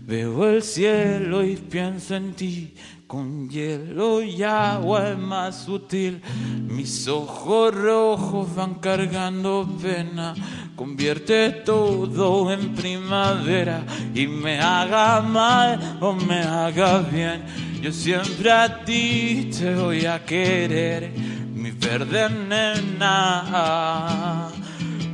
Veo 0.07 0.48
el 0.48 0.62
cielo 0.62 1.44
y 1.44 1.57
pienso 1.57 2.14
en 2.14 2.32
ti, 2.32 2.72
con 3.12 3.50
hielo 3.50 4.22
y 4.22 4.42
agua 4.42 5.10
es 5.10 5.18
más 5.18 5.64
sutil. 5.66 6.22
Mis 6.66 7.06
ojos 7.08 7.74
rojos 7.74 8.54
van 8.54 8.76
cargando 8.76 9.68
pena, 9.82 10.32
convierte 10.74 11.50
todo 11.50 12.50
en 12.50 12.74
primavera 12.74 13.84
y 14.14 14.26
me 14.26 14.58
haga 14.58 15.20
mal 15.20 15.98
o 16.00 16.14
me 16.14 16.40
haga 16.40 17.00
bien. 17.00 17.44
Yo 17.82 17.92
siempre 17.92 18.50
a 18.50 18.82
ti 18.82 19.50
te 19.58 19.74
voy 19.74 20.06
a 20.06 20.24
querer 20.24 21.12
mi 21.54 21.70
verde 21.70 22.30
nena, 22.48 24.48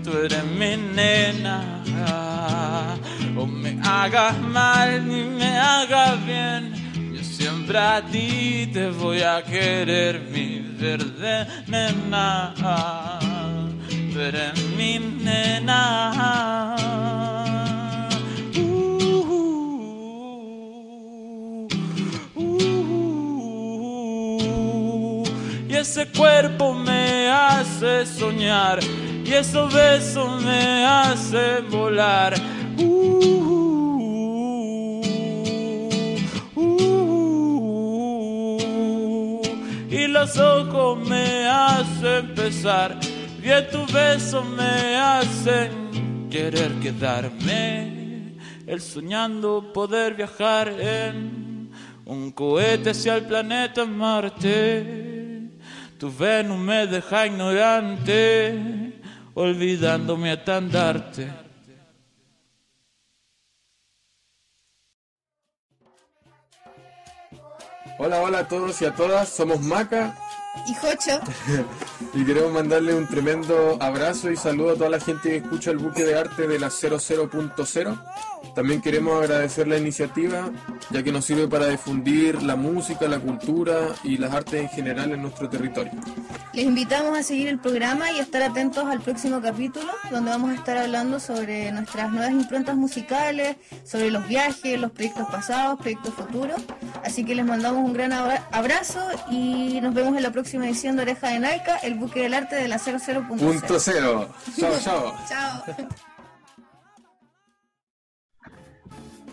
tú 0.05 0.12
eres 0.18 0.44
mi 0.44 0.76
nena. 0.94 1.82
O 3.36 3.44
me 3.44 3.76
hagas 3.82 4.40
mal 4.40 5.05
ni 5.05 5.24
me 5.24 5.59
hagas 5.59 6.24
bien, 6.24 6.88
siempre 7.49 7.78
a 7.78 8.03
ti 8.03 8.68
te 8.72 8.90
voy 8.90 9.22
a 9.22 9.42
querer, 9.42 10.20
mi 10.20 10.61
verde 10.78 11.46
nena. 11.66 12.55
Eres 14.26 14.59
mi 14.76 14.99
nena. 14.99 16.74
y 25.68 25.74
ese 25.74 26.09
cuerpo 26.09 26.74
me 26.74 27.30
hace 27.30 28.05
soñar 28.05 28.80
y 29.24 29.32
esos 29.32 29.72
besos 29.72 30.42
me 30.42 30.84
hacen 30.84 31.70
volar. 31.70 32.34
y 32.76 33.78
los 40.21 40.37
ojos 40.37 41.09
me 41.09 41.47
hacen 41.47 42.35
pesar, 42.35 42.99
y 43.41 43.71
tus 43.71 43.93
besos 43.93 44.45
me 44.45 44.97
hacen 44.97 46.29
querer 46.29 46.73
quedarme, 46.83 48.35
el 48.66 48.81
soñando 48.81 49.73
poder 49.73 50.14
viajar 50.14 50.69
en 50.69 51.71
un 52.05 52.33
cohete 52.33 52.91
hacia 52.91 53.14
el 53.14 53.27
planeta 53.27 53.85
Marte. 53.85 55.51
Tu 55.99 56.12
Venus 56.16 56.59
me 56.59 56.87
deja 56.89 57.27
ignorante, 57.27 59.01
olvidando 59.35 60.16
mi 60.16 60.31
estandarte. 60.31 61.47
Hola, 68.01 68.22
hola 68.22 68.38
a 68.38 68.49
todos 68.49 68.80
y 68.80 68.84
a 68.84 68.94
todas, 68.94 69.28
somos 69.28 69.61
Maca. 69.61 70.14
Y 70.68 70.74
Jocho, 70.74 71.20
y 72.14 72.24
queremos 72.24 72.53
mandarle 72.53 72.94
un 72.94 73.09
tremendo 73.09 73.76
abrazo 73.80 74.30
y 74.30 74.36
saludo 74.36 74.70
a 74.70 74.74
toda 74.74 74.90
la 74.90 75.01
gente 75.01 75.30
que 75.30 75.36
escucha 75.38 75.72
el 75.72 75.78
buque 75.78 76.05
de 76.05 76.16
arte 76.16 76.46
de 76.46 76.61
la 76.61 76.68
00.0. 76.68 77.99
También 78.55 78.80
queremos 78.80 79.22
agradecer 79.22 79.68
la 79.68 79.76
iniciativa, 79.78 80.51
ya 80.90 81.03
que 81.03 81.12
nos 81.12 81.24
sirve 81.24 81.46
para 81.46 81.66
difundir 81.68 82.42
la 82.42 82.57
música, 82.57 83.07
la 83.07 83.20
cultura 83.20 83.88
y 84.03 84.16
las 84.18 84.32
artes 84.32 84.62
en 84.62 84.68
general 84.68 85.12
en 85.12 85.22
nuestro 85.22 85.49
territorio. 85.49 85.92
les 86.53 86.64
invitamos 86.64 87.16
a 87.16 87.22
seguir 87.22 87.49
el 87.49 87.59
programa 87.61 88.11
y 88.11 88.18
estar 88.18 88.42
atentos 88.42 88.84
al 88.86 89.01
próximo 89.01 89.40
capítulo, 89.40 89.92
donde 90.11 90.30
vamos 90.30 90.51
a 90.51 90.55
estar 90.55 90.76
hablando 90.76 91.20
sobre 91.20 91.70
nuestras 91.72 92.11
nuevas 92.11 92.32
improntas 92.32 92.74
musicales, 92.76 93.57
sobre 93.84 94.11
los 94.11 94.26
viajes, 94.26 94.78
los 94.80 94.90
proyectos 94.90 95.28
pasados, 95.30 95.78
proyectos 95.78 96.14
futuros. 96.14 96.61
Así 97.05 97.24
que 97.24 97.34
les 97.36 97.44
mandamos 97.46 97.84
un 97.84 97.92
gran 97.92 98.12
abra- 98.12 98.49
abrazo 98.51 99.01
y 99.30 99.78
nos 99.80 99.94
vemos 99.94 100.16
en 100.16 100.22
la 100.24 100.32
próxima 100.32 100.66
edición 100.66 100.96
de 100.96 101.03
Oreja 101.03 101.28
de 101.28 101.38
Nalca, 101.38 101.76
el 101.78 101.94
buque 101.94 102.22
del 102.22 102.34
arte 102.34 102.57
de 102.57 102.66
la 102.66 102.78
00.0. 102.78 103.26
Punto 103.28 103.78
cero. 103.78 104.28
Chao, 104.59 104.72
chao. 104.82 105.14
Chao. 105.28 105.62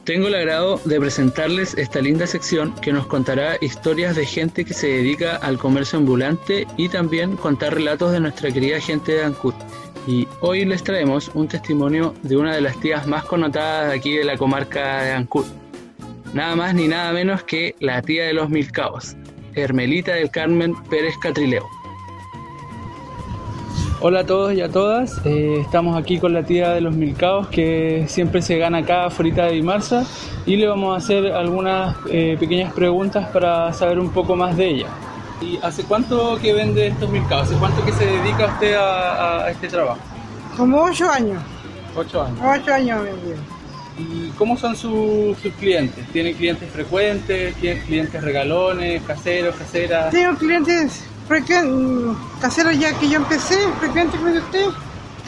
Tengo 0.06 0.28
el 0.28 0.36
agrado 0.36 0.80
de 0.86 1.00
presentarles 1.00 1.74
esta 1.74 2.00
linda 2.00 2.28
sección 2.28 2.76
que 2.76 2.94
nos 2.94 3.08
contará 3.08 3.58
historias 3.60 4.16
de 4.16 4.24
gente 4.24 4.64
que 4.64 4.76
se 4.76 4.86
dedica 4.86 5.38
al 5.38 5.58
comercio 5.58 5.98
ambulante 5.98 6.68
y 6.78 6.90
también 6.90 7.36
contar 7.36 7.74
relatos 7.74 8.12
de 8.12 8.20
nuestra 8.20 8.52
querida 8.52 8.80
gente 8.80 9.14
de 9.14 9.24
Ancud. 9.24 9.56
Y 10.06 10.28
hoy 10.42 10.64
les 10.64 10.84
traemos 10.84 11.32
un 11.34 11.48
testimonio 11.48 12.14
de 12.22 12.38
una 12.38 12.54
de 12.54 12.62
las 12.62 12.80
tías 12.80 13.08
más 13.08 13.26
connotadas 13.26 13.92
aquí 13.92 14.16
de 14.16 14.26
la 14.26 14.38
comarca 14.38 15.02
de 15.02 15.12
Ancud. 15.14 15.46
Nada 16.36 16.56
más 16.56 16.76
ni 16.76 16.88
nada 16.88 17.12
menos 17.12 17.42
que 17.42 17.74
la 17.80 18.00
tía 18.04 18.26
de 18.26 18.34
los 18.34 18.48
Milcaos, 18.48 19.16
Hermelita 19.56 20.14
del 20.14 20.30
Carmen 20.30 20.76
Pérez 20.84 21.16
Catrileo. 21.20 21.68
Hola 24.08 24.20
a 24.20 24.24
todos 24.28 24.54
y 24.54 24.62
a 24.62 24.70
todas, 24.70 25.20
eh, 25.26 25.58
estamos 25.62 25.98
aquí 25.98 26.20
con 26.20 26.32
la 26.32 26.44
tía 26.44 26.70
de 26.70 26.80
los 26.82 26.96
Milcaos 26.96 27.48
que 27.48 28.06
siempre 28.08 28.44
se 28.44 28.56
gana 28.60 28.80
acá 28.80 29.06
afuera 29.06 29.48
de 29.48 29.54
Dimarsa 29.54 30.06
y 30.46 30.58
le 30.58 30.68
vamos 30.68 30.94
a 30.94 30.98
hacer 30.98 31.32
algunas 31.34 31.96
eh, 32.12 32.38
pequeñas 32.40 32.72
preguntas 32.72 33.28
para 33.30 33.74
saber 33.74 33.98
un 33.98 34.12
poco 34.12 34.36
más 34.36 34.56
de 34.58 34.68
ella. 34.70 34.88
¿Y 35.42 35.58
hace 35.64 35.84
cuánto 35.86 36.38
que 36.40 36.54
vende 36.54 36.86
estos 36.86 37.10
Milcaos? 37.10 37.48
¿Hace 37.48 37.56
cuánto 37.56 37.84
que 37.84 37.94
se 37.94 38.06
dedica 38.06 38.46
usted 38.46 38.76
a, 38.76 39.46
a 39.46 39.50
este 39.50 39.70
trabajo? 39.70 39.98
Como 40.56 40.84
ocho 40.84 41.10
años, 41.10 41.42
Ocho 41.96 42.22
años. 42.22 42.40
ocho 42.62 42.74
años 42.76 43.02
vendí. 43.04 43.40
¿Y 43.98 44.30
cómo 44.38 44.56
son 44.56 44.76
su- 44.76 45.36
sus 45.42 45.52
clientes? 45.54 46.06
¿Tiene 46.14 46.34
clientes 46.34 46.70
frecuentes? 46.70 47.56
¿Tiene 47.56 47.82
clientes 47.82 48.24
regalones, 48.24 49.02
caseros, 49.02 49.56
caseras? 49.56 50.12
Tengo 50.12 50.38
clientes 50.38 51.06
caseros 52.42 52.78
ya 52.80 52.94
que 52.98 53.10
yo 53.10 53.18
empecé, 53.18 53.58
frecuentes 53.80 54.20
con 54.20 54.38
usted, 54.38 54.66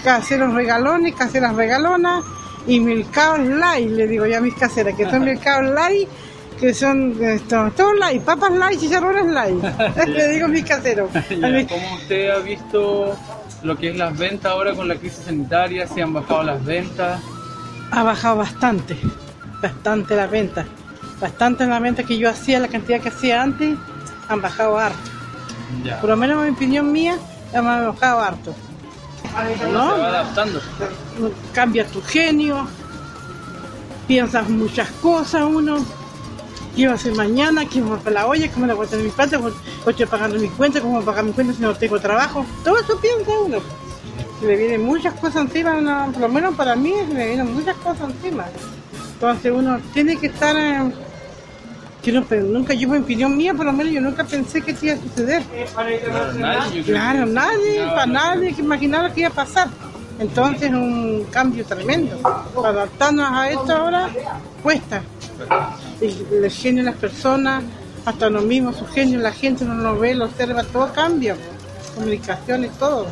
caseros 0.03 0.53
regalones, 0.53 1.15
caseras 1.15 1.55
regalonas 1.55 2.23
y 2.67 2.79
milcaos 2.79 3.39
light, 3.39 3.89
le 3.89 4.07
digo 4.07 4.25
ya 4.25 4.37
a 4.37 4.41
mis 4.41 4.53
caseras, 4.55 4.95
que 4.95 5.09
son 5.09 5.23
milcaos 5.25 5.65
light, 5.73 6.07
que 6.59 6.73
son 6.73 7.15
esto, 7.21 7.71
todos 7.75 7.97
light, 7.99 8.21
papas 8.23 8.51
light, 8.51 8.79
chicharrones 8.79 9.25
light, 9.27 9.63
le 10.07 10.27
digo 10.29 10.45
a 10.45 10.49
mis 10.49 10.65
caseros. 10.65 11.09
Ya, 11.13 11.47
mis- 11.49 11.67
¿Cómo 11.67 11.95
usted 11.95 12.29
ha 12.29 12.39
visto 12.39 13.15
lo 13.63 13.77
que 13.77 13.89
es 13.89 13.97
las 13.97 14.17
ventas 14.17 14.51
ahora 14.51 14.73
con 14.73 14.87
la 14.87 14.95
crisis 14.95 15.25
sanitaria? 15.25 15.87
¿Se 15.87 16.01
han 16.01 16.13
bajado 16.13 16.43
las 16.43 16.63
ventas? 16.63 17.21
Ha 17.91 18.03
bajado 18.03 18.37
bastante, 18.37 18.97
bastante 19.61 20.15
la 20.15 20.27
venta. 20.27 20.65
Bastante 21.21 21.65
la 21.65 21.79
venta 21.79 22.03
que 22.03 22.17
yo 22.19 22.29
hacía, 22.29 22.59
la 22.59 22.67
cantidad 22.67 22.99
que 23.01 23.09
hacía 23.09 23.41
antes, 23.41 23.75
han 24.27 24.41
bajado 24.41 24.77
harto. 24.77 24.99
Ya. 25.83 25.99
Por 25.99 26.09
lo 26.09 26.17
menos 26.17 26.45
en 26.45 26.53
opinión 26.53 26.91
mía, 26.91 27.17
han 27.53 27.65
bajado 27.65 28.19
harto. 28.19 28.55
¿No? 29.71 29.95
Se 29.95 30.01
va 30.01 30.07
adaptando. 30.07 30.61
Cambia 31.53 31.85
tu 31.85 32.01
genio, 32.01 32.67
piensas 34.07 34.49
muchas 34.49 34.89
cosas 35.01 35.43
uno. 35.43 35.77
¿Qué 36.75 36.83
iba 36.83 36.91
a 36.91 36.95
hacer 36.95 37.15
mañana? 37.15 37.65
¿Qué 37.65 37.81
voy 37.81 37.97
a 37.97 37.99
hacer 37.99 38.13
la 38.13 38.27
olla? 38.27 38.51
¿Cómo 38.51 38.65
la 38.67 38.75
voy 38.75 38.85
a 38.85 38.89
tener 38.89 39.05
mi 39.05 39.11
plata? 39.11 39.37
¿Cómo 39.37 39.51
estoy 39.87 40.05
pagando 40.05 40.39
mi 40.39 40.47
cuenta? 40.49 40.79
¿Cómo 40.79 40.93
voy 40.93 41.03
a 41.03 41.05
pagar 41.05 41.23
mi 41.23 41.31
cuenta 41.31 41.53
si 41.53 41.61
no 41.61 41.73
tengo 41.75 41.99
trabajo? 41.99 42.45
Todo 42.63 42.79
eso 42.79 42.99
piensa 42.99 43.31
uno. 43.43 43.57
Se 44.39 44.45
le 44.45 44.55
vienen 44.55 44.85
muchas 44.85 45.15
cosas 45.15 45.41
encima, 45.41 45.81
no, 45.81 46.11
por 46.11 46.21
lo 46.21 46.29
menos 46.29 46.53
para 46.53 46.75
mí 46.75 46.93
se 47.07 47.13
me 47.13 47.25
vienen 47.27 47.51
muchas 47.53 47.75
cosas 47.77 48.11
encima. 48.11 48.45
Entonces 49.13 49.51
uno 49.51 49.79
tiene 49.93 50.15
que 50.17 50.27
estar... 50.27 50.55
eh, 50.55 50.93
que 52.07 52.13
no, 52.13 52.23
pero 52.23 52.43
nunca, 52.45 52.73
yo 52.73 52.95
en 52.95 53.03
opinión 53.03 53.35
mía, 53.35 53.53
por 53.53 53.65
lo 53.65 53.73
menos 53.73 53.91
yo 53.91 53.99
nunca 53.99 54.23
pensé 54.23 54.61
que 54.61 54.71
esto 54.71 54.85
iba 54.85 54.95
a 54.95 54.97
suceder. 54.97 55.43
Claro, 56.85 57.25
nadie, 57.25 57.85
para 57.85 58.05
nadie 58.05 58.53
que 58.53 58.61
imaginara 58.61 59.13
que 59.13 59.19
iba 59.19 59.29
a 59.29 59.33
pasar. 59.33 59.67
Entonces 60.17 60.71
un 60.71 61.27
cambio 61.29 61.65
tremendo. 61.65 62.17
Para 62.55 62.69
adaptarnos 62.69 63.29
a 63.29 63.49
esto 63.49 63.75
ahora 63.75 64.09
cuesta. 64.63 65.01
El, 65.99 66.45
el 66.45 66.49
genio 66.49 66.85
de 66.85 66.91
las 66.91 66.99
personas, 66.99 67.61
hasta 68.05 68.29
los 68.29 68.45
mismos, 68.45 68.77
su 68.77 68.87
genio, 68.87 69.19
la 69.19 69.33
gente 69.33 69.65
no 69.65 69.75
lo 69.75 69.99
ve, 69.99 70.15
lo 70.15 70.25
observa, 70.27 70.63
todo 70.63 70.89
cambia. 70.93 71.35
Comunicaciones, 71.93 72.71
todo. 72.79 73.07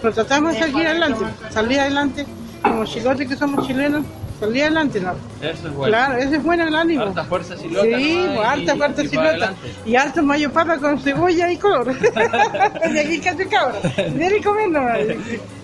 Pero 0.00 0.12
tratamos 0.12 0.54
de 0.54 0.58
salir 0.58 0.88
adelante, 0.88 1.24
salir 1.50 1.78
adelante, 1.78 2.26
como 2.62 2.84
chilotes 2.84 3.28
que 3.28 3.36
somos 3.36 3.64
chilenos, 3.64 4.04
salir 4.46 4.62
adelante, 4.62 5.00
¿no? 5.00 5.12
Eso 5.40 5.68
es 5.68 5.74
bueno. 5.74 5.84
Claro, 5.96 6.16
ese 6.18 6.36
es 6.36 6.42
bueno 6.42 6.66
el 6.68 6.74
ánimo. 6.74 7.02
Harta 7.04 7.24
fuerza 7.24 7.56
silota. 7.56 7.82
Sí, 7.96 8.16
nomás, 8.16 8.34
pues, 8.36 8.48
harta 8.48 8.74
y- 8.74 8.78
fuerza 8.78 9.02
y 9.02 9.08
silota. 9.08 9.54
Y 9.86 9.96
harto 9.96 10.22
mayo 10.22 10.52
papa 10.52 10.78
con 10.78 10.98
cebolla 10.98 11.50
y 11.52 11.56
color. 11.56 11.94
de 12.92 13.00
aquí 13.00 13.18
casi 13.20 13.44
cabra. 13.46 13.74
Viene 14.14 14.36
y 14.38 14.40
comer 14.42 14.68
nomás. 14.70 14.98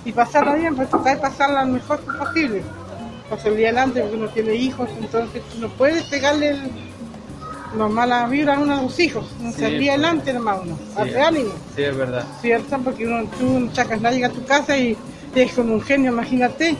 Y, 0.04 0.08
y 0.08 0.12
pasarla 0.12 0.54
bien, 0.54 0.74
pues 0.76 0.88
tratar 0.90 1.16
de 1.16 1.20
pasarla 1.22 1.64
lo 1.64 1.72
mejor 1.72 2.00
posible. 2.00 2.62
Para 3.28 3.42
salir 3.42 3.66
adelante, 3.66 4.00
porque 4.00 4.16
uno 4.16 4.28
tiene 4.28 4.54
hijos, 4.54 4.88
entonces 4.98 5.42
no 5.60 5.68
puedes 5.68 6.02
pegarle 6.04 6.48
el, 6.50 6.70
las 7.76 7.90
malas 7.90 8.30
vibras 8.30 8.56
a 8.56 8.60
uno 8.60 8.76
de 8.76 8.82
los 8.84 8.98
hijos. 9.00 9.26
No 9.40 9.52
Sí, 9.52 9.60
salir 9.60 9.78
pues. 9.80 9.88
adelante 9.90 10.32
nomás 10.32 10.60
uno. 10.64 10.78
Sí. 11.04 11.14
Ánimo. 11.14 11.50
Sí, 11.76 11.82
es 11.82 11.96
verdad. 11.96 12.24
¿Cierto? 12.40 12.78
Porque 12.78 13.06
uno, 13.06 13.24
tú 13.38 13.60
no 13.60 13.74
sacas 13.74 14.00
llega 14.00 14.28
a 14.28 14.30
tu 14.30 14.44
casa 14.46 14.76
y 14.78 14.96
es 15.34 15.52
como 15.52 15.74
un 15.74 15.82
genio, 15.82 16.10
imagínate. 16.12 16.74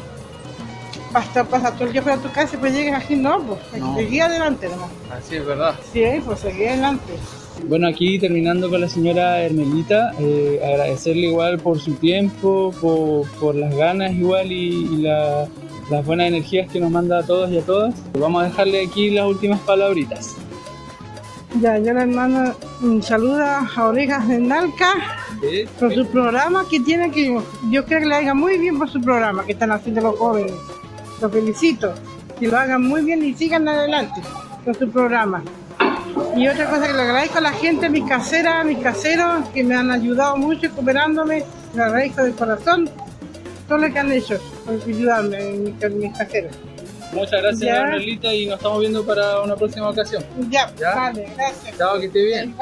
Hasta 1.15 1.45
pasa 1.45 1.73
todo 1.73 1.85
el 1.87 1.93
día 1.93 2.03
fuera 2.03 2.19
de 2.19 2.29
tu 2.29 2.33
casa 2.33 2.55
y 2.55 2.59
pues 2.59 2.73
llegas 2.75 3.03
aquí, 3.05 3.17
no, 3.17 3.41
pues. 3.43 3.61
No. 3.81 3.95
Seguí 3.97 4.21
adelante 4.21 4.69
nomás. 4.69 4.91
Así 5.11 5.37
es 5.37 5.47
verdad. 5.47 5.75
Sí, 5.93 6.05
pues 6.25 6.41
seguí 6.41 6.67
adelante. 6.67 7.13
Bueno, 7.67 7.89
aquí 7.89 8.19
terminando 8.21 8.69
con 8.71 8.81
la 8.81 8.89
señora 8.89 9.41
Hermelita, 9.43 10.13
eh, 10.21 10.61
agradecerle 10.65 11.29
igual 11.29 11.59
por 11.59 11.81
su 11.81 11.95
tiempo, 11.95 12.73
por, 12.81 13.29
por 13.41 13.55
las 13.57 13.75
ganas 13.75 14.13
igual 14.13 14.53
y, 14.53 14.87
y 14.93 14.97
la- 14.99 15.47
las 15.91 16.05
buenas 16.05 16.29
energías 16.29 16.71
que 16.71 16.79
nos 16.79 16.91
manda 16.91 17.19
a 17.21 17.23
todos 17.25 17.51
y 17.51 17.59
a 17.59 17.63
todas. 17.63 17.95
Vamos 18.19 18.43
a 18.43 18.45
dejarle 18.47 18.85
aquí 18.87 19.11
las 19.11 19.27
últimas 19.27 19.59
palabritas. 19.61 20.37
Ya, 21.63 21.79
yo 21.79 21.95
le 21.95 22.05
mando 22.07 22.55
un 22.83 23.03
saludo 23.03 23.43
a 23.43 23.87
Orejas 23.87 24.29
de 24.29 24.39
Nalca 24.39 24.93
por 25.81 25.95
su 25.95 26.07
programa 26.09 26.67
que 26.71 26.79
tiene 26.81 27.11
que, 27.11 27.41
yo 27.71 27.85
creo 27.87 28.01
que 28.01 28.07
le 28.07 28.15
haga 28.15 28.35
muy 28.35 28.59
bien 28.59 28.79
por 28.79 28.91
su 28.91 29.01
programa 29.01 29.45
que 29.47 29.53
están 29.53 29.73
haciendo 29.73 30.03
los 30.03 30.19
jóvenes. 30.19 30.53
Los 31.21 31.33
felicito, 31.33 31.95
que 32.39 32.49
lo 32.49 32.57
hagan 32.57 32.83
muy 32.83 33.03
bien 33.03 33.25
y 33.25 33.35
sigan 33.35 33.67
adelante 33.69 34.21
con 34.65 34.75
su 34.75 34.91
programa. 34.91 35.43
Y 36.37 36.47
otra 36.49 36.69
cosa 36.71 36.87
que 36.87 36.93
le 36.93 37.03
agradezco 37.03 37.39
a 37.39 37.43
la 37.43 37.53
gente, 37.53 37.89
mis 37.89 38.05
caseras, 38.09 38.65
mis 38.65 38.79
caseros, 38.79 39.49
que 39.49 39.65
me 39.65 39.75
han 39.75 39.91
ayudado 39.91 40.37
mucho 40.37 40.71
cooperándome, 40.73 41.45
le 41.75 41.83
agradezco 41.83 42.23
de 42.23 42.33
corazón 42.33 42.91
todo 43.67 43.79
lo 43.79 43.93
que 43.93 43.99
han 43.99 44.13
hecho 44.13 44.39
por 44.65 44.75
ayudarme, 44.75 45.53
mis, 45.53 45.91
mis 45.95 46.17
caseros. 46.17 46.57
Muchas 47.13 47.43
gracias, 47.43 47.61
Ya. 47.61 47.77
Hermelita, 47.83 48.33
y 48.35 48.47
nos 48.47 48.57
estamos 48.57 48.81
viendo 48.81 49.05
para 49.05 49.41
una 49.43 49.57
próxima 49.57 49.89
ocasión. 49.89 50.25
Ya, 50.51 50.71
¿Ya? 50.79 50.95
vale, 50.95 51.29
gracias. 51.37 51.77
Chao, 51.77 51.99
que 51.99 52.07
esté 52.07 52.25
bien. 52.25 52.55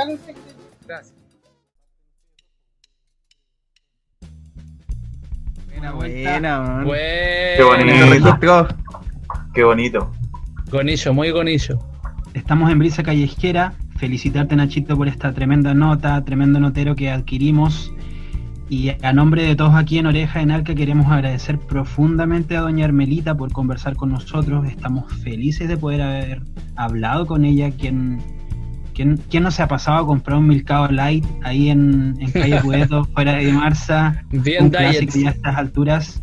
Buena. 5.93 6.85
Qué 7.57 7.63
bonito. 7.63 8.69
Qué 9.55 9.65
bonito. 9.65 10.13
Gonillo, 10.71 11.15
muy 11.15 11.31
gonillo. 11.31 11.79
Estamos 12.35 12.71
en 12.71 12.79
Brisa 12.79 13.03
Callejera. 13.03 13.75
Felicitarte, 13.97 14.57
Nachito, 14.57 14.97
por 14.97 15.09
esta 15.09 15.33
tremenda 15.33 15.73
nota, 15.73 16.23
tremendo 16.25 16.61
notero 16.61 16.95
que 16.95 17.11
adquirimos. 17.11 17.93
Y 18.69 18.91
a 19.03 19.13
nombre 19.13 19.45
de 19.45 19.55
todos 19.55 19.75
aquí 19.75 19.99
en 19.99 20.07
Oreja 20.07 20.41
en 20.41 20.51
Alca 20.51 20.75
queremos 20.75 21.07
agradecer 21.07 21.59
profundamente 21.59 22.57
a 22.57 22.63
doña 22.63 22.85
Hermelita 22.85 23.37
por 23.37 23.53
conversar 23.53 23.95
con 23.95 24.11
nosotros. 24.11 24.67
Estamos 24.67 25.11
felices 25.23 25.69
de 25.69 25.77
poder 25.77 26.03
haber 26.03 26.43
hablado 26.75 27.27
con 27.27 27.45
ella. 27.45 27.71
¿Quién, 27.71 28.19
quién, 28.97 29.19
quién 29.31 29.43
no 29.43 29.51
se 29.51 29.63
ha 29.63 29.69
pasado 29.69 29.99
a 29.99 30.07
comprar 30.07 30.39
un 30.39 30.49
Milcao 30.49 30.89
Light 30.89 31.25
ahí 31.45 31.69
en, 31.69 32.17
en 32.19 32.33
calle 32.33 32.61
Pueto, 32.63 33.05
fuera 33.15 33.35
de 33.35 33.53
Marza? 33.53 34.25
Bien 34.31 34.65
un 34.65 34.71
clásico 34.71 35.13
ya 35.19 35.29
a 35.29 35.33
estas 35.33 35.57
alturas. 35.57 36.23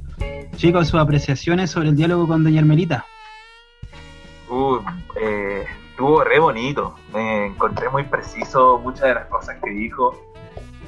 Chicos, 0.57 0.87
sus 0.87 0.99
apreciaciones 0.99 1.71
sobre 1.71 1.89
el 1.89 1.95
diálogo 1.95 2.27
con 2.27 2.43
doña 2.43 2.59
Hermelita. 2.59 3.05
Uh, 4.49 4.79
eh, 5.21 5.65
estuvo 5.91 6.23
re 6.23 6.39
bonito. 6.39 6.95
Me 7.13 7.47
encontré 7.47 7.89
muy 7.89 8.03
preciso 8.03 8.79
muchas 8.79 9.03
de 9.03 9.13
las 9.15 9.25
cosas 9.27 9.57
que 9.63 9.69
dijo. 9.71 10.19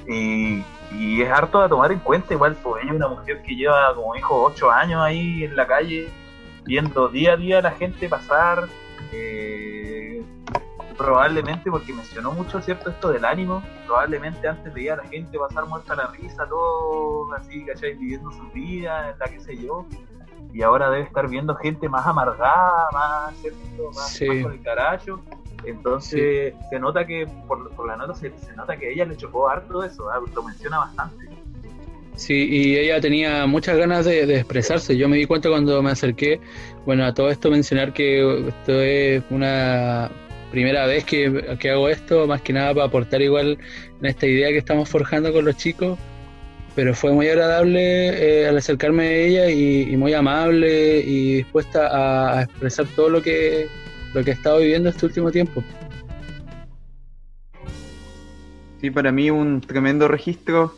Y, 0.07 0.63
y 0.95 1.21
es 1.21 1.31
harto 1.31 1.61
a 1.61 1.69
tomar 1.69 1.91
en 1.91 1.99
cuenta. 1.99 2.33
Igual, 2.33 2.55
pues 2.61 2.83
ella 2.83 2.91
es 2.91 2.97
una 2.97 3.07
mujer 3.07 3.41
que 3.43 3.55
lleva, 3.55 3.93
como 3.95 4.13
dijo, 4.13 4.43
ocho 4.43 4.69
años 4.71 5.01
ahí 5.01 5.43
en 5.43 5.55
la 5.55 5.65
calle, 5.65 6.09
viendo 6.63 7.07
día 7.09 7.33
a 7.33 7.37
día 7.37 7.59
a 7.59 7.61
la 7.61 7.71
gente 7.71 8.07
pasar. 8.07 8.65
eh, 9.11 9.94
probablemente, 10.97 11.69
porque 11.69 11.93
mencionó 11.93 12.31
mucho, 12.31 12.61
¿cierto? 12.61 12.89
Esto 12.89 13.09
del 13.11 13.25
ánimo. 13.25 13.63
Probablemente 13.85 14.47
antes 14.47 14.73
veía 14.73 14.93
a 14.93 14.97
la 14.97 15.03
gente 15.05 15.37
pasar 15.37 15.65
muerta 15.65 15.95
la 15.95 16.07
risa, 16.07 16.45
todo 16.47 17.33
así, 17.33 17.65
¿cachai? 17.65 17.95
Viviendo 17.95 18.31
su 18.31 18.43
vida, 18.51 19.15
la 19.19 19.25
que 19.27 19.39
sé 19.39 19.57
yo 19.57 19.85
y 20.55 20.61
ahora 20.61 20.89
debe 20.89 21.03
estar 21.03 21.27
viendo 21.27 21.53
gente 21.55 21.89
más 21.89 22.07
amargada, 22.07 22.87
más, 22.93 23.35
¿cierto? 23.41 23.91
más, 23.93 24.09
Sí. 24.09 24.25
más 24.25 24.43
con 24.43 24.53
el 24.53 24.61
carajo. 24.61 25.21
Entonces 25.65 26.53
se 26.69 26.79
nota 26.79 27.05
que, 27.05 27.27
por, 27.47 27.71
por 27.75 27.87
la 27.87 27.97
nota, 27.97 28.13
se, 28.13 28.31
se 28.39 28.55
nota 28.55 28.77
que 28.77 28.87
a 28.87 28.89
ella 28.89 29.05
le 29.05 29.17
chocó 29.17 29.49
harto 29.49 29.83
eso, 29.83 30.09
ah, 30.09 30.21
lo 30.33 30.43
menciona 30.43 30.77
bastante. 30.79 31.27
Sí, 32.15 32.47
y 32.49 32.77
ella 32.77 33.01
tenía 33.01 33.45
muchas 33.45 33.75
ganas 33.77 34.05
de, 34.05 34.25
de 34.25 34.37
expresarse. 34.37 34.95
Yo 34.95 35.09
me 35.09 35.17
di 35.17 35.25
cuenta 35.25 35.49
cuando 35.49 35.81
me 35.83 35.91
acerqué, 35.91 36.39
bueno, 36.85 37.03
a 37.03 37.13
todo 37.13 37.29
esto 37.29 37.51
mencionar 37.51 37.91
que 37.91 38.47
esto 38.47 38.71
es 38.79 39.23
una 39.29 40.09
primera 40.51 40.85
vez 40.85 41.03
que, 41.03 41.57
que 41.59 41.69
hago 41.69 41.89
esto, 41.89 42.27
más 42.27 42.41
que 42.41 42.53
nada 42.53 42.73
para 42.73 42.85
aportar 42.85 43.21
igual 43.21 43.57
en 43.99 44.05
esta 44.05 44.25
idea 44.25 44.49
que 44.49 44.57
estamos 44.57 44.89
forjando 44.89 45.33
con 45.33 45.45
los 45.45 45.57
chicos, 45.57 45.97
pero 46.75 46.93
fue 46.93 47.11
muy 47.11 47.27
agradable 47.27 48.41
eh, 48.41 48.47
al 48.47 48.57
acercarme 48.57 49.07
a 49.07 49.11
ella 49.11 49.49
y, 49.49 49.95
muy 49.97 50.13
amable 50.13 50.99
y 50.99 51.35
dispuesta 51.37 51.87
a, 51.87 52.39
a 52.39 52.43
expresar 52.43 52.85
todo 52.95 53.09
lo 53.09 53.21
que, 53.21 53.67
lo 54.13 54.23
que 54.23 54.31
he 54.31 54.33
estado 54.33 54.59
viviendo 54.59 54.89
este 54.89 55.05
último 55.05 55.31
tiempo. 55.31 55.63
Sí, 58.81 58.91
para 58.91 59.11
mí 59.11 59.31
un 59.31 59.61
tremendo 59.61 60.07
registro. 60.07 60.73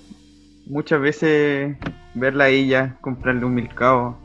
Muchas 0.65 1.01
veces 1.01 1.77
verla 2.13 2.45
a 2.45 2.49
ella, 2.49 2.97
comprarle 3.01 3.45
un 3.45 3.53
milcao, 3.53 4.17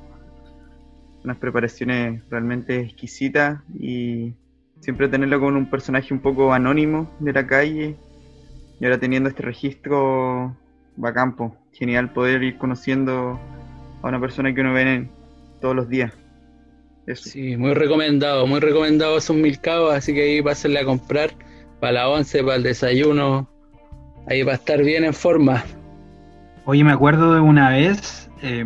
unas 1.25 1.37
preparaciones 1.37 2.23
realmente 2.31 2.81
exquisitas 2.81 3.61
y 3.79 4.35
siempre 4.83 5.09
tenerlo 5.09 5.39
con 5.41 5.57
un 5.57 5.71
personaje 5.71 6.13
un 6.13 6.19
poco 6.21 6.53
anónimo 6.53 7.09
de 7.21 7.33
la 7.33 7.47
calle 7.47 7.97
y 8.81 8.85
ahora 8.85 8.99
teniendo 8.99 9.29
este 9.29 9.43
registro 9.43 10.57
bacán, 10.97 11.37
po. 11.37 11.57
genial 11.73 12.13
poder 12.13 12.43
ir 12.43 12.59
conociendo 12.59 13.39
a 14.03 14.09
una 14.09 14.21
persona 14.21 14.53
que 14.53 14.61
uno 14.61 14.73
ve 14.75 14.83
en- 14.83 15.11
todos 15.61 15.77
los 15.77 15.89
días. 15.89 16.13
Eso. 17.07 17.29
Sí, 17.31 17.57
muy 17.57 17.75
recomendado, 17.75 18.47
muy 18.49 18.59
recomendado 18.59 19.17
esos 19.17 19.37
milcaos, 19.37 19.95
así 19.95 20.13
que 20.13 20.23
ahí 20.23 20.43
pásenle 20.43 20.81
a 20.81 20.85
comprar 20.85 21.31
para 21.81 21.93
la 21.93 22.09
once, 22.09 22.43
para 22.43 22.57
el 22.57 22.65
desayuno, 22.65 23.49
ahí 24.29 24.43
va 24.43 24.53
a 24.53 24.55
estar 24.57 24.83
bien 24.83 25.05
en 25.05 25.15
forma. 25.15 25.63
Oye, 26.65 26.83
me 26.83 26.91
acuerdo 26.93 27.35
de 27.35 27.41
una 27.41 27.71
vez, 27.71 28.29
eh, 28.43 28.65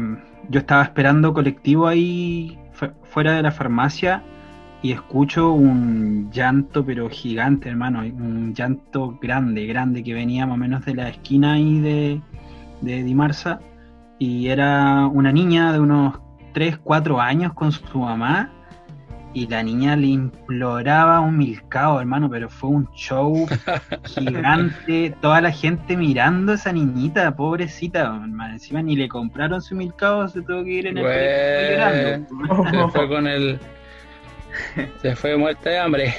yo 0.48 0.60
estaba 0.60 0.82
esperando 0.82 1.34
colectivo 1.34 1.86
ahí 1.86 2.58
fu- 2.72 2.90
fuera 3.04 3.34
de 3.36 3.42
la 3.42 3.52
farmacia 3.52 4.22
y 4.86 4.92
escucho 4.92 5.50
un 5.50 6.30
llanto, 6.30 6.84
pero 6.84 7.10
gigante, 7.10 7.68
hermano, 7.68 8.02
un 8.02 8.54
llanto 8.54 9.18
grande, 9.20 9.66
grande, 9.66 10.04
que 10.04 10.14
venía 10.14 10.46
más 10.46 10.54
o 10.54 10.58
menos 10.58 10.84
de 10.84 10.94
la 10.94 11.08
esquina 11.08 11.54
ahí 11.54 11.80
de, 11.80 12.20
de 12.82 13.02
Dimarsa 13.02 13.58
y 14.20 14.46
era 14.46 15.08
una 15.08 15.32
niña 15.32 15.72
de 15.72 15.80
unos 15.80 16.20
3, 16.54 16.78
4 16.84 17.20
años 17.20 17.52
con 17.54 17.72
su 17.72 17.98
mamá 17.98 18.52
y 19.34 19.48
la 19.48 19.64
niña 19.64 19.96
le 19.96 20.06
imploraba 20.06 21.18
un 21.18 21.36
milcao, 21.36 21.98
hermano, 21.98 22.30
pero 22.30 22.48
fue 22.48 22.70
un 22.70 22.88
show 22.92 23.44
gigante, 24.04 25.16
toda 25.20 25.40
la 25.40 25.50
gente 25.50 25.96
mirando 25.96 26.52
a 26.52 26.54
esa 26.54 26.72
niñita, 26.72 27.34
pobrecita, 27.34 28.02
hermano. 28.02 28.52
encima 28.52 28.82
ni 28.82 28.94
le 28.94 29.08
compraron 29.08 29.60
su 29.60 29.74
milcao, 29.74 30.28
se 30.28 30.42
tuvo 30.42 30.62
que 30.62 30.70
ir 30.70 30.86
en 30.86 30.98
el 30.98 31.04
Se 31.04 32.26
fue 32.92 33.08
con 33.08 33.26
el. 33.26 33.58
Se 35.02 35.16
fue 35.16 35.36
muerta 35.36 35.70
de 35.70 35.78
hambre. 35.78 36.14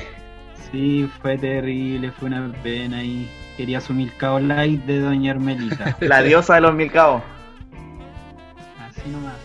Sí, 0.71 1.09
fue 1.21 1.37
terrible, 1.37 2.11
fue 2.11 2.27
una 2.27 2.51
pena 2.63 3.03
y 3.03 3.29
quería 3.55 3.79
su 3.79 3.93
milcao 3.93 4.39
light 4.39 4.83
de 4.83 4.99
Doña 4.99 5.31
Hermelita. 5.31 5.97
La 6.01 6.21
diosa 6.21 6.55
de 6.55 6.61
los 6.61 6.73
mil 6.73 6.91
cabos. 6.91 7.23
Así 8.79 9.09
nomás. 9.09 9.35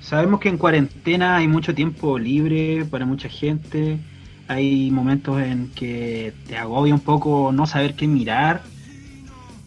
Sabemos 0.00 0.38
que 0.38 0.50
en 0.50 0.58
cuarentena 0.58 1.36
hay 1.36 1.48
mucho 1.48 1.74
tiempo 1.74 2.18
libre 2.18 2.84
para 2.84 3.04
mucha 3.06 3.28
gente. 3.28 3.98
Hay 4.46 4.90
momentos 4.90 5.40
en 5.40 5.70
que 5.70 6.34
te 6.46 6.56
agobia 6.56 6.94
un 6.94 7.00
poco 7.00 7.50
no 7.52 7.66
saber 7.66 7.94
qué 7.94 8.06
mirar. 8.06 8.62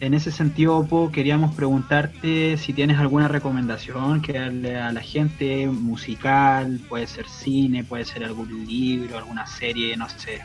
En 0.00 0.14
ese 0.14 0.30
sentido, 0.30 0.76
Opo, 0.76 1.10
queríamos 1.10 1.54
preguntarte 1.56 2.56
si 2.56 2.72
tienes 2.72 2.98
alguna 2.98 3.26
recomendación 3.26 4.22
que 4.22 4.34
darle 4.34 4.78
a 4.78 4.92
la 4.92 5.00
gente, 5.00 5.66
musical, 5.66 6.80
puede 6.88 7.08
ser 7.08 7.28
cine, 7.28 7.82
puede 7.82 8.04
ser 8.04 8.22
algún 8.24 8.64
libro, 8.64 9.18
alguna 9.18 9.46
serie, 9.46 9.96
no 9.96 10.08
sé. 10.08 10.40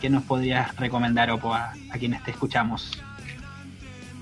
¿Qué 0.00 0.08
nos 0.08 0.22
podrías 0.22 0.74
recomendar, 0.76 1.30
Opo, 1.30 1.52
a, 1.52 1.74
quienes 1.98 2.24
te 2.24 2.30
escuchamos? 2.30 3.02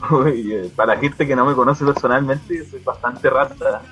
Para 0.77 0.97
gente 0.99 1.29
que 1.29 1.37
no 1.37 1.47
me 1.47 1.55
conoce 1.55 1.85
personalmente, 1.85 2.65
soy 2.65 2.81
bastante 2.81 3.31
rata. 3.31 3.83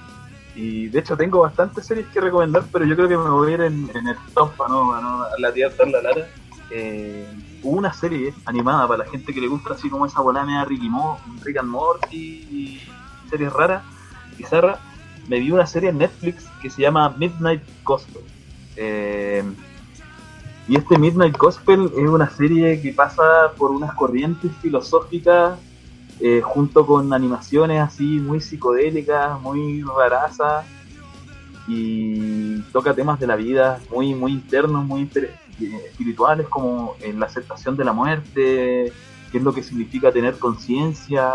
Y 0.55 0.89
de 0.89 0.99
hecho 0.99 1.17
tengo 1.17 1.41
bastantes 1.41 1.87
series 1.87 2.07
que 2.09 2.21
recomendar, 2.21 2.65
pero 2.73 2.85
yo 2.85 2.97
creo 2.97 3.09
que 3.09 3.17
me 3.17 3.31
voy 3.31 3.53
a 3.53 3.55
ir 3.55 3.61
en, 3.63 3.91
el 3.95 4.17
top 4.35 4.53
para 4.57 4.71
no, 4.71 4.91
para 4.91 5.01
no 5.01 5.25
latear 5.39 5.73
la 5.89 6.03
lara. 6.03 6.29
Eh, 6.71 7.27
una 7.63 7.93
serie 7.93 8.33
animada 8.47 8.87
para 8.87 9.05
la 9.05 9.11
gente 9.11 9.35
que 9.35 9.41
le 9.41 9.49
gusta 9.49 9.75
así 9.75 9.91
como 9.91 10.07
esa 10.07 10.21
bola 10.21 10.45
media 10.45 10.65
Ricky 10.65 10.89
Mo, 10.89 11.19
Rick 11.43 11.59
and 11.59 11.69
Morty 11.69 12.17
y 12.17 12.81
series 13.29 13.53
raras, 13.53 13.85
bizarras. 14.37 14.79
Me 15.29 15.39
vi 15.39 15.51
una 15.51 15.67
serie 15.67 15.91
en 15.91 15.99
Netflix 15.99 16.45
que 16.61 16.71
se 16.71 16.83
llama 16.83 17.15
Midnight 17.17 17.63
Gospel. 17.85 18.23
Eh, 18.77 19.45
y 20.69 20.77
este 20.77 20.99
Midnight 20.99 21.37
Gospel 21.37 21.91
es 21.97 22.09
una 22.09 22.31
serie 22.31 22.81
que 22.81 22.93
pasa 22.93 23.53
por 23.57 23.71
unas 23.71 23.95
corrientes 23.95 24.51
filosóficas 24.63 25.59
eh, 26.23 26.43
junto 26.43 26.85
con 26.85 27.15
animaciones 27.15 27.81
así 27.81 28.05
muy 28.05 28.43
psicodélicas, 28.43 29.41
muy 29.41 29.83
rarazas 29.83 30.67
y 31.67 32.61
toca 32.73 32.95
temas 32.95 33.19
de 33.19 33.27
la 33.27 33.37
vida 33.37 33.81
muy 33.91 34.15
muy 34.15 34.33
internos, 34.33 34.85
muy 34.85 35.09
eh, 35.15 35.31
espirituales 35.87 36.47
como 36.49 36.95
en 37.01 37.21
la 37.21 37.25
aceptación 37.25 37.75
de 37.75 37.85
la 37.85 37.95
muerte, 37.95 38.93
qué 39.33 39.39
es 39.39 39.43
lo 39.43 39.55
que 39.55 39.63
significa 39.63 40.13
tener 40.13 40.39
conciencia, 40.39 41.33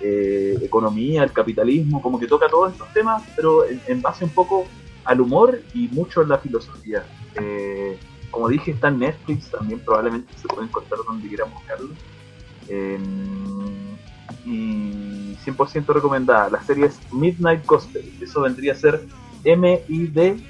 eh, 0.00 0.56
economía, 0.62 1.24
el 1.24 1.32
capitalismo, 1.32 2.00
como 2.00 2.20
que 2.20 2.28
toca 2.28 2.46
todos 2.46 2.70
estos 2.70 2.92
temas, 2.92 3.24
pero 3.34 3.64
en, 3.64 4.02
base 4.02 4.24
un 4.24 4.30
poco 4.30 4.66
al 5.04 5.20
humor 5.20 5.60
y 5.74 5.88
mucho 5.88 6.22
en 6.22 6.28
la 6.28 6.38
filosofía. 6.38 7.04
Como 8.30 8.48
dije, 8.48 8.70
está 8.70 8.86
en 8.86 9.00
Netflix, 9.00 9.50
también 9.50 9.80
probablemente 9.80 10.32
se 10.36 10.46
puede 10.46 10.68
encontrar 10.68 11.00
donde 11.08 11.26
quieran 11.26 11.50
buscarlo. 11.52 11.88
Y 14.44 15.36
100% 15.44 15.86
recomendada. 15.86 16.50
La 16.50 16.62
serie 16.62 16.86
es 16.86 16.98
Midnight 17.12 17.66
Gospel. 17.66 18.04
Eso 18.20 18.42
vendría 18.42 18.72
a 18.72 18.76
ser 18.76 19.06
M-I-D-N-I-G-H-T 19.44 20.42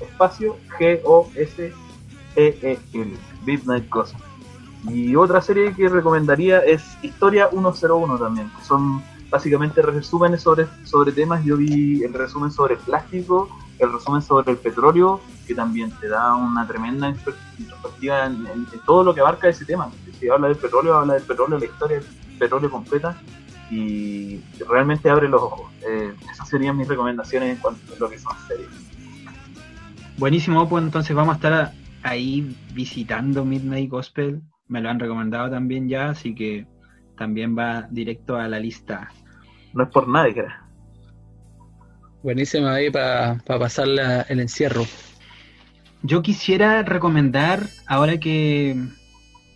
espacio 0.00 0.56
G-O-S-E-E-L. 0.78 1.76
Midnight 3.46 3.88
Gospel. 3.88 4.22
Y 4.88 5.16
otra 5.16 5.40
serie 5.40 5.74
que 5.74 5.88
recomendaría 5.88 6.60
es 6.60 6.82
Historia 7.02 7.48
101 7.50 8.18
también, 8.18 8.48
que 8.56 8.64
son 8.64 9.02
básicamente 9.30 9.82
resúmenes 9.82 10.42
sobre, 10.42 10.66
sobre 10.84 11.12
temas. 11.12 11.44
Yo 11.44 11.56
vi 11.56 12.04
el 12.04 12.14
resumen 12.14 12.50
sobre 12.50 12.74
el 12.74 12.80
plástico, 12.80 13.48
el 13.78 13.92
resumen 13.92 14.22
sobre 14.22 14.52
el 14.52 14.58
petróleo, 14.58 15.20
que 15.46 15.54
también 15.54 15.90
te 16.00 16.08
da 16.08 16.34
una 16.34 16.66
tremenda 16.66 17.08
introspectiva 17.08 18.26
en 18.26 18.66
todo 18.86 19.04
lo 19.04 19.14
que 19.14 19.20
abarca 19.20 19.48
ese 19.48 19.64
tema. 19.64 19.90
Si 20.18 20.28
habla 20.28 20.48
del 20.48 20.56
petróleo, 20.56 20.96
habla 20.96 21.14
del 21.14 21.22
petróleo, 21.22 21.58
la 21.58 21.64
historia 21.64 21.98
del 21.98 22.06
petróleo 22.38 22.70
completa, 22.70 23.16
y 23.70 24.40
realmente 24.68 25.10
abre 25.10 25.28
los 25.28 25.42
ojos. 25.42 25.70
Eh, 25.88 26.12
esas 26.32 26.48
serían 26.48 26.76
mis 26.76 26.88
recomendaciones 26.88 27.54
en 27.54 27.60
cuanto 27.60 27.94
a 27.94 27.98
lo 27.98 28.10
que 28.10 28.18
son 28.18 28.32
series. 28.48 28.68
Buenísimo, 30.16 30.62
Opo, 30.62 30.78
entonces 30.78 31.14
vamos 31.14 31.34
a 31.34 31.36
estar 31.36 31.72
ahí 32.02 32.56
visitando 32.72 33.44
Midnight 33.44 33.90
Gospel. 33.90 34.40
Me 34.66 34.80
lo 34.80 34.90
han 34.90 34.98
recomendado 34.98 35.50
también 35.50 35.88
ya, 35.88 36.10
así 36.10 36.34
que 36.34 36.66
también 37.16 37.56
va 37.56 37.86
directo 37.90 38.36
a 38.36 38.48
la 38.48 38.58
lista. 38.58 39.10
No 39.74 39.84
es 39.84 39.90
por 39.90 40.08
nada, 40.08 40.32
cara. 40.34 40.64
Buenísima 42.22 42.74
ahí 42.74 42.90
para 42.90 43.38
pasar 43.46 43.86
la- 43.86 44.22
el 44.22 44.40
encierro. 44.40 44.84
Yo 46.02 46.22
quisiera 46.22 46.82
recomendar, 46.82 47.68
ahora 47.86 48.18
que, 48.18 48.76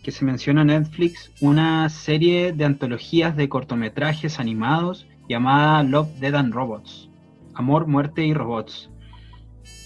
que 0.03 0.11
se 0.11 0.25
menciona 0.25 0.65
Netflix, 0.65 1.33
una 1.41 1.89
serie 1.89 2.53
de 2.53 2.65
antologías 2.65 3.37
de 3.37 3.49
cortometrajes 3.49 4.41
animados 4.41 5.07
llamada 5.29 5.83
Love, 5.83 6.19
Dead 6.19 6.35
and 6.35 6.53
Robots. 6.53 7.09
Amor, 7.55 7.87
Muerte 7.87 8.27
y 8.27 8.35
Robots. 8.35 8.91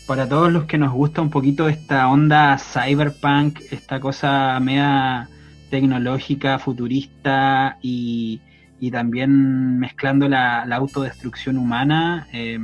Para 0.07 0.29
todos 0.29 0.53
los 0.53 0.65
que 0.65 0.79
nos 0.79 0.93
gusta 0.93 1.21
un 1.21 1.31
poquito 1.31 1.69
esta 1.69 2.09
onda 2.09 2.57
cyberpunk, 2.59 3.61
esta 3.71 4.01
cosa 4.01 4.59
media 4.61 5.29
tecnológica, 5.69 6.59
futurista 6.59 7.79
y, 7.83 8.41
y 8.81 8.91
también 8.91 9.79
mezclando 9.79 10.29
la, 10.29 10.65
la 10.65 10.77
autodestrucción 10.77 11.59
humana, 11.59 12.29
eh, 12.33 12.59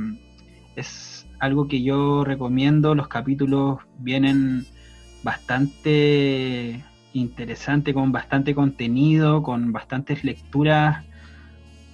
es 0.75 1.27
algo 1.39 1.67
que 1.67 1.83
yo 1.83 2.23
recomiendo. 2.23 2.95
Los 2.95 3.09
capítulos 3.09 3.79
vienen 3.99 4.65
bastante 5.21 6.83
interesante, 7.13 7.93
con 7.93 8.11
bastante 8.11 8.55
contenido, 8.55 9.43
con 9.43 9.71
bastantes 9.71 10.23
lecturas 10.23 11.05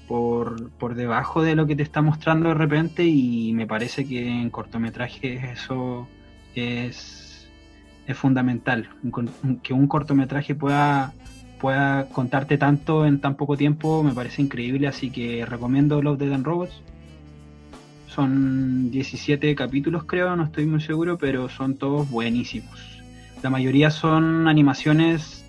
por, 0.07 0.71
por 0.71 0.95
debajo 0.95 1.43
de 1.43 1.55
lo 1.55 1.67
que 1.67 1.75
te 1.75 1.83
está 1.83 2.01
mostrando 2.01 2.49
de 2.49 2.55
repente 2.55 3.05
y 3.05 3.53
me 3.53 3.67
parece 3.67 4.07
que 4.07 4.27
en 4.27 4.49
cortometrajes 4.49 5.43
eso 5.43 6.07
es, 6.55 7.47
es 8.07 8.17
fundamental. 8.17 8.89
Que 9.61 9.73
un 9.73 9.87
cortometraje 9.87 10.55
pueda, 10.55 11.13
pueda 11.59 12.09
contarte 12.09 12.57
tanto 12.57 13.05
en 13.05 13.21
tan 13.21 13.35
poco 13.35 13.55
tiempo 13.55 14.03
me 14.03 14.13
parece 14.13 14.41
increíble, 14.41 14.87
así 14.87 15.11
que 15.11 15.45
recomiendo 15.45 16.01
Love, 16.01 16.19
Dead 16.19 16.33
and 16.33 16.45
Robots. 16.45 16.81
Son 18.07 18.89
17 18.89 19.53
capítulos 19.53 20.05
creo, 20.05 20.35
no 20.35 20.45
estoy 20.45 20.65
muy 20.65 20.81
seguro, 20.81 21.17
pero 21.19 21.47
son 21.49 21.75
todos 21.75 22.09
buenísimos. 22.09 22.98
La 23.41 23.49
mayoría 23.49 23.89
son 23.89 24.47
animaciones 24.47 25.45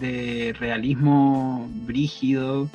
de 0.00 0.54
realismo 0.58 1.68
brígido, 1.86 2.68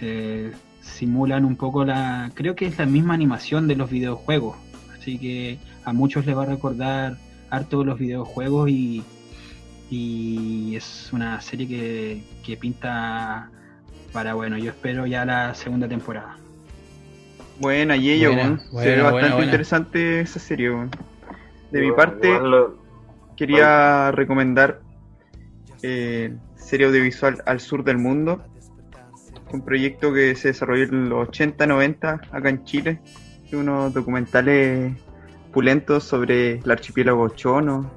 eh, 0.00 0.52
simulan 0.80 1.44
un 1.44 1.54
poco 1.56 1.84
la... 1.84 2.30
Creo 2.34 2.56
que 2.56 2.66
es 2.66 2.78
la 2.78 2.86
misma 2.86 3.14
animación 3.14 3.68
de 3.68 3.76
los 3.76 3.90
videojuegos, 3.90 4.56
así 4.98 5.18
que 5.18 5.58
a 5.84 5.92
muchos 5.92 6.26
les 6.26 6.36
va 6.36 6.42
a 6.42 6.46
recordar 6.46 7.16
harto 7.50 7.84
los 7.84 7.98
videojuegos 7.98 8.68
y, 8.70 9.04
y 9.88 10.74
es 10.74 11.10
una 11.12 11.40
serie 11.40 11.68
que, 11.68 12.24
que 12.44 12.56
pinta 12.56 13.48
para, 14.12 14.34
bueno, 14.34 14.58
yo 14.58 14.70
espero 14.70 15.06
ya 15.06 15.24
la 15.24 15.54
segunda 15.54 15.86
temporada. 15.88 16.36
Buena, 17.60 17.96
Yeyo, 17.96 18.30
Buena, 18.32 18.42
weón. 18.42 18.58
Se 18.60 18.66
buena, 18.72 18.88
ve 18.88 18.90
buena, 18.96 19.04
bastante 19.12 19.34
buena. 19.36 19.44
interesante 19.44 20.20
esa 20.20 20.40
serie, 20.40 20.70
weón. 20.70 20.90
De 21.70 21.80
mi 21.80 21.92
parte, 21.92 22.28
lo- 22.40 22.82
quería 23.36 24.10
recomendar 24.12 24.80
eh, 25.82 26.34
serie 26.56 26.86
audiovisual 26.86 27.42
Al 27.46 27.60
Sur 27.60 27.84
del 27.84 27.98
Mundo. 27.98 28.42
Un 29.52 29.64
proyecto 29.64 30.12
que 30.12 30.34
se 30.34 30.48
desarrolló 30.48 30.84
en 30.84 31.08
los 31.08 31.28
80-90 31.28 32.28
acá 32.32 32.48
en 32.48 32.64
Chile. 32.64 33.00
Unos 33.52 33.94
documentales 33.94 34.92
pulentos 35.52 36.02
sobre 36.02 36.54
el 36.54 36.70
archipiélago 36.70 37.28
chono, 37.28 37.88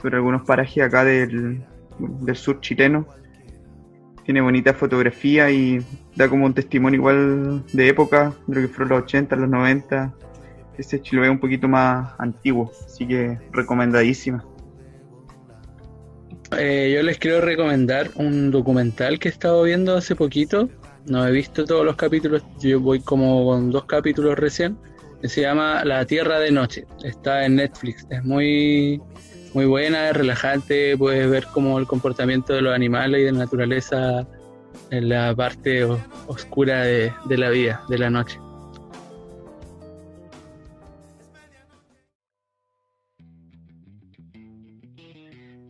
sobre 0.00 0.16
algunos 0.16 0.42
parajes 0.42 0.84
acá 0.84 1.04
del, 1.04 1.64
del 1.98 2.36
sur 2.36 2.60
chileno. 2.60 3.06
Tiene 4.24 4.40
bonita 4.40 4.74
fotografía 4.74 5.50
y 5.50 5.84
da 6.14 6.28
como 6.28 6.46
un 6.46 6.54
testimonio 6.54 6.98
igual 6.98 7.64
de 7.72 7.88
época, 7.88 8.32
de 8.46 8.54
lo 8.54 8.60
que 8.60 8.68
fueron 8.72 8.90
los 8.90 9.02
80, 9.02 9.34
los 9.34 9.48
90. 9.48 10.14
Ese 10.78 11.00
Chiloé 11.00 11.30
un 11.30 11.40
poquito 11.40 11.66
más 11.66 12.14
antiguo, 12.18 12.70
así 12.86 13.08
que 13.08 13.40
recomendadísima. 13.50 14.44
Eh, 16.58 16.92
yo 16.94 17.02
les 17.02 17.18
quiero 17.18 17.40
recomendar 17.40 18.10
un 18.14 18.50
documental 18.50 19.18
que 19.18 19.28
he 19.28 19.32
estado 19.32 19.62
viendo 19.62 19.96
hace 19.96 20.14
poquito. 20.14 20.68
No 21.06 21.26
he 21.26 21.30
visto 21.30 21.64
todos 21.64 21.84
los 21.84 21.96
capítulos, 21.96 22.42
yo 22.60 22.80
voy 22.80 23.00
como 23.00 23.44
con 23.44 23.70
dos 23.70 23.84
capítulos 23.84 24.38
recién. 24.38 24.76
Se 25.22 25.40
llama 25.42 25.84
La 25.84 26.04
Tierra 26.04 26.38
de 26.38 26.50
Noche. 26.50 26.86
Está 27.04 27.44
en 27.44 27.56
Netflix. 27.56 28.06
Es 28.10 28.24
muy, 28.24 29.00
muy 29.54 29.66
buena, 29.66 30.10
es 30.10 30.16
relajante. 30.16 30.96
Puedes 30.96 31.28
ver 31.30 31.46
como 31.52 31.78
el 31.78 31.86
comportamiento 31.86 32.52
de 32.52 32.62
los 32.62 32.74
animales 32.74 33.20
y 33.20 33.24
de 33.24 33.32
la 33.32 33.38
naturaleza 33.38 34.26
en 34.90 35.08
la 35.08 35.34
parte 35.34 35.84
oscura 36.26 36.82
de, 36.82 37.12
de 37.24 37.38
la 37.38 37.50
vida, 37.50 37.82
de 37.88 37.98
la 37.98 38.10
noche. 38.10 38.38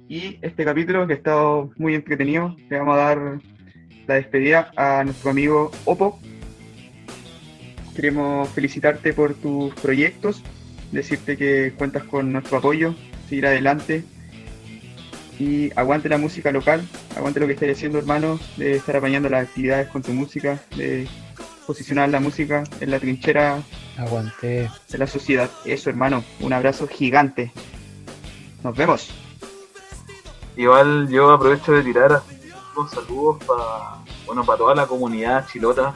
Y 0.08 0.38
este 0.40 0.64
capítulo 0.64 1.06
que 1.06 1.14
ha 1.14 1.16
estado 1.16 1.70
muy 1.78 1.94
entretenido, 1.94 2.56
le 2.70 2.78
vamos 2.78 2.94
a 2.94 2.98
dar 2.98 3.40
la 4.06 4.14
despedida 4.14 4.70
a 4.76 5.02
nuestro 5.02 5.30
amigo 5.30 5.72
Oppo. 5.84 6.20
Queremos 7.94 8.48
felicitarte 8.50 9.12
por 9.12 9.34
tus 9.34 9.74
proyectos, 9.74 10.42
decirte 10.92 11.36
que 11.36 11.72
cuentas 11.76 12.04
con 12.04 12.30
nuestro 12.32 12.58
apoyo, 12.58 12.94
seguir 13.28 13.46
adelante 13.46 14.04
y 15.40 15.70
aguante 15.74 16.08
la 16.08 16.18
música 16.18 16.52
local, 16.52 16.86
aguante 17.16 17.40
lo 17.40 17.46
que 17.46 17.54
estés 17.54 17.76
haciendo 17.76 17.98
hermano, 17.98 18.38
de 18.56 18.76
estar 18.76 18.96
apañando 18.96 19.28
las 19.28 19.48
actividades 19.48 19.88
con 19.88 20.02
tu 20.02 20.12
música, 20.12 20.60
de 20.76 21.08
posicionar 21.66 22.10
la 22.10 22.20
música 22.20 22.62
en 22.80 22.92
la 22.92 23.00
trinchera 23.00 23.60
Aguanté. 23.96 24.70
de 24.88 24.98
la 24.98 25.06
sociedad. 25.08 25.50
Eso 25.64 25.90
hermano, 25.90 26.22
un 26.40 26.52
abrazo 26.52 26.86
gigante. 26.86 27.50
Nos 28.62 28.76
vemos. 28.76 29.25
Igual 30.56 31.08
yo 31.08 31.30
aprovecho 31.30 31.72
de 31.72 31.82
tirar 31.82 32.22
unos 32.76 32.90
saludos 32.90 33.42
para 33.44 33.96
bueno, 34.26 34.44
para 34.44 34.58
toda 34.58 34.74
la 34.74 34.86
comunidad 34.86 35.46
chilota, 35.46 35.94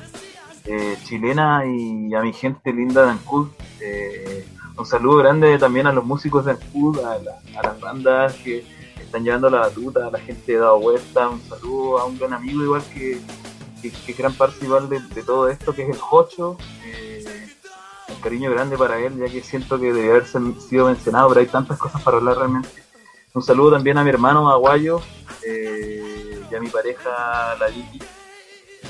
eh, 0.65 0.97
chilena 1.05 1.65
y 1.67 2.15
a 2.15 2.21
mi 2.21 2.33
gente 2.33 2.73
linda 2.73 3.05
de 3.05 3.11
Ancud. 3.11 3.49
Eh, 3.81 4.47
un 4.77 4.87
saludo 4.87 5.19
grande 5.19 5.59
también 5.59 5.87
a 5.87 5.93
los 5.93 6.05
músicos 6.05 6.45
de 6.45 6.53
Ancud, 6.53 6.99
a, 7.01 7.19
la- 7.19 7.39
a 7.59 7.63
las 7.63 7.81
bandas 7.81 8.35
que 8.37 8.65
están 9.01 9.25
llevando 9.25 9.51
la 9.51 9.61
batuta, 9.61 10.07
a 10.07 10.11
la 10.11 10.21
gente 10.21 10.53
de 10.53 10.59
Dado 10.59 10.79
Vuelta. 10.79 11.29
Un 11.29 11.41
saludo 11.43 11.99
a 11.99 12.05
un 12.05 12.19
gran 12.19 12.35
amigo 12.35 12.63
igual 12.63 12.83
que, 12.95 13.21
que, 13.83 13.91
que 13.91 14.13
gran 14.13 14.33
parte 14.35 14.65
igual 14.65 14.89
de, 14.89 15.01
de 15.01 15.23
todo 15.23 15.49
esto, 15.49 15.75
que 15.75 15.83
es 15.83 15.89
el 15.89 15.99
Jocho. 15.99 16.57
Eh, 16.85 17.25
un 18.09 18.21
cariño 18.21 18.51
grande 18.51 18.77
para 18.79 18.99
él, 18.99 19.17
ya 19.19 19.27
que 19.27 19.43
siento 19.43 19.79
que 19.81 19.93
debe 19.93 20.11
haber 20.11 20.27
sido 20.27 20.87
mencionado, 20.87 21.29
pero 21.31 21.41
hay 21.41 21.47
tantas 21.47 21.79
cosas 21.79 22.01
para 22.03 22.19
hablar 22.19 22.37
realmente. 22.39 22.69
Un 23.33 23.43
saludo 23.43 23.73
también 23.73 23.97
a 23.97 24.03
mi 24.03 24.11
hermano 24.11 24.51
Aguayo 24.51 25.01
eh, 25.47 26.43
y 26.51 26.55
a 26.55 26.61
mi 26.61 26.69
pareja, 26.69 27.57
la 27.61 27.69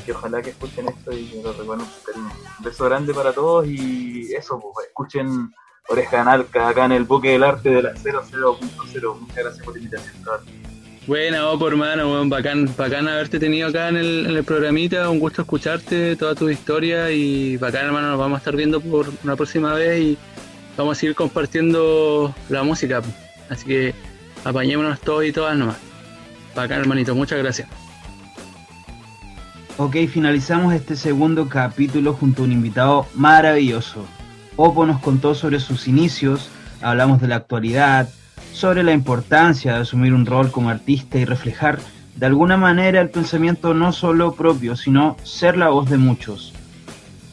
que 0.05 0.13
ojalá 0.13 0.41
que 0.41 0.51
escuchen 0.51 0.89
esto 0.89 1.13
y 1.13 1.27
que 1.27 1.43
lo. 1.43 1.73
Un 1.73 2.65
beso 2.65 2.85
grande 2.87 3.13
para 3.13 3.33
todos 3.33 3.67
y 3.67 4.35
eso, 4.35 4.59
pues, 4.59 4.89
escuchen 4.89 5.53
Oreja 5.89 6.17
de 6.17 6.23
Analca 6.23 6.69
acá 6.69 6.87
en 6.87 6.93
el 6.93 7.05
buque 7.05 7.33
del 7.33 7.43
arte 7.43 7.69
de 7.69 7.83
la 7.83 7.95
00.0. 7.95 9.21
Muchas 9.21 9.37
gracias 9.37 9.65
por 9.65 9.75
la 9.75 9.79
invitación. 9.79 10.15
Buena, 11.07 11.49
Opo, 11.49 11.69
hermano, 11.69 12.11
weón, 12.11 12.31
bacán, 12.31 12.73
bacán 12.77 13.09
haberte 13.09 13.39
tenido 13.39 13.69
acá 13.69 13.89
en 13.89 13.97
el, 13.97 14.27
en 14.27 14.37
el 14.37 14.45
programita, 14.45 15.11
un 15.11 15.19
gusto 15.19 15.43
escucharte, 15.43 16.15
toda 16.17 16.35
tu 16.35 16.49
historia 16.49 17.11
y 17.11 17.57
bacán, 17.57 17.87
hermano, 17.87 18.09
nos 18.09 18.19
vamos 18.19 18.37
a 18.37 18.39
estar 18.39 18.55
viendo 18.55 18.81
por 18.81 19.07
una 19.25 19.35
próxima 19.35 19.75
vez 19.75 20.01
y 20.01 20.19
vamos 20.77 20.97
a 20.97 21.01
seguir 21.01 21.17
compartiendo 21.17 22.35
la 22.49 22.63
música. 22.63 23.03
Así 23.49 23.67
que 23.67 23.95
apañémonos 24.45 25.01
todos 25.01 25.25
y 25.25 25.33
todas 25.33 25.57
nomás. 25.57 25.79
Bacán, 26.55 26.81
hermanito, 26.81 27.15
muchas 27.15 27.39
gracias. 27.39 27.69
Ok, 29.77 29.97
finalizamos 30.13 30.75
este 30.75 30.95
segundo 30.95 31.49
capítulo 31.49 32.13
junto 32.13 32.43
a 32.43 32.45
un 32.45 32.53
invitado 32.53 33.07
maravilloso. 33.15 34.05
Oppo 34.57 34.85
nos 34.85 35.01
contó 35.01 35.35
sobre 35.35 35.59
sus 35.59 35.89
inicios, 35.89 36.51
hablamos 36.83 37.21
de 37.21 37.29
la 37.29 37.37
actualidad, 37.37 38.09
sobre 38.53 38.83
la 38.83 38.93
importancia 38.93 39.75
de 39.75 39.81
asumir 39.81 40.13
un 40.13 40.27
rol 40.27 40.51
como 40.51 40.69
artista 40.69 41.19
y 41.19 41.25
reflejar 41.25 41.79
de 42.17 42.27
alguna 42.27 42.59
manera 42.59 43.01
el 43.01 43.09
pensamiento 43.09 43.73
no 43.73 43.93
solo 43.93 44.35
propio, 44.35 44.77
sino 44.77 45.17
ser 45.23 45.57
la 45.57 45.71
voz 45.71 45.89
de 45.89 45.97
muchos. 45.97 46.53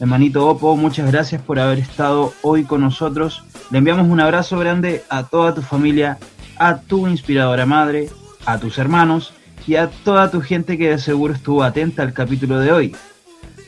Hermanito 0.00 0.48
Oppo, 0.48 0.76
muchas 0.76 1.10
gracias 1.10 1.42
por 1.42 1.58
haber 1.58 1.80
estado 1.80 2.32
hoy 2.40 2.64
con 2.64 2.80
nosotros. 2.80 3.44
Le 3.70 3.78
enviamos 3.78 4.08
un 4.08 4.20
abrazo 4.20 4.58
grande 4.58 5.04
a 5.10 5.24
toda 5.24 5.54
tu 5.54 5.60
familia, 5.60 6.18
a 6.58 6.78
tu 6.80 7.06
inspiradora 7.06 7.66
madre, 7.66 8.08
a 8.46 8.58
tus 8.58 8.78
hermanos 8.78 9.32
y 9.66 9.76
a 9.76 9.88
toda 9.88 10.30
tu 10.30 10.40
gente 10.40 10.78
que 10.78 10.90
de 10.90 10.98
seguro 10.98 11.34
estuvo 11.34 11.62
atenta 11.62 12.02
al 12.02 12.12
capítulo 12.12 12.58
de 12.58 12.72
hoy. 12.72 12.96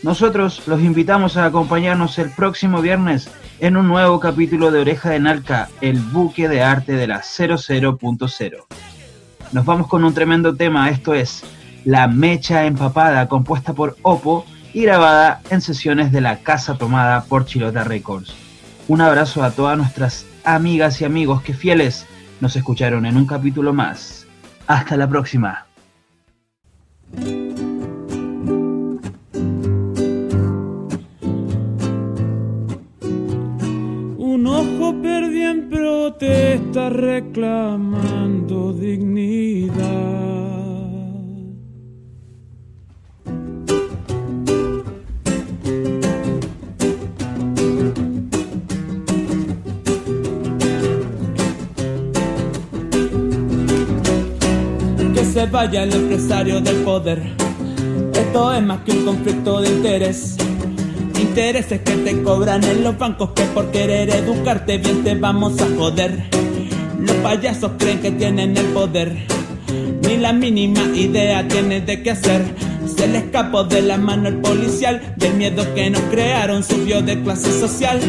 Nosotros 0.03 0.67
los 0.67 0.81
invitamos 0.81 1.37
a 1.37 1.45
acompañarnos 1.45 2.19
el 2.19 2.31
próximo 2.31 2.81
viernes 2.81 3.31
en 3.61 3.77
un 3.77 3.87
nuevo 3.87 4.19
capítulo 4.19 4.71
de 4.71 4.81
Oreja 4.81 5.11
de 5.11 5.21
Nalca, 5.21 5.69
el 5.83 5.99
buque 6.01 6.49
de 6.49 6.63
arte 6.63 6.93
de 6.93 7.07
la 7.07 7.21
00.0. 7.21 8.57
Nos 9.53 9.65
vamos 9.67 9.89
con 9.89 10.05
un 10.05 10.15
tremendo 10.15 10.57
tema, 10.57 10.89
esto 10.89 11.13
es 11.13 11.43
La 11.85 12.09
Mecha 12.09 12.65
Empapada, 12.65 13.29
compuesta 13.29 13.75
por 13.75 13.97
Oppo 14.01 14.47
y 14.73 14.83
grabada 14.83 15.43
en 15.51 15.61
sesiones 15.61 16.13
de 16.13 16.23
la 16.23 16.39
Casa 16.39 16.79
Tomada 16.79 17.25
por 17.25 17.45
Chilota 17.45 17.85
Records. 17.85 18.35
Un 18.89 19.03
abrazo 19.03 19.43
a 19.43 19.51
todas 19.51 19.77
nuestras 19.77 20.25
amigas 20.45 21.01
y 21.01 21.05
amigos 21.05 21.43
que 21.43 21.53
fieles 21.53 22.07
nos 22.41 22.57
escucharon 22.57 23.07
en 23.07 23.17
un 23.17 23.27
capítulo 23.27 23.73
más. 23.73 24.27
Hasta 24.67 24.97
la 24.97 25.09
próxima. 25.09 25.67
Un 34.19 34.47
ojo 34.47 34.95
perdí 35.03 35.43
en 35.43 35.69
protesta 35.69 36.89
reclamando 36.91 38.73
dignidad. 38.73 40.10
Se 55.33 55.47
vaya 55.47 55.85
el 55.85 55.95
empresario 55.95 56.61
del 56.61 56.77
poder. 56.79 57.23
Esto 58.15 58.53
es 58.53 58.63
más 58.63 58.81
que 58.81 58.93
un 58.93 59.05
conflicto 59.05 59.61
de 59.61 59.69
interés. 59.69 60.37
Intereses 61.21 61.81
que 61.83 61.93
te 61.93 62.23
cobran 62.23 62.65
en 62.65 62.83
los 62.83 62.99
bancos 62.99 63.31
que 63.31 63.45
por 63.45 63.71
querer 63.71 64.11
educarte 64.11 64.79
bien 64.79 65.05
te 65.05 65.15
vamos 65.15 65.61
a 65.61 65.67
joder. 65.79 66.25
Los 66.99 67.17
payasos 67.17 67.73
creen 67.79 68.01
que 68.01 68.11
tienen 68.11 68.57
el 68.57 68.67
poder, 68.67 69.17
ni 70.03 70.17
la 70.17 70.33
mínima 70.33 70.83
idea 70.95 71.47
tienen 71.47 71.87
de 71.87 72.03
qué 72.03 72.11
hacer. 72.11 72.43
Se 72.97 73.07
le 73.07 73.19
escapó 73.19 73.63
de 73.65 73.83
la 73.83 73.99
mano 73.99 74.29
el 74.29 74.37
policial, 74.37 75.15
del 75.17 75.35
miedo 75.35 75.63
que 75.75 75.91
nos 75.91 76.03
crearon 76.11 76.65
subió 76.65 77.03
de 77.03 77.23
clase 77.23 77.59
social. 77.61 78.01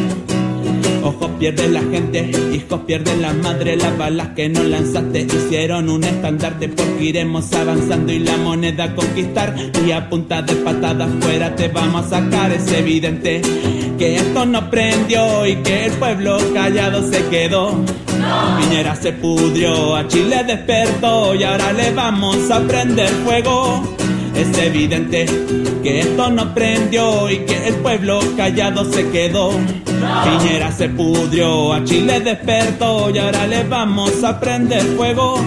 Ojos 1.02 1.30
pierde 1.38 1.68
la 1.68 1.80
gente, 1.80 2.30
hijos 2.52 2.80
pierden 2.86 3.22
la 3.22 3.32
madre, 3.32 3.76
las 3.76 3.96
balas 3.98 4.28
que 4.36 4.48
no 4.48 4.62
lanzaste 4.62 5.22
hicieron 5.22 5.88
un 5.88 6.04
estandarte 6.04 6.68
porque 6.68 7.04
iremos 7.04 7.52
avanzando 7.52 8.12
y 8.12 8.20
la 8.20 8.36
moneda 8.36 8.84
a 8.84 8.94
conquistar 8.94 9.54
y 9.84 9.90
a 9.90 10.08
punta 10.08 10.42
de 10.42 10.54
patadas 10.56 11.10
fuera 11.20 11.56
te 11.56 11.68
vamos 11.68 12.06
a 12.06 12.20
sacar, 12.20 12.52
es 12.52 12.70
evidente 12.72 13.42
que 13.98 14.16
esto 14.16 14.46
no 14.46 14.70
prendió 14.70 15.46
y 15.46 15.56
que 15.56 15.86
el 15.86 15.92
pueblo 15.92 16.38
callado 16.54 17.02
se 17.10 17.24
quedó. 17.26 17.84
Piñera 18.60 18.94
se 18.94 19.12
pudrió, 19.12 19.96
a 19.96 20.06
Chile 20.06 20.44
despertó 20.46 21.34
y 21.34 21.42
ahora 21.42 21.72
le 21.72 21.92
vamos 21.92 22.50
a 22.50 22.60
prender 22.60 23.08
fuego. 23.24 23.82
Es 24.34 24.58
evidente 24.58 25.26
que 25.82 26.00
esto 26.00 26.30
no 26.30 26.54
prendió 26.54 27.30
y 27.30 27.38
que 27.40 27.68
el 27.68 27.74
pueblo 27.76 28.20
callado 28.36 28.84
se 28.84 29.08
quedó. 29.10 29.50
Piñera 30.24 30.72
se 30.72 30.88
pudrió, 30.88 31.72
a 31.72 31.84
Chile 31.84 32.20
despertó 32.20 33.10
y 33.10 33.18
ahora 33.18 33.46
le 33.46 33.64
vamos 33.64 34.24
a 34.24 34.40
prender 34.40 34.82
fuego. 34.96 35.38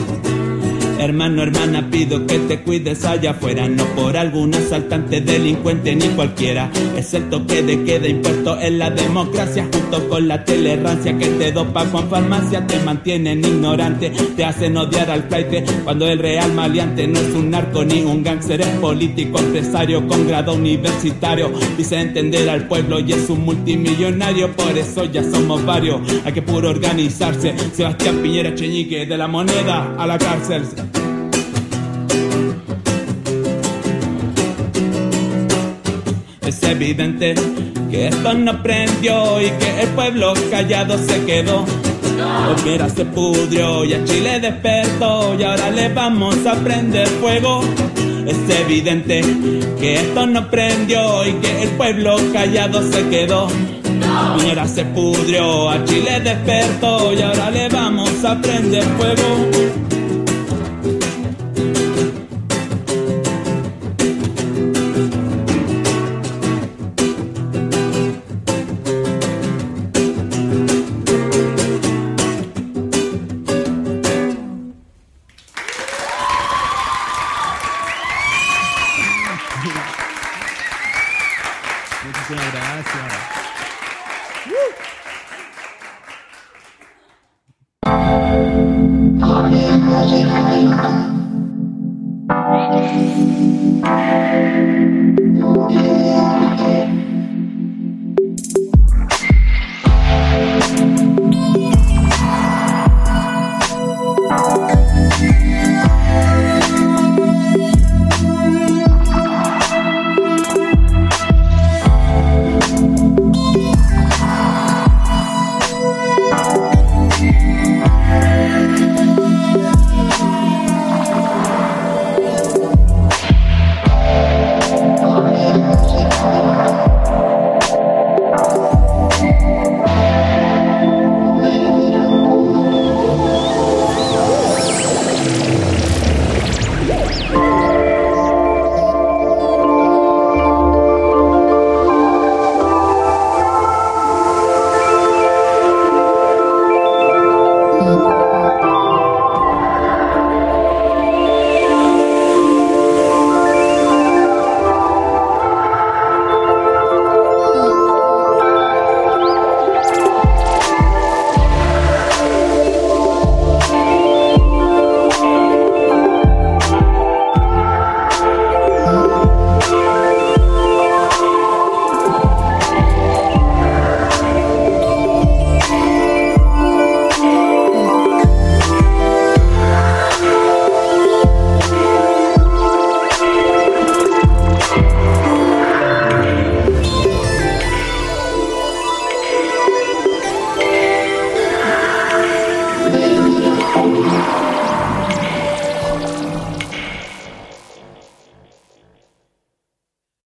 Hermano, 0.99 1.43
hermana, 1.43 1.89
pido 1.91 2.25
que 2.25 2.39
te 2.39 2.61
cuides 2.61 3.03
allá 3.05 3.31
afuera, 3.31 3.67
no 3.67 3.83
por 3.95 4.15
algún 4.15 4.53
asaltante, 4.55 5.21
delincuente 5.21 5.95
ni 5.95 6.07
cualquiera. 6.09 6.71
Es 6.97 7.13
el 7.13 7.29
toque 7.29 7.61
de 7.61 7.83
queda 7.83 8.07
impuesto 8.07 8.59
en 8.59 8.79
la 8.79 8.89
democracia, 8.89 9.67
junto 9.71 10.09
con 10.09 10.27
la 10.27 10.43
tolerancia 10.43 11.17
que 11.17 11.27
te 11.27 11.51
dopa 11.51 11.85
con 11.85 12.09
farmacia, 12.09 12.65
te 12.65 12.79
mantienen 12.79 13.43
ignorante, 13.43 14.11
te 14.35 14.45
hacen 14.45 14.77
odiar 14.77 15.11
al 15.11 15.23
flight 15.23 15.45
cuando 15.83 16.07
el 16.07 16.19
real 16.19 16.53
maleante 16.53 17.07
no 17.07 17.19
es 17.19 17.33
un 17.35 17.51
narco 17.51 17.83
ni 17.83 18.01
un 18.01 18.23
gánster, 18.23 18.61
es 18.61 18.67
político, 18.79 19.39
empresario 19.39 20.07
con 20.07 20.27
grado 20.27 20.53
universitario. 20.53 21.51
Dice 21.77 21.99
entender 21.99 22.49
al 22.49 22.67
pueblo 22.67 22.99
y 22.99 23.13
es 23.13 23.29
un 23.29 23.43
multimillonario, 23.45 24.51
por 24.53 24.77
eso 24.77 25.05
ya 25.05 25.23
somos 25.23 25.63
varios. 25.65 26.01
Hay 26.23 26.33
que 26.33 26.41
puro 26.41 26.69
organizarse. 26.69 27.53
Sebastián 27.73 28.19
Piñera 28.21 28.55
Cheñique 28.55 29.05
de 29.05 29.17
la 29.17 29.27
moneda 29.27 29.95
a 29.97 30.07
la 30.07 30.17
cárcel. 30.17 30.63
Es 36.55 36.63
evidente 36.63 37.35
que 37.91 38.07
esto 38.07 38.33
no 38.33 38.63
prendió 38.63 39.41
y 39.41 39.49
que 39.59 39.81
el 39.81 39.89
pueblo 39.89 40.33
callado 40.49 40.97
se 40.97 41.25
quedó. 41.25 41.65
Pues 41.65 42.65
mira, 42.65 42.89
se 42.89 43.03
pudrió 43.03 43.83
y 43.83 43.93
a 43.93 44.05
Chile 44.05 44.39
despertó 44.39 45.35
y 45.37 45.43
ahora 45.43 45.69
le 45.69 45.89
vamos 45.89 46.37
a 46.45 46.53
prender 46.55 47.07
fuego. 47.07 47.61
Es 48.25 48.37
evidente 48.61 49.21
que 49.81 49.95
esto 49.95 50.25
no 50.27 50.49
prendió 50.49 51.27
y 51.27 51.33
que 51.33 51.63
el 51.63 51.69
pueblo 51.71 52.15
callado 52.31 52.81
se 52.89 53.05
quedó. 53.09 53.49
Mira, 54.41 54.65
se 54.65 54.85
pudrió, 54.85 55.69
a 55.69 55.83
Chile 55.83 56.21
despertó 56.21 57.11
y 57.11 57.21
ahora 57.21 57.51
le 57.51 57.67
vamos 57.67 58.23
a 58.23 58.39
prender 58.39 58.83
fuego. 58.97 59.84
Muchísimas 82.27 82.53
gracias. 82.53 83.35